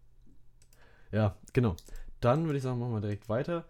Ja, 1.11 1.35
genau. 1.51 1.75
Dann 2.21 2.45
würde 2.45 2.57
ich 2.57 2.63
sagen, 2.63 2.79
machen 2.79 2.93
wir 2.93 3.01
direkt 3.01 3.27
weiter. 3.27 3.65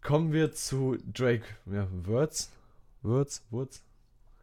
Kommen 0.00 0.32
wir 0.32 0.52
zu 0.52 0.96
Drake 1.12 1.44
ja, 1.66 1.86
Words. 2.06 2.52
Words, 3.02 3.44
Words. 3.50 3.82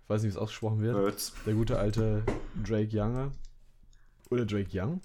Ich 0.03 0.09
weiß 0.09 0.21
nicht, 0.21 0.33
wie 0.33 0.37
es 0.37 0.41
ausgesprochen 0.41 0.81
wird. 0.81 0.95
Words. 0.95 1.33
Der 1.45 1.53
gute 1.53 1.77
alte 1.77 2.23
Drake 2.63 2.95
Younger. 2.95 3.31
Oder 4.29 4.45
Drake 4.45 4.69
Young. 4.71 5.01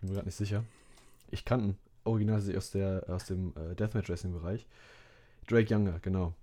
Bin 0.00 0.10
mir 0.10 0.14
gerade 0.14 0.26
nicht 0.26 0.36
sicher. 0.36 0.64
Ich 1.30 1.44
kannte 1.44 1.74
original 2.04 2.42
aus, 2.56 2.70
der, 2.70 3.04
aus 3.08 3.26
dem 3.26 3.52
äh, 3.56 3.74
Deathmatch 3.74 4.08
Wrestling 4.08 4.32
Bereich. 4.32 4.66
Drake 5.48 5.72
Younger, 5.72 5.98
genau. 6.00 6.34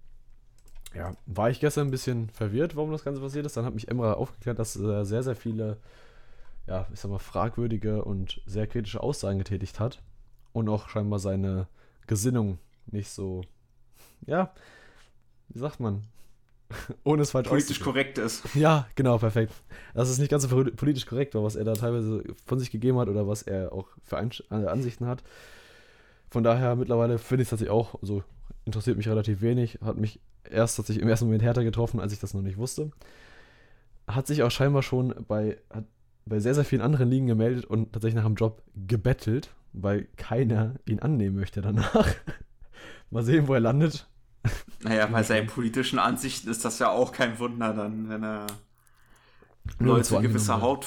Ja, 0.93 1.15
war 1.25 1.49
ich 1.49 1.59
gestern 1.59 1.87
ein 1.87 1.91
bisschen 1.91 2.29
verwirrt, 2.29 2.75
warum 2.75 2.91
das 2.91 3.03
Ganze 3.03 3.21
passiert 3.21 3.45
ist. 3.45 3.57
Dann 3.57 3.65
hat 3.65 3.73
mich 3.73 3.87
Emra 3.87 4.13
aufgeklärt, 4.13 4.59
dass 4.59 4.75
er 4.75 5.05
sehr, 5.05 5.23
sehr 5.23 5.35
viele 5.35 5.77
ja, 6.67 6.87
ich 6.93 6.99
sag 6.99 7.11
mal, 7.11 7.19
fragwürdige 7.19 8.03
und 8.03 8.41
sehr 8.45 8.67
kritische 8.67 9.01
Aussagen 9.01 9.39
getätigt 9.39 9.79
hat 9.79 10.01
und 10.53 10.69
auch 10.69 10.89
scheinbar 10.89 11.19
seine 11.19 11.67
Gesinnung 12.07 12.59
nicht 12.85 13.09
so, 13.09 13.41
ja, 14.25 14.53
wie 15.49 15.59
sagt 15.59 15.79
man, 15.79 16.03
ohne 17.03 17.21
es 17.21 17.31
falsch 17.31 17.47
Politisch 17.47 17.79
korrekt 17.79 18.17
ist. 18.17 18.43
Ja, 18.55 18.87
genau, 18.95 19.17
perfekt. 19.17 19.53
Dass 19.93 20.09
es 20.09 20.17
nicht 20.17 20.29
ganz 20.29 20.43
so 20.43 20.49
politisch 20.49 21.05
korrekt 21.05 21.35
war, 21.35 21.43
was 21.43 21.55
er 21.55 21.63
da 21.63 21.73
teilweise 21.73 22.23
von 22.45 22.59
sich 22.59 22.71
gegeben 22.71 22.97
hat 22.97 23.09
oder 23.09 23.27
was 23.27 23.43
er 23.43 23.73
auch 23.73 23.87
für 24.03 24.17
äh, 24.17 24.53
Ansichten 24.65 25.07
hat. 25.07 25.23
Von 26.29 26.43
daher 26.43 26.75
mittlerweile 26.75 27.17
finde 27.17 27.43
ich 27.43 27.47
es 27.47 27.49
tatsächlich 27.51 27.71
auch, 27.71 28.01
also 28.01 28.23
interessiert 28.65 28.97
mich 28.97 29.07
relativ 29.07 29.41
wenig, 29.41 29.79
hat 29.83 29.97
mich 29.97 30.19
erst 30.49 30.77
tatsächlich 30.77 31.03
im 31.03 31.09
ersten 31.09 31.25
Moment 31.25 31.43
härter 31.43 31.63
getroffen, 31.63 31.99
als 31.99 32.13
ich 32.13 32.19
das 32.19 32.33
noch 32.33 32.41
nicht 32.41 32.57
wusste. 32.57 32.91
Hat 34.07 34.27
sich 34.27 34.43
auch 34.43 34.51
scheinbar 34.51 34.83
schon 34.83 35.13
bei, 35.27 35.57
bei 36.25 36.39
sehr, 36.39 36.53
sehr 36.53 36.65
vielen 36.65 36.81
anderen 36.81 37.09
Ligen 37.09 37.27
gemeldet 37.27 37.65
und 37.65 37.93
tatsächlich 37.93 38.15
nach 38.15 38.25
einem 38.25 38.35
Job 38.35 38.63
gebettelt, 38.75 39.51
weil 39.73 40.07
keiner 40.17 40.75
ihn 40.85 40.99
annehmen 40.99 41.35
möchte 41.35 41.61
danach. 41.61 42.07
Mal 43.09 43.23
sehen, 43.23 43.47
wo 43.47 43.53
er 43.53 43.59
landet. 43.59 44.07
Naja, 44.81 45.05
bei 45.07 45.23
seinen 45.23 45.47
politischen 45.47 45.99
Ansichten 45.99 46.49
ist 46.49 46.65
das 46.65 46.79
ja 46.79 46.89
auch 46.89 47.11
kein 47.11 47.39
Wunder 47.39 47.73
dann, 47.73 48.09
wenn 48.09 48.23
er 48.23 48.47
Leute 49.79 50.21
gewisser, 50.21 50.61
Haut, 50.61 50.85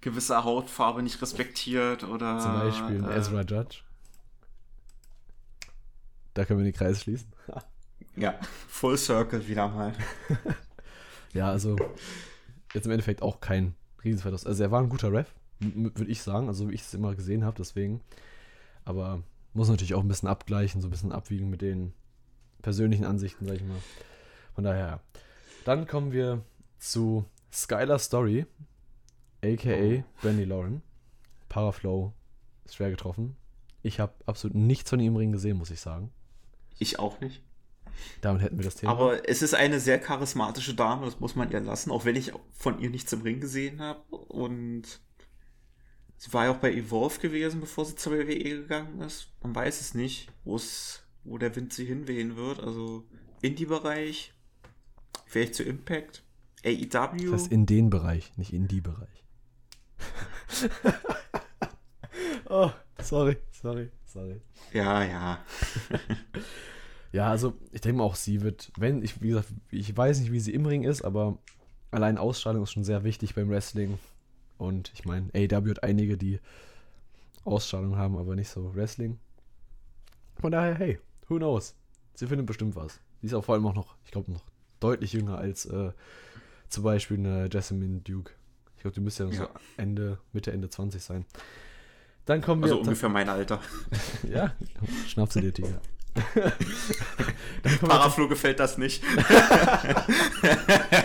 gewisser 0.00 0.44
Hautfarbe 0.44 1.02
nicht 1.02 1.20
respektiert 1.20 2.04
oder. 2.04 2.38
Zum 2.38 2.52
Beispiel 2.52 3.04
äh, 3.04 3.18
Ezra 3.18 3.42
Judge. 3.42 3.80
Da 6.34 6.44
können 6.46 6.60
wir 6.60 6.64
den 6.64 6.72
Kreis 6.72 7.02
schließen. 7.02 7.28
ja, 8.16 8.34
Full 8.68 8.96
Circle 8.96 9.46
wieder 9.46 9.68
mal. 9.68 9.92
ja, 11.34 11.50
also 11.50 11.76
jetzt 12.72 12.86
im 12.86 12.92
Endeffekt 12.92 13.20
auch 13.20 13.40
kein 13.40 13.74
Riesenverlust. 14.02 14.46
Also 14.46 14.62
er 14.62 14.70
war 14.70 14.80
ein 14.80 14.88
guter 14.88 15.12
Ref, 15.12 15.28
würde 15.60 16.10
ich 16.10 16.22
sagen, 16.22 16.48
also 16.48 16.70
wie 16.70 16.74
ich 16.74 16.82
es 16.82 16.94
immer 16.94 17.14
gesehen 17.14 17.44
habe, 17.44 17.56
deswegen. 17.58 18.00
Aber 18.84 19.22
muss 19.52 19.68
natürlich 19.68 19.94
auch 19.94 20.00
ein 20.00 20.08
bisschen 20.08 20.28
abgleichen, 20.28 20.80
so 20.80 20.88
ein 20.88 20.90
bisschen 20.90 21.12
abwiegen 21.12 21.50
mit 21.50 21.60
den 21.60 21.92
persönlichen 22.62 23.04
Ansichten, 23.04 23.46
sag 23.46 23.56
ich 23.56 23.64
mal. 23.64 23.78
Von 24.54 24.64
daher, 24.64 24.86
ja. 24.86 25.00
Dann 25.64 25.86
kommen 25.86 26.12
wir 26.12 26.42
zu 26.78 27.24
Skylar 27.52 27.98
Story, 27.98 28.46
aka 29.44 29.74
oh. 29.74 30.04
Brandy 30.20 30.44
Lauren. 30.44 30.82
Paraflow 31.48 32.12
ist 32.64 32.76
schwer 32.76 32.90
getroffen. 32.90 33.36
Ich 33.82 34.00
habe 34.00 34.14
absolut 34.26 34.56
nichts 34.56 34.90
von 34.90 35.00
ihm 35.00 35.12
im 35.12 35.16
Ring 35.16 35.32
gesehen, 35.32 35.58
muss 35.58 35.70
ich 35.70 35.80
sagen. 35.80 36.10
Ich 36.78 36.98
auch 36.98 37.20
nicht. 37.20 37.42
Damit 38.20 38.42
hätten 38.42 38.56
wir 38.56 38.64
das 38.64 38.76
Thema. 38.76 38.92
Aber 38.92 39.28
es 39.28 39.42
ist 39.42 39.54
eine 39.54 39.80
sehr 39.80 39.98
charismatische 39.98 40.74
Dame, 40.74 41.04
das 41.04 41.20
muss 41.20 41.36
man 41.36 41.50
ihr 41.50 41.60
lassen, 41.60 41.90
auch 41.90 42.04
wenn 42.04 42.16
ich 42.16 42.32
von 42.52 42.78
ihr 42.80 42.90
nichts 42.90 43.12
im 43.12 43.22
Ring 43.22 43.40
gesehen 43.40 43.80
habe. 43.80 44.00
Und 44.16 45.00
sie 46.16 46.32
war 46.32 46.46
ja 46.46 46.52
auch 46.52 46.58
bei 46.58 46.72
Evolve 46.72 47.20
gewesen, 47.20 47.60
bevor 47.60 47.84
sie 47.84 47.96
zur 47.96 48.12
WWE 48.12 48.62
gegangen 48.62 49.00
ist. 49.00 49.28
Man 49.42 49.54
weiß 49.54 49.80
es 49.80 49.94
nicht, 49.94 50.28
wo 50.44 50.56
wo 51.24 51.38
der 51.38 51.54
Wind 51.56 51.72
sie 51.72 51.84
hinwehen 51.84 52.36
wird. 52.36 52.60
Also 52.60 53.04
Indie-Bereich, 53.40 54.34
vielleicht 55.26 55.54
zu 55.54 55.62
Impact, 55.62 56.22
AEW. 56.64 57.30
Das 57.30 57.42
heißt 57.42 57.52
in 57.52 57.66
den 57.66 57.90
Bereich, 57.90 58.36
nicht 58.36 58.52
in 58.52 58.68
die 58.68 58.80
Bereich. 58.80 59.24
oh, 62.48 62.70
sorry, 63.00 63.36
sorry, 63.50 63.90
sorry. 64.04 64.40
Ja, 64.72 65.04
ja. 65.04 65.44
Ja, 67.12 67.28
also 67.28 67.52
ich 67.72 67.82
denke 67.82 67.98
mal 67.98 68.04
auch 68.04 68.14
sie 68.14 68.40
wird, 68.40 68.72
wenn, 68.78 69.02
ich, 69.02 69.20
wie 69.20 69.28
gesagt, 69.28 69.52
ich 69.70 69.94
weiß 69.94 70.20
nicht, 70.20 70.32
wie 70.32 70.40
sie 70.40 70.54
im 70.54 70.64
Ring 70.64 70.82
ist, 70.82 71.02
aber 71.02 71.38
allein 71.90 72.16
Ausstrahlung 72.16 72.62
ist 72.62 72.72
schon 72.72 72.84
sehr 72.84 73.04
wichtig 73.04 73.34
beim 73.34 73.50
Wrestling. 73.50 73.98
Und 74.56 74.90
ich 74.94 75.04
meine, 75.04 75.28
AW 75.34 75.70
hat 75.70 75.82
einige, 75.82 76.16
die 76.16 76.40
Ausstrahlung 77.44 77.96
haben, 77.96 78.16
aber 78.16 78.34
nicht 78.34 78.48
so 78.48 78.74
Wrestling. 78.74 79.18
Von 80.40 80.52
daher, 80.52 80.74
hey, 80.74 80.98
who 81.28 81.36
knows? 81.36 81.74
Sie 82.14 82.26
findet 82.26 82.46
bestimmt 82.46 82.76
was. 82.76 83.00
Sie 83.20 83.26
ist 83.26 83.34
auch 83.34 83.44
vor 83.44 83.54
allem 83.54 83.66
auch 83.66 83.74
noch, 83.74 83.96
ich 84.04 84.10
glaube, 84.10 84.30
noch 84.32 84.44
deutlich 84.80 85.12
jünger 85.12 85.38
als 85.38 85.66
äh, 85.66 85.92
zum 86.68 86.84
Beispiel 86.84 87.18
eine 87.18 87.48
Jessamine 87.50 88.00
Duke. 88.00 88.32
Ich 88.76 88.82
glaube, 88.82 88.94
die 88.94 89.00
müsste 89.00 89.24
ja, 89.24 89.30
ja. 89.30 89.36
so 89.36 89.48
Ende, 89.76 90.18
Mitte, 90.32 90.52
Ende 90.52 90.68
20 90.68 91.02
sein. 91.02 91.24
Dann 92.24 92.40
kommen 92.40 92.62
wir. 92.62 92.66
Also 92.66 92.80
ungefähr 92.80 93.08
mein 93.08 93.28
Alter. 93.28 93.60
ja, 94.28 94.54
schnapp 95.06 95.32
sie 95.32 95.40
dir, 95.40 95.52
Tiger. 95.52 95.80
Paraflo 97.80 98.28
gefällt 98.28 98.60
das 98.60 98.76
nicht. 98.76 99.02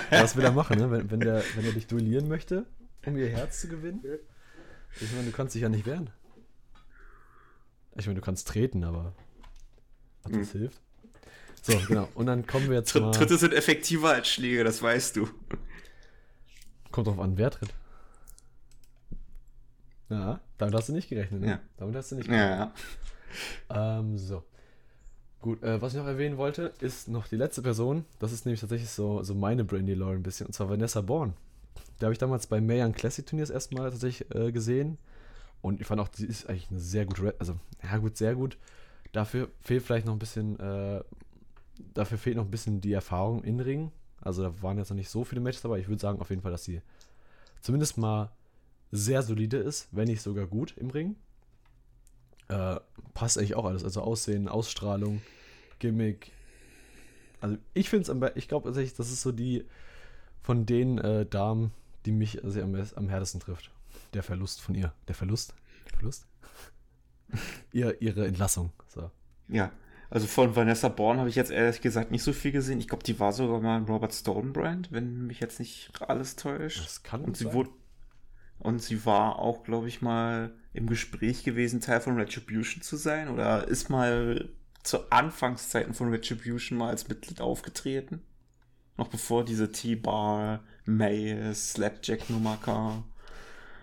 Was 0.09 0.35
will 0.35 0.43
er 0.43 0.51
machen, 0.51 0.79
ne? 0.79 0.91
wenn, 0.91 1.09
wenn, 1.09 1.21
der, 1.21 1.43
wenn 1.55 1.65
er 1.65 1.71
dich 1.71 1.87
duellieren 1.87 2.27
möchte, 2.27 2.65
um 3.05 3.15
ihr 3.15 3.29
Herz 3.29 3.61
zu 3.61 3.69
gewinnen? 3.69 4.01
Ich 4.99 5.11
meine, 5.13 5.25
du 5.27 5.31
kannst 5.31 5.55
dich 5.55 5.61
ja 5.61 5.69
nicht 5.69 5.85
wehren. 5.85 6.09
Ich 7.95 8.05
meine, 8.05 8.19
du 8.19 8.25
kannst 8.25 8.47
treten, 8.47 8.83
aber 8.83 9.13
ob 10.27 10.33
das 10.33 10.53
hm. 10.53 10.59
hilft? 10.59 10.81
So, 11.63 11.77
genau. 11.87 12.07
Und 12.15 12.27
dann 12.27 12.45
kommen 12.45 12.69
wir 12.69 12.77
jetzt 12.77 12.95
mal... 12.95 13.11
Tritte 13.11 13.37
sind 13.37 13.53
effektiver 13.53 14.11
als 14.11 14.27
Schläge, 14.27 14.63
das 14.63 14.81
weißt 14.81 15.17
du. 15.17 15.27
Kommt 16.91 17.07
drauf 17.07 17.19
an, 17.19 17.37
wer 17.37 17.51
tritt. 17.51 17.73
Ja, 20.09 20.39
damit 20.57 20.73
hast 20.73 20.89
du 20.89 20.93
nicht 20.93 21.09
gerechnet, 21.09 21.41
ne? 21.41 21.47
Ja. 21.47 21.59
Damit 21.75 21.95
hast 21.95 22.11
du 22.11 22.15
nicht 22.15 22.29
gerechnet. 22.29 22.71
Ja. 23.69 23.99
Ähm, 23.99 24.17
so. 24.17 24.43
Gut, 25.41 25.61
äh, 25.61 25.81
was 25.81 25.93
ich 25.93 25.99
noch 25.99 26.07
erwähnen 26.07 26.37
wollte, 26.37 26.73
ist 26.79 27.09
noch 27.09 27.27
die 27.27 27.35
letzte 27.35 27.61
Person. 27.61 28.05
Das 28.19 28.31
ist 28.31 28.45
nämlich 28.45 28.61
tatsächlich 28.61 28.89
so, 28.89 29.21
so 29.23 29.35
meine 29.35 29.63
Brandy 29.63 29.93
Lore 29.93 30.15
ein 30.15 30.23
bisschen, 30.23 30.47
und 30.47 30.53
zwar 30.53 30.69
Vanessa 30.69 31.01
Bourne. 31.01 31.33
Da 31.99 32.05
habe 32.05 32.13
ich 32.13 32.19
damals 32.19 32.47
bei 32.47 32.61
Mayan 32.61 32.93
Classic 32.93 33.25
Turniers 33.25 33.49
erstmal 33.49 33.91
tatsächlich 33.91 34.33
äh, 34.33 34.51
gesehen. 34.51 34.97
Und 35.61 35.81
ich 35.81 35.87
fand 35.87 35.99
auch, 35.99 36.07
die 36.07 36.25
ist 36.25 36.47
eigentlich 36.49 36.69
eine 36.69 36.79
sehr 36.79 37.05
gute, 37.05 37.35
also, 37.39 37.55
ja 37.83 37.97
gut, 37.97 38.17
sehr 38.17 38.35
gut. 38.35 38.57
Dafür 39.17 39.49
fehlt 39.61 39.81
vielleicht 39.81 40.05
noch 40.05 40.13
ein 40.13 40.19
bisschen, 40.19 40.59
äh, 40.59 41.03
dafür 41.95 42.19
fehlt 42.19 42.37
noch 42.37 42.45
ein 42.45 42.51
bisschen 42.51 42.81
die 42.81 42.93
Erfahrung 42.93 43.43
in 43.43 43.59
Ring. 43.59 43.91
Also 44.21 44.43
da 44.43 44.61
waren 44.61 44.77
jetzt 44.77 44.91
noch 44.91 44.95
nicht 44.95 45.09
so 45.09 45.23
viele 45.23 45.41
Matches 45.41 45.63
dabei. 45.63 45.79
Ich 45.79 45.87
würde 45.87 45.99
sagen 45.99 46.21
auf 46.21 46.29
jeden 46.29 46.43
Fall, 46.43 46.51
dass 46.51 46.65
sie 46.65 46.83
zumindest 47.61 47.97
mal 47.97 48.31
sehr 48.91 49.23
solide 49.23 49.57
ist, 49.57 49.87
wenn 49.91 50.07
nicht 50.07 50.21
sogar 50.21 50.45
gut 50.45 50.77
im 50.77 50.91
Ring. 50.91 51.15
Äh, 52.47 52.75
passt 53.15 53.39
eigentlich 53.39 53.55
auch 53.55 53.65
alles. 53.65 53.83
Also 53.83 54.01
Aussehen, 54.01 54.47
Ausstrahlung, 54.47 55.23
Gimmick. 55.79 56.31
Also 57.41 57.57
ich 57.73 57.89
finde 57.89 58.11
es 58.11 58.35
ich 58.35 58.47
glaube 58.47 58.65
tatsächlich, 58.65 58.93
das 58.93 59.11
ist 59.11 59.23
so 59.23 59.31
die 59.31 59.65
von 60.43 60.67
den 60.67 60.99
äh, 60.99 61.25
Damen, 61.25 61.71
die 62.05 62.11
mich 62.11 62.43
also 62.43 62.61
am, 62.61 62.75
am 62.75 63.09
härtesten 63.09 63.39
trifft. 63.41 63.71
Der 64.13 64.21
Verlust 64.21 64.61
von 64.61 64.75
ihr. 64.75 64.93
Der 65.07 65.15
Verlust? 65.15 65.55
Der 65.87 65.95
Verlust? 65.95 66.27
Ihr, 67.71 68.01
ihre 68.01 68.25
Entlassung. 68.25 68.71
So. 68.87 69.11
Ja, 69.47 69.71
also 70.09 70.27
von 70.27 70.55
Vanessa 70.55 70.89
Bourne 70.89 71.19
habe 71.19 71.29
ich 71.29 71.35
jetzt 71.35 71.51
ehrlich 71.51 71.81
gesagt 71.81 72.11
nicht 72.11 72.23
so 72.23 72.33
viel 72.33 72.51
gesehen. 72.51 72.79
Ich 72.79 72.87
glaube, 72.87 73.03
die 73.03 73.19
war 73.19 73.33
sogar 73.33 73.59
mal 73.59 73.77
ein 73.77 73.85
Robert 73.85 74.13
Stone 74.13 74.51
Brand, 74.51 74.91
wenn 74.91 75.27
mich 75.27 75.39
jetzt 75.39 75.59
nicht 75.59 75.91
alles 76.01 76.35
täuscht. 76.35 76.83
Das 76.83 77.03
kann 77.03 77.23
und 77.23 77.35
sie 77.35 77.45
sein. 77.45 77.53
wurde 77.53 77.69
und 78.59 78.81
sie 78.81 79.05
war 79.05 79.39
auch, 79.39 79.63
glaube 79.63 79.87
ich, 79.87 80.01
mal 80.01 80.51
im 80.73 80.87
Gespräch 80.87 81.43
gewesen, 81.43 81.81
Teil 81.81 82.01
von 82.01 82.17
Retribution 82.17 82.81
zu 82.81 82.95
sein 82.95 83.29
oder 83.29 83.67
ist 83.67 83.89
mal 83.89 84.49
zu 84.83 85.11
Anfangszeiten 85.11 85.93
von 85.93 86.09
Retribution 86.09 86.77
mal 86.77 86.89
als 86.89 87.07
Mitglied 87.07 87.41
aufgetreten. 87.41 88.21
Noch 88.97 89.09
bevor 89.09 89.45
diese 89.45 89.71
T-Bar, 89.71 90.63
May, 90.85 91.53
Slapjack-Nummer 91.53 92.57
kam. 92.63 93.03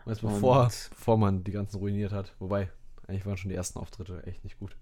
Weißt, 0.06 0.22
bevor, 0.22 0.70
bevor 0.90 1.18
man 1.18 1.44
die 1.44 1.52
ganzen 1.52 1.78
ruiniert 1.78 2.12
hat. 2.12 2.34
Wobei, 2.40 2.70
eigentlich 3.06 3.26
waren 3.26 3.36
schon 3.36 3.50
die 3.50 3.56
ersten 3.56 3.78
Auftritte 3.78 4.22
echt 4.26 4.44
nicht 4.44 4.58
gut. 4.58 4.76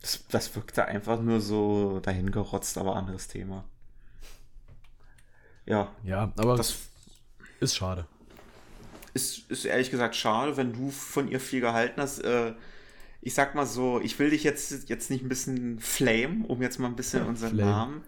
Das, 0.00 0.24
das 0.28 0.54
wirkte 0.54 0.84
einfach 0.84 1.20
nur 1.20 1.40
so 1.40 2.00
dahingerotzt, 2.00 2.78
aber 2.78 2.96
anderes 2.96 3.28
Thema. 3.28 3.64
Ja, 5.64 5.92
Ja, 6.04 6.32
aber 6.36 6.56
das 6.56 6.76
ist 7.60 7.74
schade. 7.76 8.06
ist, 9.14 9.50
ist 9.50 9.64
ehrlich 9.64 9.90
gesagt 9.90 10.14
schade, 10.14 10.56
wenn 10.56 10.72
du 10.72 10.90
von 10.90 11.28
ihr 11.28 11.40
viel 11.40 11.60
gehalten 11.60 12.00
hast. 12.00 12.20
Äh, 12.20 12.54
ich 13.22 13.34
sag 13.34 13.54
mal 13.56 13.66
so, 13.66 14.00
ich 14.00 14.18
will 14.20 14.30
dich 14.30 14.44
jetzt, 14.44 14.88
jetzt 14.88 15.10
nicht 15.10 15.24
ein 15.24 15.28
bisschen 15.28 15.80
flame, 15.80 16.46
um 16.46 16.62
jetzt 16.62 16.78
mal 16.78 16.86
ein 16.88 16.94
bisschen 16.96 17.22
Ja, 17.22 17.28
unseren 17.28 17.54
flame. 17.54 17.70
Namen. 17.70 18.04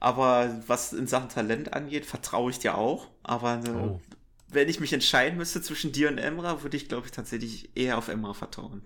Aber 0.00 0.62
was 0.66 0.92
in 0.92 1.06
Sachen 1.06 1.28
Talent 1.28 1.74
angeht, 1.74 2.06
vertraue 2.06 2.50
ich 2.50 2.58
dir 2.58 2.76
auch. 2.76 3.08
Aber 3.22 3.60
äh, 3.64 3.70
Oh. 3.70 4.00
Wenn 4.52 4.68
ich 4.68 4.80
mich 4.80 4.92
entscheiden 4.92 5.36
müsste 5.38 5.62
zwischen 5.62 5.92
dir 5.92 6.08
und 6.08 6.18
Emra, 6.18 6.62
würde 6.62 6.76
ich, 6.76 6.88
glaube 6.88 7.06
ich, 7.06 7.12
tatsächlich 7.12 7.70
eher 7.76 7.98
auf 7.98 8.08
Emra 8.08 8.34
vertrauen. 8.34 8.82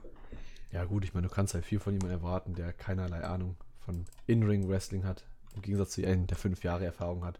Ja, 0.72 0.84
gut, 0.84 1.04
ich 1.04 1.14
meine, 1.14 1.28
du 1.28 1.32
kannst 1.34 1.54
halt 1.54 1.64
viel 1.64 1.78
von 1.78 1.92
jemandem 1.92 2.18
erwarten, 2.18 2.54
der 2.54 2.72
keinerlei 2.72 3.22
Ahnung 3.24 3.56
von 3.84 4.04
In-Ring-Wrestling 4.26 5.04
hat. 5.04 5.24
Im 5.54 5.62
Gegensatz 5.62 5.90
zu 5.92 6.04
einem, 6.06 6.26
der 6.26 6.36
fünf 6.36 6.64
Jahre 6.64 6.84
Erfahrung 6.84 7.24
hat. 7.24 7.38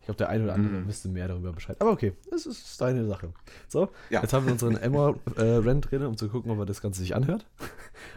Ich 0.00 0.06
glaube, 0.06 0.18
der 0.18 0.30
eine 0.30 0.42
oder 0.44 0.54
andere 0.54 0.80
Mhm. 0.80 0.88
wüsste 0.88 1.08
mehr 1.08 1.28
darüber 1.28 1.52
Bescheid. 1.52 1.76
Aber 1.80 1.92
okay, 1.92 2.12
das 2.28 2.44
ist 2.44 2.80
deine 2.80 3.06
Sache. 3.06 3.32
So, 3.68 3.88
Ja. 4.10 4.20
jetzt 4.20 4.32
haben 4.32 4.46
wir 4.46 4.52
unseren 4.52 4.76
Emma-Rent 4.76 5.90
drin, 5.92 6.02
um 6.04 6.16
zu 6.16 6.28
gucken, 6.28 6.50
ob 6.50 6.58
er 6.58 6.66
das 6.66 6.80
Ganze 6.82 7.00
sich 7.02 7.14
anhört. 7.14 7.46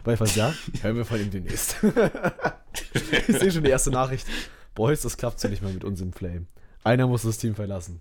Weil 0.02 0.16
falls 0.16 0.34
ja, 0.34 0.52
hören 0.82 0.96
wir 0.96 1.04
von 1.04 1.20
ihm 1.20 1.30
demnächst. 1.30 1.76
ich 3.28 3.38
sehe 3.38 3.52
schon 3.52 3.62
die 3.62 3.70
erste 3.70 3.90
Nachricht. 3.90 4.26
Boys, 4.74 5.02
das 5.02 5.16
klappt 5.16 5.38
so 5.38 5.46
nicht 5.46 5.62
mehr 5.62 5.72
mit 5.72 5.84
uns 5.84 6.00
im 6.00 6.12
Flame. 6.12 6.46
Einer 6.82 7.06
muss 7.06 7.22
das 7.22 7.38
Team 7.38 7.54
verlassen. 7.54 8.00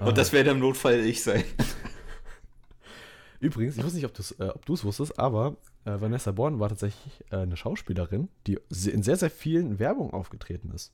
Ah. 0.00 0.06
Und 0.06 0.18
das 0.18 0.32
werde 0.32 0.50
im 0.50 0.58
Notfall 0.58 1.00
ich 1.00 1.22
sein. 1.22 1.44
Übrigens, 3.40 3.76
ich 3.76 3.84
weiß 3.84 3.92
nicht, 3.94 4.04
ob, 4.04 4.18
äh, 4.40 4.52
du 4.64 4.74
es 4.74 4.84
wusstest, 4.84 5.18
aber 5.18 5.56
äh, 5.84 6.00
Vanessa 6.00 6.32
Bourne 6.32 6.58
war 6.58 6.68
tatsächlich 6.68 7.24
äh, 7.30 7.36
eine 7.36 7.56
Schauspielerin, 7.56 8.28
die 8.46 8.58
in 8.86 9.02
sehr, 9.02 9.16
sehr 9.16 9.30
vielen 9.30 9.78
Werbungen 9.78 10.12
aufgetreten 10.12 10.70
ist. 10.74 10.92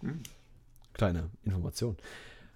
Hm. 0.00 0.22
Kleine 0.94 1.30
Information. 1.42 1.96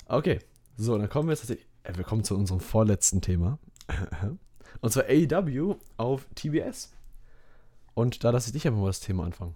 Okay, 0.07 0.39
so, 0.77 0.97
dann 0.97 1.09
kommen 1.09 1.29
wir 1.29 1.33
jetzt 1.33 1.41
tatsächlich, 1.41 1.69
äh, 1.83 1.97
wir 1.97 2.05
kommen 2.05 2.25
zu 2.25 2.35
unserem 2.35 2.61
vorletzten 2.61 3.21
Thema. 3.21 3.59
Und 4.81 4.93
zwar 4.93 5.05
AEW 5.05 5.77
auf 5.97 6.27
TBS. 6.35 6.93
Und 7.95 8.23
da 8.23 8.31
lasse 8.31 8.49
ich 8.49 8.53
dich 8.53 8.67
einfach 8.67 8.81
mal 8.81 8.87
das 8.87 9.01
Thema 9.01 9.25
anfangen. 9.25 9.55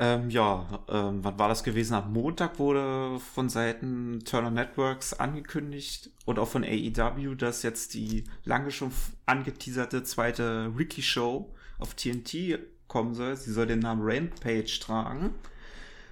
Ähm, 0.00 0.30
ja, 0.30 0.66
ähm, 0.88 1.22
wann 1.22 1.38
war 1.38 1.50
das 1.50 1.62
gewesen? 1.62 1.92
Am 1.92 2.14
Montag 2.14 2.58
wurde 2.58 3.20
von 3.20 3.50
Seiten 3.50 4.20
Turner 4.24 4.50
Networks 4.50 5.12
angekündigt 5.12 6.08
und 6.24 6.38
auch 6.38 6.48
von 6.48 6.64
AEW, 6.64 7.34
dass 7.34 7.62
jetzt 7.62 7.92
die 7.92 8.24
lange 8.44 8.70
schon 8.70 8.92
angeteaserte 9.26 10.02
zweite 10.02 10.72
Ricky 10.74 11.02
Show 11.02 11.54
auf 11.78 11.92
TNT 11.92 12.60
kommen 12.88 13.12
soll. 13.12 13.36
Sie 13.36 13.52
soll 13.52 13.66
den 13.66 13.80
Namen 13.80 14.00
Rampage 14.02 14.80
tragen. 14.80 15.34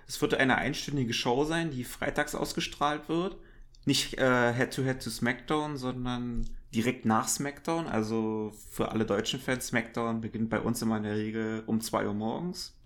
Es 0.06 0.20
wird 0.20 0.34
eine 0.34 0.56
einstündige 0.56 1.14
Show 1.14 1.44
sein, 1.44 1.70
die 1.70 1.84
freitags 1.84 2.34
ausgestrahlt 2.34 3.08
wird. 3.08 3.38
Nicht 3.86 4.18
äh, 4.18 4.52
Head-to-Head 4.52 5.00
zu 5.00 5.08
SmackDown, 5.10 5.78
sondern 5.78 6.50
direkt 6.74 7.06
nach 7.06 7.26
SmackDown. 7.26 7.86
Also 7.86 8.52
für 8.70 8.92
alle 8.92 9.06
deutschen 9.06 9.40
Fans, 9.40 9.68
SmackDown 9.68 10.20
beginnt 10.20 10.50
bei 10.50 10.60
uns 10.60 10.82
immer 10.82 10.98
in 10.98 11.04
der 11.04 11.16
Regel 11.16 11.62
um 11.64 11.80
2 11.80 12.06
Uhr 12.06 12.12
morgens 12.12 12.77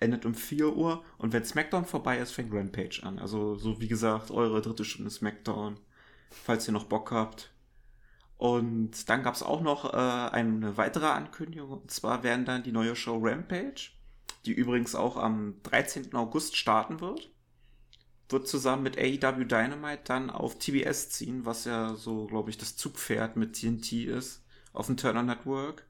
endet 0.00 0.24
um 0.24 0.34
4 0.34 0.76
Uhr 0.76 1.04
und 1.18 1.32
wenn 1.32 1.44
SmackDown 1.44 1.84
vorbei 1.84 2.18
ist, 2.18 2.32
fängt 2.32 2.52
Rampage 2.52 3.00
an. 3.02 3.18
Also 3.18 3.56
so 3.56 3.80
wie 3.80 3.88
gesagt, 3.88 4.30
eure 4.30 4.62
dritte 4.62 4.84
Stunde 4.84 5.10
SmackDown, 5.10 5.78
falls 6.30 6.68
ihr 6.68 6.72
noch 6.72 6.84
Bock 6.84 7.10
habt. 7.10 7.52
Und 8.36 9.08
dann 9.08 9.24
gab 9.24 9.34
es 9.34 9.42
auch 9.42 9.60
noch 9.60 9.92
äh, 9.92 9.96
eine 9.96 10.76
weitere 10.76 11.06
Ankündigung, 11.06 11.70
und 11.70 11.90
zwar 11.90 12.22
werden 12.22 12.44
dann 12.44 12.62
die 12.62 12.70
neue 12.70 12.94
Show 12.94 13.18
Rampage, 13.20 13.90
die 14.46 14.52
übrigens 14.52 14.94
auch 14.94 15.16
am 15.16 15.56
13. 15.64 16.14
August 16.14 16.56
starten 16.56 17.00
wird, 17.00 17.32
wird 18.28 18.46
zusammen 18.46 18.84
mit 18.84 18.96
AEW 18.96 19.44
Dynamite 19.44 20.02
dann 20.04 20.30
auf 20.30 20.58
TBS 20.58 21.10
ziehen, 21.10 21.46
was 21.46 21.64
ja 21.64 21.94
so, 21.94 22.26
glaube 22.26 22.50
ich, 22.50 22.58
das 22.58 22.76
Zugpferd 22.76 23.36
mit 23.36 23.54
TNT 23.54 23.92
ist, 24.04 24.44
auf 24.72 24.86
dem 24.86 24.96
Turner 24.96 25.24
Network. 25.24 25.86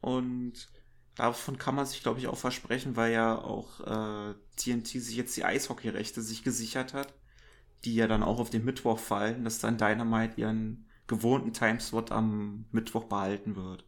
Und 0.00 0.68
Davon 1.14 1.58
kann 1.58 1.74
man 1.74 1.86
sich, 1.86 2.02
glaube 2.02 2.18
ich, 2.18 2.26
auch 2.26 2.38
versprechen, 2.38 2.96
weil 2.96 3.12
ja 3.12 3.36
auch 3.36 3.80
äh, 3.80 4.34
TNT 4.56 4.86
sich 4.86 5.16
jetzt 5.16 5.36
die 5.36 5.44
Eishockeyrechte 5.44 6.22
sich 6.22 6.42
gesichert 6.42 6.94
hat, 6.94 7.12
die 7.84 7.94
ja 7.94 8.06
dann 8.06 8.22
auch 8.22 8.38
auf 8.38 8.50
den 8.50 8.64
Mittwoch 8.64 8.98
fallen, 8.98 9.44
dass 9.44 9.58
dann 9.58 9.76
Dynamite 9.76 10.40
ihren 10.40 10.86
gewohnten 11.06 11.52
Timeslot 11.52 12.12
am 12.12 12.64
Mittwoch 12.72 13.04
behalten 13.04 13.56
wird. 13.56 13.84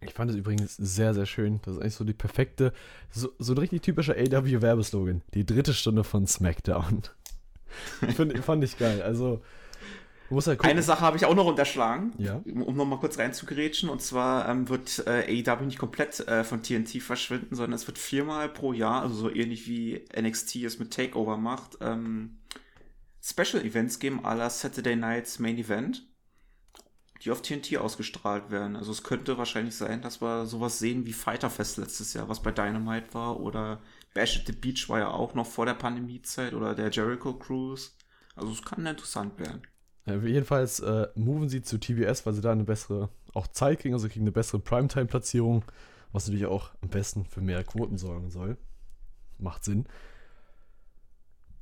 Ich 0.00 0.14
fand 0.14 0.30
es 0.30 0.36
übrigens 0.36 0.76
sehr, 0.76 1.14
sehr 1.14 1.26
schön. 1.26 1.60
Das 1.62 1.74
ist 1.74 1.80
eigentlich 1.80 1.94
so 1.94 2.04
die 2.04 2.12
perfekte, 2.12 2.72
so, 3.10 3.30
so 3.38 3.52
ein 3.54 3.58
richtig 3.58 3.82
typischer 3.82 4.14
AW-Werbeslogan. 4.14 5.22
Die 5.34 5.46
dritte 5.46 5.74
Stunde 5.74 6.04
von 6.04 6.26
SmackDown. 6.26 7.02
Find, 8.14 8.38
fand 8.44 8.64
ich 8.64 8.78
geil. 8.78 9.02
Also, 9.02 9.42
halt. 10.30 10.64
Eine 10.64 10.82
Sache 10.82 11.00
habe 11.02 11.16
ich 11.16 11.24
auch 11.24 11.34
noch 11.34 11.46
unterschlagen, 11.46 12.12
Ja. 12.18 12.42
um, 12.44 12.62
um 12.62 12.76
nochmal 12.76 12.98
kurz 12.98 13.18
reinzugrätschen. 13.18 13.88
Und 13.88 14.02
zwar 14.02 14.48
ähm, 14.48 14.68
wird 14.68 15.04
äh, 15.06 15.42
AEW 15.46 15.64
nicht 15.66 15.78
komplett 15.78 16.20
äh, 16.26 16.44
von 16.44 16.62
TNT 16.62 17.00
verschwinden, 17.02 17.54
sondern 17.54 17.74
es 17.74 17.86
wird 17.86 17.98
viermal 17.98 18.48
pro 18.48 18.72
Jahr, 18.72 19.02
also 19.02 19.14
so 19.14 19.30
ähnlich 19.34 19.66
wie 19.68 20.04
NXT 20.18 20.56
es 20.56 20.78
mit 20.78 20.92
Takeover 20.92 21.36
macht, 21.36 21.78
ähm, 21.80 22.38
Special 23.22 23.64
Events 23.64 23.98
geben, 23.98 24.20
la 24.22 24.48
Saturday 24.50 24.94
Nights 24.94 25.38
Main 25.40 25.58
Event, 25.58 26.06
die 27.22 27.30
auf 27.30 27.42
TNT 27.42 27.76
ausgestrahlt 27.76 28.50
werden. 28.50 28.76
Also 28.76 28.92
es 28.92 29.02
könnte 29.02 29.36
wahrscheinlich 29.38 29.74
sein, 29.74 30.00
dass 30.02 30.20
wir 30.22 30.46
sowas 30.46 30.78
sehen 30.78 31.06
wie 31.06 31.12
Fighter 31.12 31.50
Fest 31.50 31.76
letztes 31.78 32.12
Jahr, 32.14 32.28
was 32.28 32.40
bei 32.42 32.52
Dynamite 32.52 33.14
war, 33.14 33.40
oder 33.40 33.80
Bash 34.14 34.38
at 34.38 34.46
the 34.46 34.52
Beach 34.52 34.88
war 34.88 34.98
ja 35.00 35.08
auch 35.08 35.34
noch 35.34 35.46
vor 35.46 35.66
der 35.66 35.74
Pandemiezeit, 35.74 36.54
oder 36.54 36.74
der 36.74 36.90
Jericho 36.90 37.34
Cruise. 37.34 37.90
Also 38.36 38.52
es 38.52 38.62
kann 38.62 38.84
interessant 38.86 39.38
werden. 39.38 39.62
Ja, 40.06 40.16
jedenfalls 40.16 40.80
äh, 40.80 41.08
moven 41.16 41.48
sie 41.48 41.62
zu 41.62 41.78
TBS, 41.78 42.24
weil 42.24 42.32
sie 42.32 42.40
da 42.40 42.52
eine 42.52 42.64
bessere 42.64 43.10
auch 43.34 43.48
Zeit 43.48 43.80
kriegen, 43.80 43.94
also 43.94 44.08
kriegen 44.08 44.24
eine 44.24 44.32
bessere 44.32 44.60
Primetime-Platzierung, 44.60 45.64
was 46.12 46.26
natürlich 46.26 46.46
auch 46.46 46.70
am 46.80 46.88
besten 46.88 47.24
für 47.24 47.40
mehr 47.40 47.62
Quoten 47.64 47.98
sorgen 47.98 48.30
soll. 48.30 48.56
Macht 49.38 49.64
Sinn. 49.64 49.86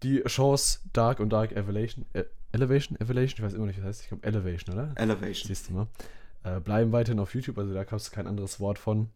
Die 0.03 0.23
Shows 0.27 0.83
Dark 0.93 1.19
und 1.21 1.31
Dark 1.31 1.53
Elevation, 1.53 2.05
äh, 2.13 2.25
Elevation, 2.53 2.97
Elevation, 3.01 3.39
ich 3.39 3.43
weiß 3.43 3.55
immer 3.55 3.67
nicht, 3.67 3.79
was 3.79 3.87
heißt, 3.87 4.03
ich 4.03 4.09
glaube 4.09 4.27
Elevation, 4.27 4.75
oder? 4.75 4.93
Elevation. 4.97 5.49
Siehst 5.49 5.71
du 5.71 5.73
mal. 5.73 5.89
Äh, 6.45 6.61
bleiben 6.61 6.93
weiterhin 6.93 7.19
auf 7.21 7.35
YouTube, 7.35 7.59
also 7.59 7.73
da 7.73 7.85
kannst 7.85 8.09
du 8.09 8.11
kein 8.13 8.27
anderes 8.27 8.61
Wort 8.61 8.79
von. 8.79 9.09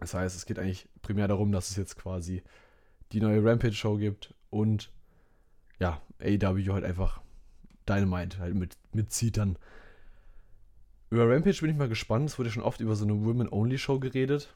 Das 0.00 0.14
heißt, 0.14 0.34
es 0.34 0.46
geht 0.46 0.58
eigentlich 0.58 0.88
primär 1.02 1.28
darum, 1.28 1.52
dass 1.52 1.70
es 1.70 1.76
jetzt 1.76 1.96
quasi 1.96 2.42
die 3.12 3.20
neue 3.20 3.44
Rampage-Show 3.44 3.98
gibt 3.98 4.34
und 4.50 4.90
ja, 5.78 6.00
AEW 6.20 6.72
halt 6.72 6.84
einfach 6.84 7.20
Dynamite 7.88 8.38
halt 8.38 8.54
mit, 8.54 8.76
mitzieht 8.92 9.36
dann. 9.36 9.58
Über 11.10 11.28
Rampage 11.28 11.60
bin 11.60 11.70
ich 11.70 11.76
mal 11.76 11.88
gespannt. 11.88 12.30
Es 12.30 12.38
wurde 12.38 12.50
schon 12.50 12.62
oft 12.62 12.80
über 12.80 12.96
so 12.96 13.04
eine 13.04 13.24
Women-Only-Show 13.24 13.98
geredet. 14.00 14.54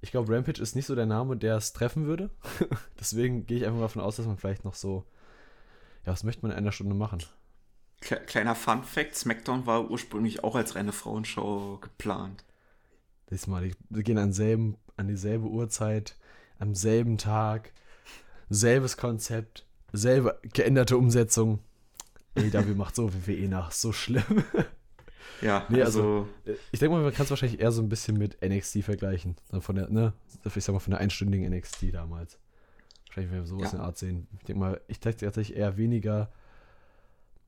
Ich 0.00 0.10
glaube, 0.10 0.34
Rampage 0.34 0.60
ist 0.60 0.74
nicht 0.74 0.86
so 0.86 0.94
der 0.94 1.06
Name, 1.06 1.36
der 1.36 1.56
es 1.56 1.72
treffen 1.72 2.06
würde. 2.06 2.30
Deswegen 3.00 3.46
gehe 3.46 3.58
ich 3.58 3.64
einfach 3.64 3.76
mal 3.78 3.82
davon 3.84 4.02
aus, 4.02 4.16
dass 4.16 4.26
man 4.26 4.36
vielleicht 4.36 4.64
noch 4.64 4.74
so. 4.74 5.04
Ja, 6.04 6.12
was 6.12 6.24
möchte 6.24 6.42
man 6.42 6.50
in 6.50 6.58
einer 6.58 6.72
Stunde 6.72 6.94
machen? 6.94 7.22
Kle- 8.02 8.24
Kleiner 8.24 8.56
Fun 8.56 8.82
Fact: 8.82 9.14
SmackDown 9.14 9.64
war 9.66 9.88
ursprünglich 9.90 10.42
auch 10.42 10.56
als 10.56 10.74
reine 10.74 10.92
Frauenshow 10.92 11.78
geplant. 11.80 12.44
Diesmal, 13.30 13.68
die, 13.68 13.76
die 13.90 14.02
gehen 14.02 14.18
an, 14.18 14.32
selben, 14.32 14.76
an 14.96 15.06
dieselbe 15.06 15.46
Uhrzeit, 15.46 16.16
am 16.58 16.74
selben 16.74 17.16
Tag, 17.16 17.72
selbes 18.50 18.96
Konzept, 18.96 19.64
selbe 19.92 20.38
geänderte 20.52 20.98
Umsetzung. 20.98 21.60
AEW 22.36 22.74
macht 22.74 22.94
so 22.96 23.12
WWE 23.12 23.48
nach, 23.48 23.70
so 23.72 23.92
schlimm. 23.92 24.44
Ja, 25.40 25.66
Nee, 25.70 25.82
also, 25.82 26.28
Ich 26.70 26.78
denke 26.80 26.94
mal, 26.96 27.02
man 27.02 27.12
kann 27.12 27.24
es 27.24 27.30
wahrscheinlich 27.30 27.60
eher 27.60 27.72
so 27.72 27.82
ein 27.82 27.88
bisschen 27.88 28.16
mit 28.16 28.38
NXT 28.42 28.82
vergleichen. 28.84 29.36
Von 29.60 29.76
der, 29.76 29.88
ne, 29.90 30.12
ich 30.44 30.64
sag 30.64 30.72
mal, 30.72 30.78
von 30.78 30.92
der 30.92 31.00
einstündigen 31.00 31.52
NXT 31.52 31.92
damals. 31.94 32.38
Wahrscheinlich 33.06 33.32
werden 33.32 33.42
wir 33.44 33.46
sowas 33.48 33.64
Ja. 33.64 33.70
in 33.72 33.76
der 33.78 33.86
Art 33.86 33.98
sehen. 33.98 34.26
Ich 34.38 34.44
denke 34.44 34.60
mal, 34.60 34.80
ich 34.88 35.00
denke 35.00 35.18
tatsächlich 35.18 35.56
eher 35.56 35.76
weniger 35.76 36.30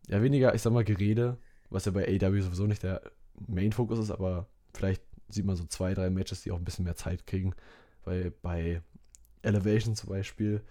ja, 0.08 0.22
weniger, 0.22 0.54
ich 0.54 0.60
sag 0.62 0.72
mal, 0.72 0.84
Gerede, 0.84 1.38
was 1.70 1.86
ja 1.86 1.92
bei 1.92 2.06
AW 2.06 2.40
sowieso 2.42 2.66
nicht 2.66 2.82
der 2.82 3.00
Main-Fokus 3.46 3.98
ist, 3.98 4.10
aber 4.10 4.46
vielleicht 4.74 5.02
sieht 5.30 5.46
man 5.46 5.56
so 5.56 5.64
zwei, 5.64 5.94
drei 5.94 6.10
Matches, 6.10 6.42
die 6.42 6.52
auch 6.52 6.58
ein 6.58 6.64
bisschen 6.64 6.84
mehr 6.84 6.96
Zeit 6.96 7.26
kriegen. 7.26 7.54
Weil 8.04 8.30
bei 8.42 8.82
Elevation 9.40 9.96
zum 9.96 10.10
Beispiel 10.10 10.62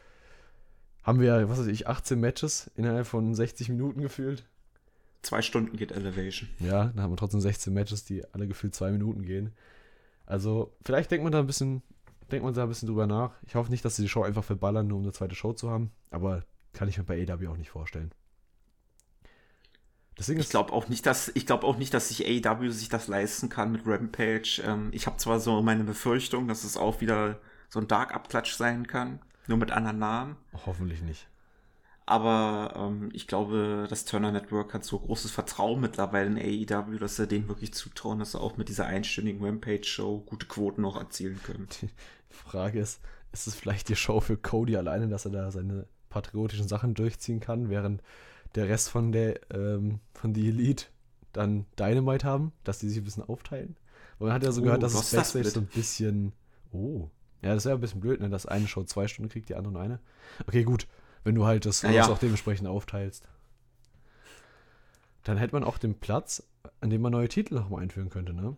haben 1.03 1.19
wir, 1.19 1.49
was 1.49 1.59
weiß 1.59 1.67
ich, 1.67 1.87
18 1.87 2.19
Matches 2.19 2.71
innerhalb 2.75 3.05
von 3.05 3.35
60 3.35 3.69
Minuten 3.69 4.01
gefühlt. 4.01 4.45
Zwei 5.21 5.41
Stunden 5.41 5.77
geht 5.77 5.91
Elevation. 5.91 6.49
Ja, 6.59 6.85
dann 6.85 7.01
haben 7.01 7.11
wir 7.11 7.17
trotzdem 7.17 7.41
16 7.41 7.73
Matches, 7.73 8.03
die 8.03 8.23
alle 8.33 8.47
gefühlt 8.47 8.75
zwei 8.75 8.91
Minuten 8.91 9.23
gehen. 9.23 9.53
Also, 10.25 10.75
vielleicht 10.83 11.11
denkt 11.11 11.23
man 11.23 11.31
da 11.31 11.39
ein 11.39 11.47
bisschen, 11.47 11.81
denkt 12.31 12.43
man 12.43 12.53
da 12.53 12.63
ein 12.63 12.69
bisschen 12.69 12.87
drüber 12.87 13.07
nach. 13.07 13.31
Ich 13.45 13.55
hoffe 13.55 13.71
nicht, 13.71 13.83
dass 13.85 13.95
sie 13.95 14.01
die 14.01 14.09
Show 14.09 14.23
einfach 14.23 14.43
verballern, 14.43 14.87
nur 14.87 14.97
um 14.97 15.03
eine 15.03 15.13
zweite 15.13 15.35
Show 15.35 15.53
zu 15.53 15.69
haben. 15.69 15.91
Aber 16.11 16.43
kann 16.73 16.89
ich 16.89 16.97
mir 16.97 17.03
bei 17.03 17.21
AW 17.21 17.47
auch 17.47 17.57
nicht 17.57 17.69
vorstellen. 17.69 18.11
Deswegen 20.17 20.39
ich 20.39 20.49
glaube 20.49 20.73
auch 20.73 20.89
nicht, 20.89 21.05
dass 21.05 21.31
ich 21.33 21.45
glaube 21.45 21.65
auch 21.65 21.77
nicht, 21.77 21.93
dass 21.93 22.09
sich 22.09 22.25
AEW 22.25 22.69
sich 22.69 22.89
das 22.89 23.07
leisten 23.07 23.49
kann 23.49 23.71
mit 23.71 23.85
Rampage. 23.85 24.61
Ähm, 24.65 24.89
ich 24.91 25.07
habe 25.07 25.17
zwar 25.17 25.39
so 25.39 25.61
meine 25.61 25.83
Befürchtung, 25.83 26.47
dass 26.47 26.63
es 26.63 26.77
auch 26.77 27.01
wieder 27.01 27.39
so 27.69 27.79
ein 27.79 27.87
Dark 27.87 28.13
Abklatsch 28.13 28.53
sein 28.53 28.85
kann, 28.85 29.19
nur 29.47 29.57
mit 29.57 29.71
anderen 29.71 29.99
Namen. 29.99 30.35
Hoffentlich 30.65 31.01
nicht. 31.01 31.27
Aber 32.05 32.73
ähm, 32.75 33.09
ich 33.13 33.27
glaube, 33.27 33.87
das 33.89 34.03
Turner 34.05 34.31
Network 34.31 34.73
hat 34.73 34.83
so 34.83 34.99
großes 34.99 35.31
Vertrauen 35.31 35.79
mittlerweile 35.79 36.27
in 36.27 36.37
AEW, 36.37 36.97
dass 36.99 37.15
sie 37.15 37.27
denen 37.27 37.47
wirklich 37.47 37.73
zutrauen, 37.73 38.19
dass 38.19 38.33
sie 38.33 38.39
auch 38.39 38.57
mit 38.57 38.67
dieser 38.67 38.85
einstündigen 38.87 39.43
Rampage-Show 39.43 40.19
gute 40.25 40.47
Quoten 40.47 40.81
noch 40.81 40.97
erzielen 40.97 41.39
können. 41.43 41.67
Die 41.81 41.89
Frage 42.35 42.79
ist, 42.79 42.99
ist 43.31 43.47
es 43.47 43.55
vielleicht 43.55 43.87
die 43.87 43.95
Show 43.95 44.19
für 44.19 44.35
Cody 44.35 44.75
alleine, 44.75 45.07
dass 45.07 45.25
er 45.25 45.31
da 45.31 45.51
seine 45.51 45.87
patriotischen 46.09 46.67
Sachen 46.67 46.93
durchziehen 46.93 47.39
kann, 47.39 47.69
während 47.69 48.01
der 48.55 48.67
Rest 48.67 48.89
von 48.89 49.11
der 49.11 49.39
ähm, 49.51 49.99
von 50.13 50.33
die 50.33 50.49
Elite 50.49 50.85
dann 51.31 51.65
Dynamite 51.79 52.27
haben, 52.27 52.51
dass 52.63 52.79
die 52.79 52.89
sich 52.89 52.99
ein 52.99 53.03
bisschen 53.05 53.23
aufteilen? 53.23 53.75
Und 54.19 54.27
man 54.27 54.35
hat 54.35 54.43
ja 54.43 54.51
so 54.51 54.61
oh, 54.61 54.65
gehört, 54.65 54.83
dass 54.83 54.93
es 54.93 55.11
Backstage 55.11 55.49
so 55.49 55.61
ein 55.61 55.65
bisschen. 55.67 56.33
Oh. 56.71 57.09
Ja, 57.43 57.53
das 57.53 57.65
wäre 57.65 57.75
ein 57.75 57.81
bisschen 57.81 57.99
blöd, 57.99 58.21
ne? 58.21 58.29
Dass 58.29 58.45
eine 58.45 58.67
Show 58.67 58.83
zwei 58.83 59.07
Stunden 59.07 59.29
kriegt, 59.29 59.49
die 59.49 59.55
andere 59.55 59.79
eine. 59.79 59.99
Okay, 60.47 60.63
gut. 60.63 60.87
Wenn 61.23 61.35
du 61.35 61.45
halt 61.45 61.65
das 61.65 61.81
ja, 61.81 61.91
ja. 61.91 62.07
auch 62.07 62.17
dementsprechend 62.17 62.67
aufteilst. 62.67 63.27
Dann 65.23 65.37
hätte 65.37 65.53
man 65.53 65.63
auch 65.63 65.77
den 65.77 65.95
Platz, 65.95 66.43
an 66.81 66.89
dem 66.89 67.01
man 67.01 67.11
neue 67.11 67.29
Titel 67.29 67.55
nochmal 67.55 67.83
einführen 67.83 68.09
könnte, 68.09 68.33
ne? 68.33 68.57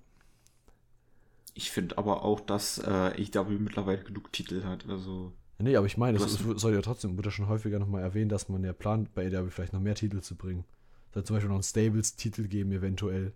Ich 1.54 1.72
finde 1.72 1.98
aber 1.98 2.24
auch, 2.24 2.42
dass 2.42 2.80
äh, 2.80 2.90
AEW 3.36 3.60
mittlerweile 3.60 4.04
genug 4.04 4.32
Titel 4.34 4.64
hat. 4.66 4.88
Also. 4.90 5.32
Nee, 5.58 5.76
aber 5.78 5.88
ich 5.88 5.98
meine, 5.98 6.18
es 6.18 6.34
soll 6.34 6.74
ja 6.74 6.82
trotzdem, 6.82 7.18
wurde 7.18 7.30
ja 7.30 7.32
schon 7.32 7.48
häufiger 7.48 7.80
nochmal 7.80 8.02
erwähnt, 8.02 8.32
dass 8.32 8.50
man 8.50 8.64
ja 8.64 8.74
plant, 8.74 9.14
bei 9.16 9.26
AEW 9.28 9.50
vielleicht 9.50 9.72
noch 9.72 9.80
mehr 9.80 9.96
Titel 9.96 10.20
zu 10.22 10.36
bringen. 10.36 10.66
Soll 11.14 11.24
zum 11.24 11.36
Beispiel 11.38 11.48
noch 11.48 11.56
einen 11.56 11.64
Stables-Titel 11.64 12.48
geben, 12.48 12.74
eventuell. 12.74 13.32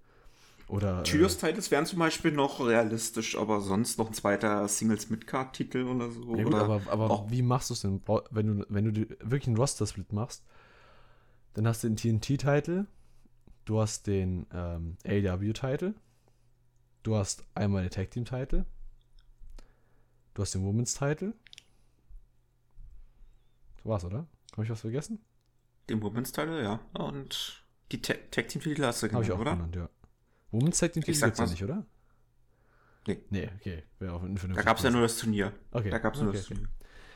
Oder. 0.69 1.03
Äh, 1.03 1.71
wären 1.71 1.85
zum 1.85 1.99
Beispiel 1.99 2.31
noch 2.31 2.65
realistisch, 2.65 3.37
aber 3.37 3.59
sonst 3.59 3.97
noch 3.97 4.07
ein 4.07 4.13
zweiter 4.13 4.67
Singles-Midcard-Titel 4.67 5.83
oder 5.83 6.09
so. 6.11 6.35
Ja, 6.35 6.43
gut, 6.43 6.53
oder 6.53 6.63
aber, 6.63 6.91
aber 6.91 7.25
wie 7.29 7.41
machst 7.41 7.69
du 7.69 7.73
es 7.73 7.81
denn? 7.81 8.01
Wenn 8.31 8.47
du, 8.59 8.65
wenn 8.69 8.85
du 8.85 9.09
wirklich 9.19 9.47
einen 9.47 9.57
Roster-Split 9.57 10.13
machst, 10.13 10.43
dann 11.53 11.67
hast 11.67 11.83
du 11.83 11.89
den 11.89 11.97
TNT-Titel, 11.97 12.85
du 13.65 13.81
hast 13.81 14.07
den 14.07 14.45
ähm, 14.53 14.97
AEW-Titel, 15.05 15.95
du 17.03 17.15
hast 17.15 17.43
einmal 17.55 17.81
den 17.81 17.91
Tag-Team-Titel, 17.91 18.65
du 20.35 20.41
hast 20.41 20.53
den 20.53 20.63
Women's-Titel 20.63 21.33
war's, 23.89 24.05
oder? 24.05 24.27
Habe 24.53 24.63
ich 24.63 24.69
was 24.69 24.81
vergessen? 24.81 25.19
Den 25.89 26.01
Women's 26.01 26.31
Title, 26.31 26.63
ja. 26.63 26.79
Und 26.93 27.65
die 27.91 28.01
Tag 28.01 28.47
Team 28.47 28.61
Titel 28.61 28.83
hast 28.83 29.03
du 29.03 29.07
genannt, 29.07 29.25
ich 29.25 29.31
auch 29.31 29.39
oder? 29.39 29.53
genannt, 29.53 29.75
ja. 29.75 29.89
Women's 30.51 30.79
Tag 30.79 30.93
Team 30.93 31.03
Titel 31.03 31.19
gibt's 31.25 31.39
ja 31.39 31.45
nicht, 31.45 31.63
oder? 31.63 31.85
Nee. 33.07 33.19
Nee, 33.29 33.49
okay. 33.59 33.83
Wäre 33.99 34.13
auch 34.13 34.21
für 34.35 34.47
Da 34.47 34.61
gab 34.61 34.77
es 34.77 34.83
ja 34.83 34.91
nur 34.91 35.01
das 35.01 35.17
Turnier. 35.17 35.53
Okay. 35.71 35.89
Da 35.89 35.97
gab 35.99 36.13
es 36.13 36.19
okay, 36.19 36.25
nur 36.25 36.33
das 36.33 36.45
okay. 36.45 36.55
Turnier. 36.55 36.69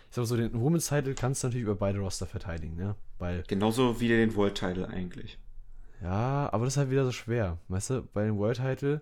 Ich 0.10 0.16
sag 0.16 0.26
so, 0.26 0.38
den 0.38 0.60
Women's 0.60 0.88
Title 0.88 1.16
kannst 1.16 1.44
du 1.44 1.48
natürlich 1.48 1.64
über 1.64 1.76
beide 1.76 2.00
Roster 2.00 2.28
verteidigen, 2.28 2.76
ne? 2.76 2.96
Weil 3.18 3.44
Genauso 3.48 4.00
wie 4.00 4.08
den 4.08 4.36
World 4.36 4.56
Title 4.56 4.88
eigentlich. 4.88 5.40
Ja, 6.02 6.50
aber 6.52 6.66
das 6.66 6.74
ist 6.74 6.78
halt 6.78 6.92
wieder 6.92 7.06
so 7.06 7.12
schwer. 7.12 7.58
Weißt 7.68 7.90
du, 7.90 8.02
bei 8.04 8.26
dem 8.26 8.38
World 8.38 8.58
Title, 8.58 9.02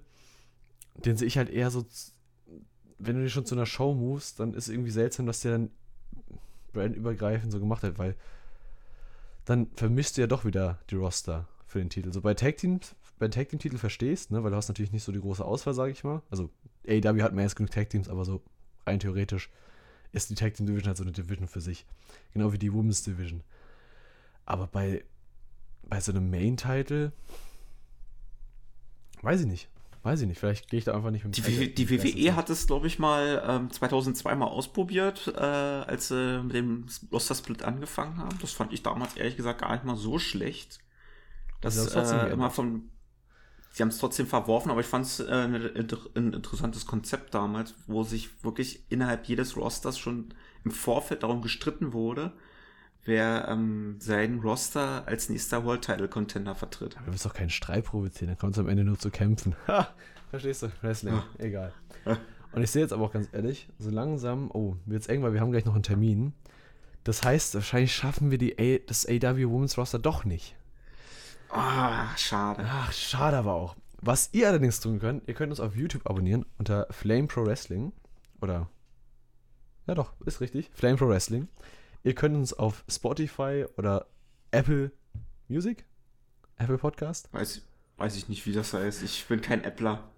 den 0.96 1.18
sehe 1.18 1.28
ich 1.28 1.38
halt 1.38 1.50
eher 1.50 1.72
so, 1.72 1.86
wenn 3.00 3.16
du 3.16 3.24
dich 3.24 3.34
schon 3.34 3.46
zu 3.46 3.56
einer 3.56 3.66
Show 3.66 3.94
movest, 3.94 4.40
dann 4.40 4.54
ist 4.54 4.70
irgendwie 4.70 4.92
seltsam, 4.92 5.26
dass 5.26 5.42
der 5.42 5.54
dann 5.54 5.72
brandübergreifend 6.74 7.52
so 7.52 7.60
gemacht 7.60 7.84
hat, 7.84 7.98
weil 7.98 8.16
dann 9.46 9.72
vermisst 9.76 10.18
du 10.18 10.22
ja 10.22 10.28
doch 10.28 10.46
wieder 10.46 10.80
die 10.90 10.96
Roster 10.96 11.48
für 11.66 11.80
den 11.80 11.90
Titel. 11.90 12.14
So 12.14 12.22
bei 12.22 12.36
Tag 12.36 12.58
Teams, 12.58 12.96
bei 13.22 13.28
Tag 13.28 13.50
Team 13.50 13.60
Titel 13.60 13.78
verstehst, 13.78 14.32
ne, 14.32 14.44
weil 14.44 14.50
du 14.50 14.58
hast 14.58 14.68
natürlich 14.68 14.92
nicht 14.92 15.04
so 15.04 15.12
die 15.12 15.22
große 15.22 15.46
Auswahl, 15.46 15.76
sage 15.76 15.92
ich 15.92 16.04
mal. 16.04 16.24
Also 16.32 16.50
AEW 16.88 17.22
hat 17.22 17.34
mehr 17.34 17.44
als 17.44 17.56
genug 17.56 17.70
Tag 17.70 17.90
Teams, 17.90 18.10
aber 18.10 18.26
so 18.26 18.42
rein 18.88 19.00
theoretisch 19.00 19.50
ist 20.12 20.32
die 20.32 20.36
Tag 20.36 20.56
Team 20.56 20.66
Division 20.66 20.88
halt 20.88 20.98
so 20.98 21.04
eine 21.04 21.12
Division 21.12 21.48
für 21.48 21.62
sich. 21.62 21.86
Genau 22.34 22.52
wie 22.52 22.58
die 22.58 22.74
Women's 22.74 23.04
Division. 23.04 23.44
Aber 24.46 24.66
bei, 24.66 25.06
bei 25.84 26.02
so 26.02 26.12
einem 26.12 26.32
Main-Title, 26.32 27.14
weiß 29.22 29.42
ich 29.42 29.48
nicht. 29.48 29.70
Weiß 30.02 30.20
ich 30.22 30.28
nicht, 30.28 30.40
vielleicht 30.40 30.68
gehe 30.68 30.80
ich 30.80 30.86
da 30.86 30.96
einfach 30.96 31.12
nicht 31.12 31.24
mit 31.24 31.38
Die, 31.38 31.76
die 31.76 31.90
WWE 31.92 32.36
hat 32.36 32.50
es, 32.50 32.66
glaube 32.66 32.88
ich, 32.88 32.98
mal 32.98 33.44
ähm, 33.48 33.70
2002 33.70 34.34
mal 34.34 34.48
ausprobiert, 34.48 35.28
äh, 35.28 35.40
als 35.40 36.08
sie 36.08 36.42
mit 36.42 36.56
dem 36.56 36.88
Loster 37.12 37.36
Split 37.36 37.62
angefangen 37.62 38.18
haben. 38.18 38.36
Das 38.42 38.52
fand 38.52 38.74
ich 38.74 38.82
damals 38.82 39.16
ehrlich 39.16 39.38
gesagt 39.38 39.62
gar 39.62 39.74
nicht 39.74 39.86
mal 39.86 39.96
so 39.96 40.18
schlecht. 40.18 40.80
Das 41.62 41.76
ist 41.76 41.94
äh, 41.94 42.32
immer 42.32 42.50
von. 42.50 42.90
Sie 43.72 43.82
haben 43.82 43.90
es 43.90 44.00
trotzdem 44.00 44.28
verworfen, 44.28 44.70
aber 44.70 44.82
ich 44.82 44.88
fand 44.88 45.06
es 45.06 45.20
äh, 45.22 45.32
ein, 45.32 46.34
interessantes 46.34 46.86
Konzept 46.86 47.34
damals, 47.34 47.74
wo 47.88 48.04
sich 48.04 48.44
wirklich 48.44 48.84
innerhalb 48.90 49.26
jedes 49.26 49.56
Rosters 49.56 49.98
schon 49.98 50.34
im 50.66 50.72
Vorfeld 50.72 51.24
darum 51.24 51.42
gestritten 51.42 51.94
wurde, 51.94 52.34
wer 53.06 53.48
ähm, 53.48 53.96
seinen 54.00 54.40
Roster 54.40 55.08
als 55.08 55.30
nächster 55.30 55.64
World 55.64 55.84
Title 55.84 56.10
Contender 56.10 56.54
vertritt. 56.54 56.96
du 56.96 57.12
willst 57.12 57.26
doch 57.26 57.34
keinen 57.34 57.50
Streit 57.50 57.86
provozieren, 57.86 58.28
dann 58.28 58.38
kommst 58.38 58.58
du 58.58 58.62
am 58.62 58.68
Ende 58.70 58.84
nur 58.84 59.00
zu 59.00 59.10
kämpfen. 59.10 59.56
Ha, 59.68 59.88
verstehst 60.30 60.64
du? 60.64 60.72
Wrestling, 60.82 61.14
ja. 61.16 61.26
egal. 61.38 61.74
Und 62.52 62.64
ich 62.64 62.72
sehe 62.72 62.82
jetzt 62.82 62.92
aber 62.92 63.06
auch 63.06 63.14
ganz 63.14 63.30
ehrlich, 63.32 63.70
so 63.80 63.90
langsam, 63.90 64.52
oh, 64.52 64.76
wird 64.86 65.04
es 65.04 65.08
eng, 65.08 65.24
weil 65.24 65.34
wir 65.34 65.40
haben 65.40 65.52
gleich 65.52 65.66
noch 65.66 65.74
einen 65.76 65.84
Termin. 65.84 66.34
Das 67.04 67.24
heißt, 67.24 67.56
wahrscheinlich 67.56 67.96
schaffen 67.96 68.30
wir 68.30 68.38
die 68.38 68.60
A 68.60 68.80
das 68.86 69.08
AW 69.08 69.50
Women's 69.50 69.78
Roster 69.78 70.00
doch 70.00 70.26
nicht. 70.26 70.56
Ah, 71.52 72.06
oh, 72.06 72.18
schade. 72.18 72.66
Ach, 72.66 72.92
schade 72.94 73.38
aber 73.38 73.54
auch. 73.54 73.76
Was 74.02 74.30
ihr 74.32 74.48
allerdings 74.48 74.80
tun 74.80 75.00
könnt, 75.00 75.28
ihr 75.28 75.34
könnt 75.34 75.52
uns 75.52 75.60
auf 75.60 75.76
YouTube 75.76 76.10
abonnieren 76.10 76.46
unter 76.58 76.88
Flame 76.92 77.28
Pro 77.28 77.46
Wrestling. 77.46 77.92
Oder. 78.42 78.70
Ja, 79.86 79.96
doch, 79.96 80.14
ist 80.26 80.42
richtig. 80.42 80.72
Flame 80.74 80.98
Pro 80.98 81.08
Wrestling. 81.08 81.48
Ihr 82.04 82.16
könnt 82.16 82.36
uns 82.36 82.54
auf 82.54 82.84
Spotify 82.90 83.66
oder 83.78 84.08
Apple 84.52 84.92
Music, 85.48 85.86
Apple 86.58 86.78
Podcast. 86.78 87.32
Weiß, 87.34 87.62
weiß 87.98 88.16
ich 88.16 88.30
nicht, 88.30 88.46
wie 88.46 88.54
das 88.54 88.74
heißt. 88.74 89.04
Ich 89.04 89.26
bin 89.28 89.42
kein 89.42 89.64
Appler. 89.64 90.10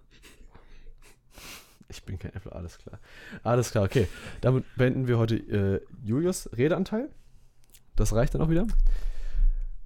Ich 1.88 2.02
bin 2.04 2.18
kein 2.18 2.34
Appler, 2.34 2.56
alles 2.56 2.78
klar. 2.78 2.98
Alles 3.42 3.70
klar, 3.70 3.84
okay. 3.84 4.08
Damit 4.40 4.64
beenden 4.76 5.06
wir 5.06 5.18
heute 5.18 5.36
äh, 5.36 5.80
Julius 6.02 6.48
Redeanteil. 6.56 7.10
Das 7.96 8.14
reicht 8.14 8.34
dann 8.34 8.40
auch 8.40 8.48
wieder. 8.48 8.66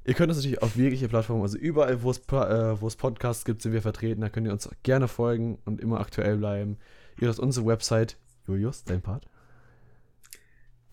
Ihr 0.09 0.15
könnt 0.15 0.31
uns 0.31 0.39
natürlich 0.39 0.63
auf 0.63 0.75
jegliche 0.75 1.09
Plattformen, 1.09 1.43
also 1.43 1.59
überall, 1.59 2.03
wo 2.03 2.11
es, 2.11 2.19
äh, 2.19 2.81
wo 2.81 2.87
es 2.87 2.97
Podcasts 2.97 3.45
gibt, 3.45 3.61
sind 3.61 3.73
wir 3.73 3.83
vertreten. 3.83 4.23
Da 4.23 4.31
könnt 4.31 4.47
ihr 4.47 4.53
uns 4.53 4.69
gerne 4.83 5.07
folgen 5.07 5.59
und 5.67 5.81
immer 5.81 6.01
aktuell 6.01 6.39
bleiben. 6.39 6.79
Ihr 7.21 7.29
habt 7.29 7.39
unsere 7.39 7.67
Website. 7.67 8.17
Julius, 8.47 8.85
dein 8.85 9.03
Part 9.03 9.27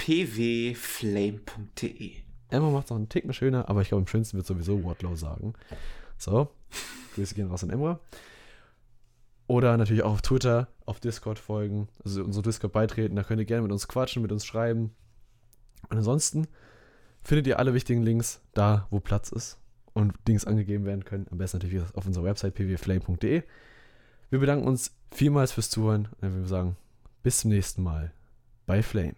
pwflame.de. 0.06 1.42
Emma 2.50 2.70
macht 2.70 2.84
es 2.86 2.90
noch 2.92 2.98
einen 2.98 3.10
Ticken 3.10 3.34
schöner, 3.34 3.68
aber 3.70 3.82
ich 3.82 3.88
glaube, 3.90 4.04
am 4.04 4.08
schönsten 4.08 4.38
wird 4.38 4.46
sowieso 4.46 4.84
Wardlow 4.84 5.16
sagen. 5.16 5.54
So, 6.18 6.50
Grüße 7.16 7.34
gehen 7.36 7.48
raus 7.48 7.64
an 7.64 7.72
Emma. 7.72 8.00
Oder 9.48 9.78
natürlich 9.78 10.04
auch 10.04 10.14
auf 10.14 10.22
Twitter, 10.22 10.68
auf 10.86 11.00
Discord 11.00 11.40
folgen, 11.40 11.88
also 12.04 12.24
unsere 12.24 12.44
Discord 12.44 12.74
beitreten. 12.74 13.16
Da 13.16 13.24
könnt 13.24 13.40
ihr 13.40 13.46
gerne 13.46 13.64
mit 13.64 13.72
uns 13.72 13.88
quatschen, 13.88 14.22
mit 14.22 14.32
uns 14.32 14.46
schreiben. 14.46 14.94
Und 15.90 15.98
ansonsten 15.98 16.48
findet 17.26 17.48
ihr 17.48 17.60
alle 17.60 17.74
wichtigen 17.74 18.04
Links 18.04 18.40
da, 18.54 18.88
wo 18.92 19.00
Platz 19.00 19.32
ist 19.32 19.58
und 19.94 20.14
Links 20.28 20.46
angegeben 20.46 20.86
werden 20.86 21.04
können. 21.04 21.26
Am 21.32 21.40
besten 21.40 21.58
natürlich 21.58 21.84
auf 21.94 22.06
unserer 22.06 22.24
Website 22.24 22.54
pwflame.de. 22.54 23.44
Wir 24.30 24.40
bedanken 24.40 24.68
uns 24.68 24.96
vielmals 25.12 25.52
fürs 25.52 25.70
Zuhören 25.70 26.08
und 26.22 26.36
wir 26.36 26.48
sagen 26.48 26.78
bis 27.24 27.40
zum 27.40 27.50
nächsten 27.50 27.82
Mal 27.82 28.12
bei 28.68 28.84
Flame. 28.84 29.16